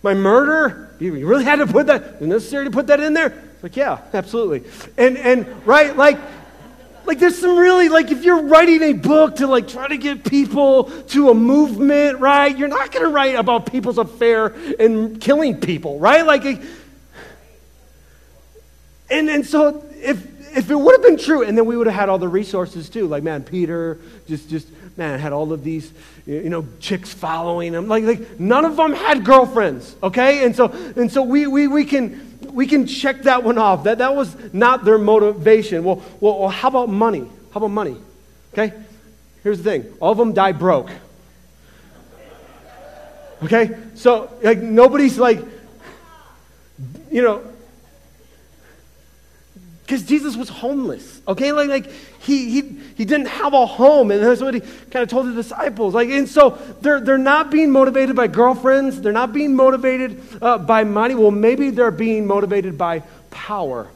my 0.02 0.14
murder? 0.14 0.94
You 0.98 1.26
really 1.26 1.44
had 1.44 1.56
to 1.56 1.66
put 1.66 1.86
that, 1.86 2.20
necessary 2.20 2.64
to 2.64 2.70
put 2.70 2.86
that 2.88 3.00
in 3.00 3.14
there? 3.14 3.28
It's 3.28 3.62
like, 3.62 3.76
yeah, 3.76 4.00
absolutely. 4.12 4.70
And, 4.96 5.16
and 5.18 5.66
right, 5.66 5.96
like, 5.96 6.18
like 7.04 7.18
there's 7.18 7.38
some 7.38 7.58
really 7.58 7.88
like 7.88 8.10
if 8.10 8.24
you're 8.24 8.42
writing 8.42 8.82
a 8.82 8.92
book 8.92 9.36
to 9.36 9.46
like 9.46 9.66
try 9.66 9.88
to 9.88 9.96
get 9.96 10.24
people 10.24 10.84
to 11.08 11.30
a 11.30 11.34
movement 11.34 12.20
right 12.20 12.56
you're 12.56 12.68
not 12.68 12.92
going 12.92 13.04
to 13.04 13.10
write 13.10 13.34
about 13.34 13.72
people's 13.72 13.98
affair 13.98 14.54
and 14.78 15.20
killing 15.20 15.58
people 15.60 15.98
right 15.98 16.24
like 16.24 16.44
and 19.10 19.28
and 19.28 19.44
so 19.44 19.84
if 19.94 20.24
if 20.56 20.70
it 20.70 20.74
would 20.76 20.92
have 20.92 21.02
been 21.02 21.18
true 21.18 21.42
and 21.42 21.58
then 21.58 21.66
we 21.66 21.76
would 21.76 21.86
have 21.86 21.96
had 21.96 22.08
all 22.08 22.18
the 22.18 22.28
resources 22.28 22.88
too 22.88 23.08
like 23.08 23.24
man 23.24 23.42
peter 23.42 23.98
just 24.28 24.48
just 24.48 24.68
man 25.00 25.18
had 25.18 25.32
all 25.32 25.52
of 25.52 25.64
these 25.64 25.92
you 26.26 26.48
know 26.48 26.64
chicks 26.78 27.12
following 27.12 27.72
him 27.72 27.88
like 27.88 28.04
like 28.04 28.38
none 28.38 28.64
of 28.64 28.76
them 28.76 28.92
had 28.92 29.24
girlfriends 29.24 29.96
okay 30.02 30.44
and 30.44 30.54
so 30.54 30.66
and 30.96 31.10
so 31.10 31.22
we 31.22 31.46
we 31.46 31.66
we 31.66 31.84
can 31.84 32.30
we 32.52 32.66
can 32.66 32.86
check 32.86 33.22
that 33.22 33.42
one 33.42 33.58
off. 33.58 33.84
That, 33.84 33.98
that 33.98 34.14
was 34.14 34.34
not 34.52 34.84
their 34.84 34.98
motivation. 34.98 35.84
Well, 35.84 36.02
well, 36.20 36.40
well, 36.40 36.48
how 36.48 36.68
about 36.68 36.88
money? 36.88 37.28
How 37.52 37.58
about 37.58 37.70
money? 37.70 37.96
Okay? 38.52 38.72
Here's 39.42 39.58
the 39.58 39.64
thing 39.64 39.92
all 40.00 40.12
of 40.12 40.18
them 40.18 40.32
die 40.32 40.52
broke. 40.52 40.90
Okay? 43.42 43.76
So, 43.94 44.30
like, 44.42 44.58
nobody's 44.58 45.18
like, 45.18 45.40
you 47.10 47.22
know, 47.22 47.42
because 49.82 50.02
Jesus 50.04 50.36
was 50.36 50.48
homeless. 50.48 51.20
Okay? 51.26 51.52
Like, 51.52 51.68
like 51.68 51.92
he, 52.30 52.50
he, 52.50 52.60
he 52.96 53.04
didn't 53.04 53.26
have 53.26 53.52
a 53.52 53.66
home. 53.66 54.10
And 54.10 54.22
that's 54.22 54.40
what 54.40 54.54
he 54.54 54.60
kind 54.60 55.02
of 55.02 55.08
told 55.08 55.26
the 55.26 55.34
disciples. 55.34 55.94
Like, 55.94 56.08
and 56.10 56.28
so 56.28 56.50
they're, 56.80 57.00
they're 57.00 57.18
not 57.18 57.50
being 57.50 57.70
motivated 57.70 58.14
by 58.14 58.28
girlfriends. 58.28 59.00
They're 59.00 59.12
not 59.12 59.32
being 59.32 59.56
motivated 59.56 60.22
uh, 60.40 60.58
by 60.58 60.84
money. 60.84 61.14
Well, 61.14 61.32
maybe 61.32 61.70
they're 61.70 61.90
being 61.90 62.26
motivated 62.26 62.78
by 62.78 63.00
power. 63.30 63.88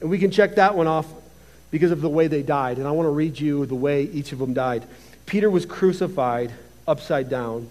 And 0.00 0.10
we 0.10 0.18
can 0.18 0.32
check 0.32 0.56
that 0.56 0.74
one 0.74 0.88
off 0.88 1.06
because 1.70 1.92
of 1.92 2.00
the 2.00 2.08
way 2.08 2.26
they 2.26 2.42
died. 2.42 2.78
And 2.78 2.88
I 2.88 2.90
want 2.90 3.06
to 3.06 3.10
read 3.10 3.38
you 3.38 3.64
the 3.66 3.76
way 3.76 4.02
each 4.02 4.32
of 4.32 4.38
them 4.38 4.52
died. 4.52 4.84
Peter 5.26 5.48
was 5.48 5.64
crucified 5.64 6.52
upside 6.88 7.30
down 7.30 7.68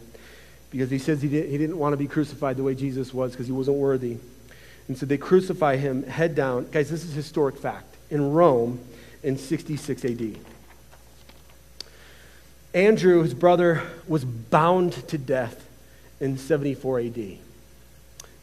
because 0.72 0.90
he 0.90 0.98
says 0.98 1.22
he, 1.22 1.28
did, 1.28 1.50
he 1.50 1.58
didn't 1.58 1.78
want 1.78 1.92
to 1.94 1.98
be 1.98 2.08
crucified 2.08 2.56
the 2.56 2.64
way 2.64 2.74
Jesus 2.74 3.14
was 3.14 3.32
because 3.32 3.48
he 3.48 3.52
wasn't 3.52 3.76
worthy. 3.76 4.18
And 4.92 4.98
so 4.98 5.06
they 5.06 5.18
crucify 5.18 5.78
him 5.78 6.04
head 6.04 6.36
down. 6.36 6.68
Guys, 6.70 6.90
this 6.90 7.06
is 7.06 7.14
historic 7.14 7.56
fact. 7.56 7.96
In 8.10 8.34
Rome 8.34 8.78
in 9.24 9.38
66 9.38 10.04
AD. 10.04 10.36
Andrew, 12.74 13.24
his 13.24 13.34
brother, 13.34 13.84
was 14.06 14.26
bound 14.26 14.92
to 15.08 15.18
death 15.18 15.66
in 16.20 16.38
74 16.38 17.00
AD. 17.00 17.38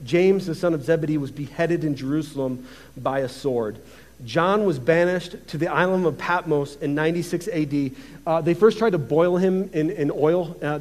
James, 0.03 0.47
the 0.47 0.55
son 0.55 0.73
of 0.73 0.83
Zebedee, 0.85 1.19
was 1.19 1.31
beheaded 1.31 1.85
in 1.85 1.95
Jerusalem 1.95 2.67
by 2.97 3.19
a 3.19 3.29
sword. 3.29 3.77
John 4.25 4.65
was 4.65 4.79
banished 4.79 5.49
to 5.49 5.59
the 5.59 5.69
island 5.69 6.07
of 6.07 6.17
Patmos 6.17 6.77
in 6.77 6.95
96 6.95 7.49
AD. 7.49 7.91
Uh, 8.27 8.41
they 8.41 8.55
first 8.55 8.79
tried 8.79 8.93
to 8.93 8.99
boil 8.99 9.37
him 9.37 9.69
in, 9.75 9.91
in 9.91 10.11
oil 10.11 10.57
uh, 10.63 10.79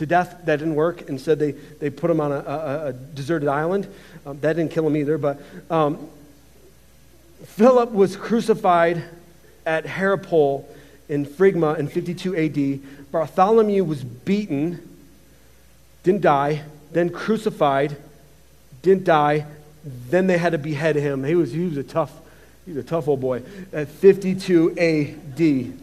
to 0.00 0.06
death. 0.06 0.34
That 0.46 0.58
didn't 0.58 0.74
work. 0.74 1.02
Instead, 1.02 1.38
they, 1.38 1.52
they 1.52 1.90
put 1.90 2.10
him 2.10 2.20
on 2.20 2.32
a, 2.32 2.38
a, 2.38 2.86
a 2.86 2.92
deserted 2.92 3.48
island. 3.48 3.86
Um, 4.26 4.40
that 4.40 4.54
didn't 4.54 4.72
kill 4.72 4.86
him 4.86 4.96
either, 4.96 5.18
but 5.18 5.40
um, 5.70 6.08
Philip 7.44 7.92
was 7.92 8.16
crucified 8.16 9.04
at 9.66 9.84
Hierapolis 9.84 10.64
in 11.08 11.26
Phrygia 11.26 11.74
in 11.74 11.88
52 11.88 12.36
AD. 12.36 13.10
Bartholomew 13.12 13.84
was 13.84 14.02
beaten, 14.02 14.80
didn't 16.02 16.22
die, 16.22 16.62
then 16.92 17.10
crucified, 17.10 17.96
didn't 18.82 19.04
die. 19.04 19.46
Then 19.84 20.26
they 20.26 20.38
had 20.38 20.52
to 20.52 20.58
behead 20.58 20.96
him. 20.96 21.24
He 21.24 21.34
was, 21.34 21.52
he 21.52 21.64
was 21.66 21.76
a 21.76 21.82
tough, 21.82 22.12
he 22.64 22.72
was 22.72 22.84
a 22.84 22.88
tough 22.88 23.06
old 23.06 23.20
boy. 23.20 23.42
At 23.72 23.88
52 23.88 24.78
AD. 24.78 25.79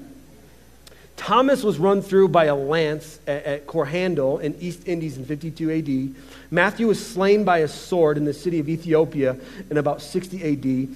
Thomas 1.18 1.63
was 1.63 1.80
run 1.80 2.03
through 2.03 2.30
by 2.30 2.45
a 2.45 2.55
lance 2.55 3.20
at, 3.28 3.43
at 3.43 3.68
in 3.68 4.55
East 4.59 4.88
Indies 4.88 5.18
in 5.18 5.26
52 5.26 5.72
AD. 5.72 6.15
Matthew 6.51 6.88
was 6.88 7.05
slain 7.05 7.43
by 7.43 7.59
a 7.59 7.68
sword 7.68 8.18
in 8.18 8.24
the 8.24 8.34
city 8.34 8.59
of 8.59 8.70
Ethiopia 8.70 9.36
in 9.70 9.78
about 9.78 10.01
60 10.01 10.43
AD. 10.43 10.88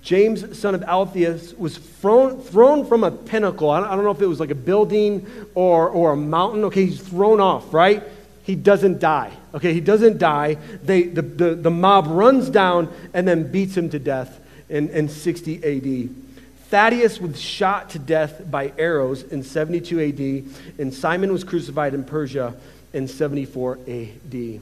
James, 0.00 0.58
son 0.58 0.74
of 0.74 0.82
Alphaeus, 0.84 1.54
was 1.54 1.76
thrown, 1.76 2.40
thrown 2.40 2.86
from 2.86 3.02
a 3.04 3.10
pinnacle. 3.10 3.68
I 3.70 3.80
don't, 3.80 3.88
I 3.88 3.94
don't 3.96 4.04
know 4.04 4.12
if 4.12 4.22
it 4.22 4.26
was 4.26 4.40
like 4.40 4.50
a 4.50 4.54
building 4.54 5.26
or, 5.54 5.88
or 5.88 6.12
a 6.12 6.16
mountain. 6.16 6.64
Okay, 6.64 6.86
he's 6.86 7.00
thrown 7.00 7.40
off, 7.40 7.74
right? 7.74 8.02
He 8.44 8.54
doesn't 8.54 9.00
die. 9.00 9.32
Okay, 9.54 9.74
he 9.74 9.80
doesn't 9.80 10.18
die. 10.18 10.54
They, 10.82 11.02
the, 11.02 11.22
the, 11.22 11.54
the 11.56 11.70
mob 11.70 12.06
runs 12.08 12.48
down 12.48 12.94
and 13.12 13.26
then 13.26 13.50
beats 13.50 13.76
him 13.76 13.90
to 13.90 13.98
death 13.98 14.40
in, 14.68 14.88
in 14.90 15.08
60 15.08 15.56
AD. 15.64 16.23
Thaddeus 16.68 17.20
was 17.20 17.40
shot 17.40 17.90
to 17.90 17.98
death 17.98 18.42
by 18.50 18.72
arrows 18.78 19.22
in 19.22 19.42
72 19.42 20.00
AD, 20.00 20.80
and 20.80 20.92
Simon 20.92 21.32
was 21.32 21.44
crucified 21.44 21.94
in 21.94 22.04
Persia 22.04 22.54
in 22.92 23.06
74 23.06 23.78
AD. 23.86 24.60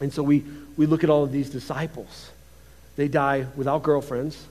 And 0.00 0.12
so 0.12 0.22
we, 0.22 0.44
we 0.76 0.86
look 0.86 1.04
at 1.04 1.10
all 1.10 1.24
of 1.24 1.32
these 1.32 1.50
disciples. 1.50 2.30
They 2.96 3.08
die 3.08 3.46
without 3.56 3.82
girlfriends, 3.82 4.46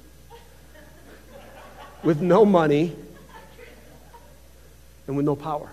with 2.04 2.22
no 2.22 2.46
money, 2.46 2.96
and 5.08 5.18
with 5.18 5.26
no 5.26 5.36
power. 5.36 5.72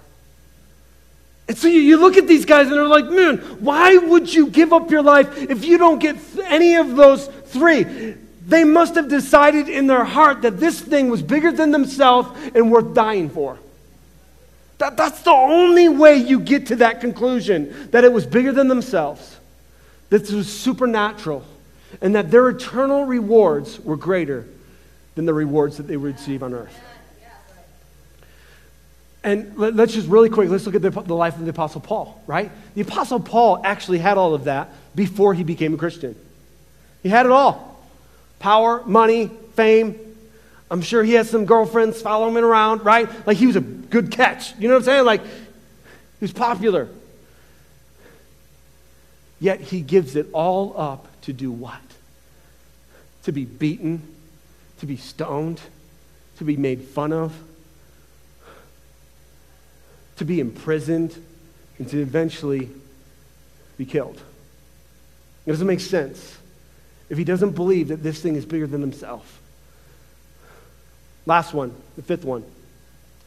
And 1.47 1.59
so 1.59 1.69
you, 1.69 1.81
you 1.81 1.99
look 1.99 2.17
at 2.17 2.27
these 2.27 2.47
guys 2.47 2.69
and 2.69 2.77
they're 2.77 2.87
like, 2.87 3.07
man, 3.07 3.39
why 3.61 3.97
would 3.99 4.33
you 4.33 4.47
give 4.47 4.73
up 4.73 4.91
your 4.91 5.03
life 5.03 5.37
if 5.37 5.65
you 5.65 5.77
don't 5.77 5.99
get 5.99 6.17
any 6.47 6.77
of 6.77 6.97
those 6.97 7.27
three? 7.27 8.15
They 8.47 8.64
must 8.64 8.95
have 8.97 9.09
decided 9.09 9.68
in 9.68 9.86
their 9.86 10.05
heart 10.05 10.42
that 10.42 10.61
this 10.61 10.80
thing 10.80 11.09
was 11.09 11.22
bigger 11.22 11.51
than 11.51 11.70
themselves 11.70 12.28
and 12.55 12.70
worth 12.70 12.95
dying 12.95 13.30
for. 13.30 13.59
That, 14.78 14.97
that's 14.97 15.22
the 15.22 15.30
only 15.30 15.88
way 15.88 16.16
you 16.16 16.40
get 16.40 16.66
to 16.66 16.76
that 16.76 17.01
conclusion 17.01 17.88
that 17.92 18.05
it 18.05 18.12
was 18.12 18.26
bigger 18.26 18.53
than 18.53 18.68
themselves, 18.68 19.38
that 20.11 20.22
this 20.22 20.32
was 20.32 20.53
supernatural, 20.53 21.45
and 22.03 22.14
that 22.16 22.30
their 22.30 22.51
eternal 22.51 23.07
rewards 23.07 23.80
were 23.80 23.97
greater 23.97 24.47
than 25.14 25.24
the 25.24 25.34
rewards 25.34 25.78
that 25.78 25.84
they 25.84 25.97
would 25.97 26.16
receive 26.16 26.42
on 26.42 26.53
earth. 26.53 26.76
And 29.22 29.57
let, 29.57 29.80
us 29.80 29.95
just 29.95 30.09
really 30.09 30.28
quick, 30.28 30.51
let's 30.51 30.66
look 30.66 30.74
at 30.74 30.82
the, 30.82 30.90
the 30.90 31.14
life 31.14 31.36
of 31.36 31.45
the 31.45 31.51
Apostle 31.51 31.80
Paul, 31.80 32.22
right? 32.26 32.51
The 32.74 32.82
Apostle 32.82 33.20
Paul 33.20 33.62
actually 33.64 33.99
had 33.99 34.18
all 34.18 34.34
of 34.34 34.45
that 34.45 34.68
before 34.95 35.32
he 35.32 35.45
became 35.45 35.72
a 35.72 35.78
Christian. 35.78 36.14
He 37.03 37.09
had 37.09 37.24
it 37.24 37.32
all 37.32 37.74
power, 38.45 38.82
money, 38.84 39.28
fame. 39.55 39.99
I'm 40.70 40.82
sure 40.82 41.03
he 41.03 41.14
has 41.14 41.30
some 41.30 41.47
girlfriends 41.47 42.03
following 42.03 42.36
him 42.36 42.45
around, 42.45 42.84
right? 42.84 43.09
Like 43.26 43.38
he 43.38 43.47
was 43.47 43.57
a 43.57 43.62
good 43.62 44.11
catch. 44.11 44.55
You 44.59 44.68
know 44.68 44.74
what 44.74 44.80
I'm 44.80 44.84
saying? 44.84 45.05
Like 45.07 45.24
he 45.24 46.20
was 46.20 46.32
popular. 46.34 46.90
Yet 49.40 49.62
he 49.62 49.80
gives 49.80 50.14
it 50.14 50.26
all 50.34 50.78
up 50.78 51.09
to 51.22 51.32
do 51.32 51.51
what? 51.51 51.80
To 53.22 53.32
be 53.32 53.47
beaten, 53.47 54.03
to 54.80 54.84
be 54.84 54.99
stoned, 54.99 55.62
to 56.36 56.45
be 56.45 56.59
made 56.59 56.82
fun 56.82 57.14
of, 57.14 57.32
to 60.16 60.26
be 60.26 60.38
imprisoned, 60.38 61.16
and 61.78 61.88
to 61.88 61.99
eventually 61.99 62.68
be 63.78 63.86
killed. 63.86 64.20
It 65.47 65.51
doesn't 65.51 65.66
make 65.66 65.80
sense 65.80 66.36
if 67.15 67.19
he 67.19 67.23
doesn't 67.23 67.53
believe 67.53 67.89
that 67.89 68.03
this 68.03 68.21
thing 68.21 68.35
is 68.35 68.45
bigger 68.45 68.67
than 68.67 68.81
himself. 68.81 69.41
Last 71.27 71.55
one, 71.55 71.73
the 71.95 72.03
fifth 72.03 72.25
one, 72.25 72.43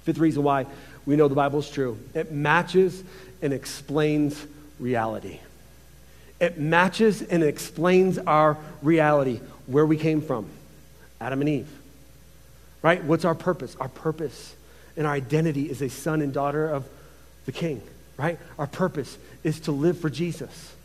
fifth 0.03 0.17
reason 0.17 0.43
why 0.43 0.65
we 1.05 1.15
know 1.15 1.29
the 1.29 1.35
Bible 1.35 1.59
is 1.59 1.69
true 1.69 1.97
it 2.13 2.29
matches 2.29 3.01
and 3.41 3.53
explains 3.53 4.45
reality. 4.77 5.39
It 6.41 6.59
matches 6.59 7.21
and 7.21 7.41
explains 7.41 8.17
our 8.17 8.57
reality, 8.81 9.39
where 9.67 9.85
we 9.85 9.95
came 9.95 10.19
from 10.19 10.49
Adam 11.21 11.39
and 11.39 11.49
Eve. 11.49 11.69
Right? 12.81 13.01
What's 13.01 13.23
our 13.23 13.35
purpose? 13.35 13.77
Our 13.79 13.87
purpose 13.87 14.53
and 14.97 15.07
our 15.07 15.13
identity 15.13 15.69
is 15.69 15.81
a 15.81 15.87
son 15.87 16.21
and 16.21 16.33
daughter 16.33 16.69
of 16.69 16.85
the 17.45 17.53
King, 17.53 17.81
right? 18.17 18.37
Our 18.59 18.67
purpose 18.67 19.17
is 19.45 19.61
to 19.61 19.71
live 19.71 19.97
for 19.97 20.09
Jesus, 20.09 20.75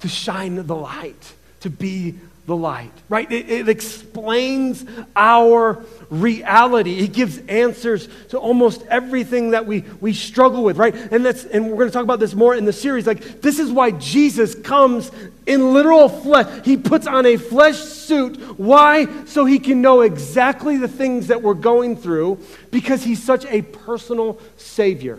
to 0.00 0.08
shine 0.08 0.66
the 0.66 0.76
light, 0.76 1.32
to 1.64 1.70
be 1.70 2.14
the 2.46 2.54
light, 2.54 2.92
right? 3.08 3.30
It, 3.32 3.48
it, 3.48 3.68
explains 3.70 4.84
our 5.16 5.82
reality. 6.10 6.98
It 6.98 7.14
gives 7.14 7.38
answers 7.38 8.06
to 8.28 8.38
almost 8.38 8.82
everything 8.90 9.52
that 9.52 9.64
we, 9.64 9.80
we 10.02 10.12
struggle 10.12 10.62
with, 10.62 10.76
right? 10.76 10.94
And 10.94 11.24
that's 11.24 11.46
and 11.46 11.70
we're 11.70 11.76
going 11.76 11.88
to 11.88 11.92
talk 11.92 12.04
about 12.04 12.20
this 12.20 12.34
more 12.34 12.54
in 12.54 12.66
the 12.66 12.72
series. 12.72 13.06
Like 13.06 13.40
this 13.40 13.58
is 13.58 13.72
why 13.72 13.92
Jesus 13.92 14.54
comes 14.54 15.10
in 15.46 15.72
literal 15.72 16.10
flesh. 16.10 16.66
He 16.66 16.76
puts 16.76 17.06
on 17.06 17.24
a 17.24 17.38
flesh 17.38 17.78
suit. 17.78 18.36
Why? 18.58 19.24
So 19.24 19.46
he 19.46 19.58
can 19.58 19.80
know 19.80 20.02
exactly 20.02 20.76
the 20.76 20.88
things 20.88 21.28
that 21.28 21.40
we're 21.40 21.54
going 21.54 21.96
through 21.96 22.40
because 22.70 23.02
he's 23.02 23.22
such 23.22 23.46
a 23.46 23.62
personal 23.62 24.38
savior. 24.58 25.18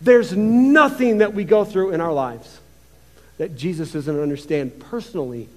There's 0.00 0.36
nothing 0.36 1.18
that 1.18 1.34
we 1.34 1.44
go 1.44 1.64
through 1.64 1.92
in 1.92 2.00
our 2.00 2.12
lives 2.12 2.58
that 3.42 3.56
Jesus 3.56 3.90
doesn't 3.90 4.20
understand 4.20 4.78
personally 4.78 5.48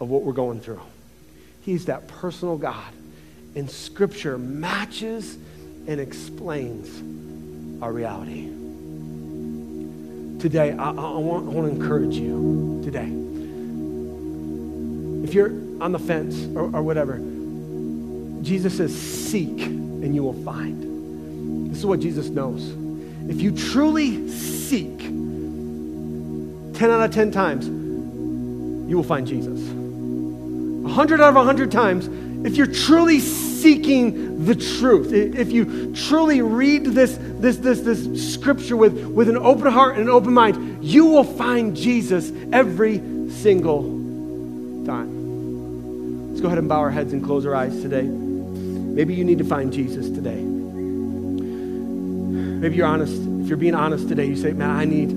of 0.00 0.08
what 0.08 0.22
we're 0.22 0.32
going 0.32 0.62
through. 0.62 0.80
He's 1.60 1.84
that 1.84 2.08
personal 2.08 2.56
God. 2.56 2.90
And 3.54 3.70
Scripture 3.70 4.38
matches 4.38 5.36
and 5.86 6.00
explains 6.00 6.88
our 7.82 7.92
reality. 7.92 8.46
Today, 10.40 10.72
I, 10.72 10.88
I, 10.88 10.92
want, 10.92 11.46
I 11.46 11.50
want 11.50 11.70
to 11.70 11.82
encourage 11.82 12.14
you 12.14 12.80
today. 12.82 13.10
If 15.28 15.34
you're 15.34 15.50
on 15.82 15.92
the 15.92 15.98
fence 15.98 16.46
or, 16.56 16.74
or 16.74 16.82
whatever, 16.82 17.18
Jesus 18.42 18.74
says, 18.74 18.98
Seek 18.98 19.60
and 19.60 20.14
you 20.14 20.22
will 20.22 20.42
find. 20.44 21.70
This 21.70 21.76
is 21.76 21.84
what 21.84 22.00
Jesus 22.00 22.30
knows. 22.30 22.70
If 23.28 23.42
you 23.42 23.54
truly 23.54 24.30
seek, 24.30 24.98
10 26.74 26.90
out 26.90 27.00
of 27.00 27.10
10 27.12 27.30
times, 27.30 27.66
you 28.88 28.96
will 28.96 29.04
find 29.04 29.26
Jesus. 29.26 29.60
100 29.60 31.20
out 31.20 31.30
of 31.30 31.34
100 31.34 31.70
times, 31.72 32.08
if 32.46 32.56
you're 32.56 32.66
truly 32.66 33.20
seeking 33.20 34.44
the 34.44 34.54
truth, 34.54 35.12
if 35.12 35.50
you 35.50 35.94
truly 35.94 36.42
read 36.42 36.84
this, 36.84 37.18
this, 37.20 37.56
this, 37.56 37.80
this 37.80 38.34
scripture 38.34 38.76
with, 38.76 39.06
with 39.06 39.30
an 39.30 39.38
open 39.38 39.72
heart 39.72 39.96
and 39.96 40.02
an 40.02 40.10
open 40.10 40.34
mind, 40.34 40.84
you 40.84 41.06
will 41.06 41.24
find 41.24 41.74
Jesus 41.74 42.30
every 42.52 42.98
single 43.30 43.82
time. 44.84 46.28
Let's 46.28 46.42
go 46.42 46.48
ahead 46.48 46.58
and 46.58 46.68
bow 46.68 46.80
our 46.80 46.90
heads 46.90 47.14
and 47.14 47.24
close 47.24 47.46
our 47.46 47.54
eyes 47.54 47.80
today. 47.80 48.02
Maybe 48.02 49.14
you 49.14 49.24
need 49.24 49.38
to 49.38 49.44
find 49.44 49.72
Jesus 49.72 50.10
today. 50.10 50.42
Maybe 52.64 52.76
you're 52.76 52.86
honest. 52.86 53.14
If 53.14 53.48
you're 53.48 53.56
being 53.56 53.74
honest 53.74 54.08
today, 54.08 54.26
you 54.26 54.36
say, 54.36 54.52
Man, 54.52 54.70
I 54.70 54.84
need, 54.84 55.08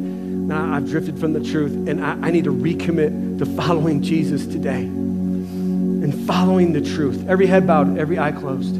man, 0.48 0.74
I've 0.74 0.88
drifted 0.89 1.20
from 1.20 1.34
the 1.34 1.43
truth 1.43 1.74
and 1.88 2.04
I, 2.04 2.28
I 2.28 2.32
need 2.32 2.45
to 2.45 2.54
recommit 2.54 3.39
to 3.39 3.45
following 3.45 4.02
Jesus 4.02 4.45
today 4.48 4.84
and 4.84 6.26
following 6.26 6.74
the 6.74 6.82
truth. 6.82 7.28
Every 7.28 7.48
head 7.48 7.68
bowed, 7.68 7.98
every 7.98 8.18
eye 8.18 8.32
closed. 8.32 8.76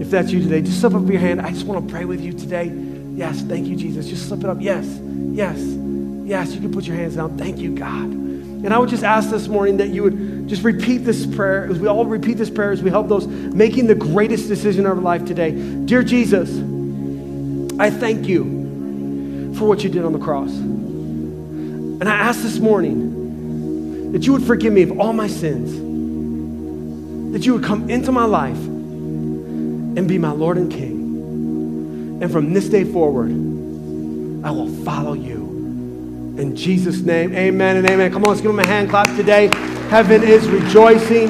If 0.00 0.10
that's 0.10 0.30
you 0.30 0.42
today, 0.42 0.60
just 0.60 0.80
slip 0.80 0.94
up 0.94 1.08
your 1.08 1.20
hand. 1.20 1.40
I 1.40 1.50
just 1.50 1.64
want 1.64 1.86
to 1.86 1.92
pray 1.92 2.04
with 2.04 2.20
you 2.20 2.32
today. 2.32 2.66
Yes, 3.14 3.40
thank 3.42 3.66
you, 3.68 3.76
Jesus. 3.76 4.08
Just 4.08 4.28
slip 4.28 4.40
it 4.40 4.46
up. 4.46 4.58
Yes, 4.60 4.84
yes, 4.84 5.58
yes. 5.58 6.52
You 6.52 6.60
can 6.60 6.72
put 6.72 6.84
your 6.84 6.96
hands 6.96 7.16
down. 7.16 7.38
Thank 7.38 7.58
you, 7.58 7.74
God. 7.74 8.04
And 8.10 8.72
I 8.72 8.78
would 8.78 8.90
just 8.90 9.02
ask 9.02 9.30
this 9.30 9.48
morning 9.48 9.78
that 9.78 9.88
you 9.88 10.02
would 10.02 10.48
just 10.48 10.62
repeat 10.62 10.98
this 10.98 11.26
prayer 11.26 11.64
as 11.66 11.78
we 11.78 11.88
all 11.88 12.04
repeat 12.04 12.34
this 12.34 12.50
prayer 12.50 12.70
as 12.70 12.82
we 12.82 12.90
help 12.90 13.08
those 13.08 13.26
making 13.26 13.86
the 13.86 13.94
greatest 13.94 14.48
decision 14.48 14.86
of 14.86 14.98
our 14.98 15.02
life 15.02 15.24
today. 15.24 15.52
Dear 15.84 16.02
Jesus, 16.02 16.50
I 17.80 17.90
thank 17.90 18.28
you 18.28 18.61
for 19.62 19.68
what 19.68 19.84
you 19.84 19.90
did 19.90 20.04
on 20.04 20.12
the 20.12 20.18
cross. 20.18 20.50
And 20.50 22.08
I 22.08 22.16
ask 22.16 22.42
this 22.42 22.58
morning 22.58 24.10
that 24.10 24.26
you 24.26 24.32
would 24.32 24.42
forgive 24.42 24.72
me 24.72 24.82
of 24.82 24.98
all 24.98 25.12
my 25.12 25.28
sins 25.28 25.70
that 27.32 27.46
you 27.46 27.54
would 27.54 27.62
come 27.62 27.88
into 27.88 28.10
my 28.10 28.24
life 28.24 28.56
and 28.56 30.08
be 30.08 30.18
my 30.18 30.32
Lord 30.32 30.56
and 30.56 30.68
King. 30.68 32.18
And 32.20 32.32
from 32.32 32.52
this 32.52 32.68
day 32.68 32.82
forward, 32.82 33.30
I 34.44 34.50
will 34.50 34.68
follow 34.84 35.12
you. 35.12 36.34
In 36.38 36.56
Jesus' 36.56 37.00
name, 37.00 37.32
amen 37.32 37.76
and 37.76 37.88
amen. 37.88 38.12
Come 38.12 38.24
on, 38.24 38.30
let's 38.30 38.40
give 38.40 38.50
him 38.50 38.58
a 38.58 38.66
hand 38.66 38.90
clap 38.90 39.06
today. 39.14 39.46
Heaven 39.90 40.24
is 40.24 40.44
rejoicing. 40.48 41.28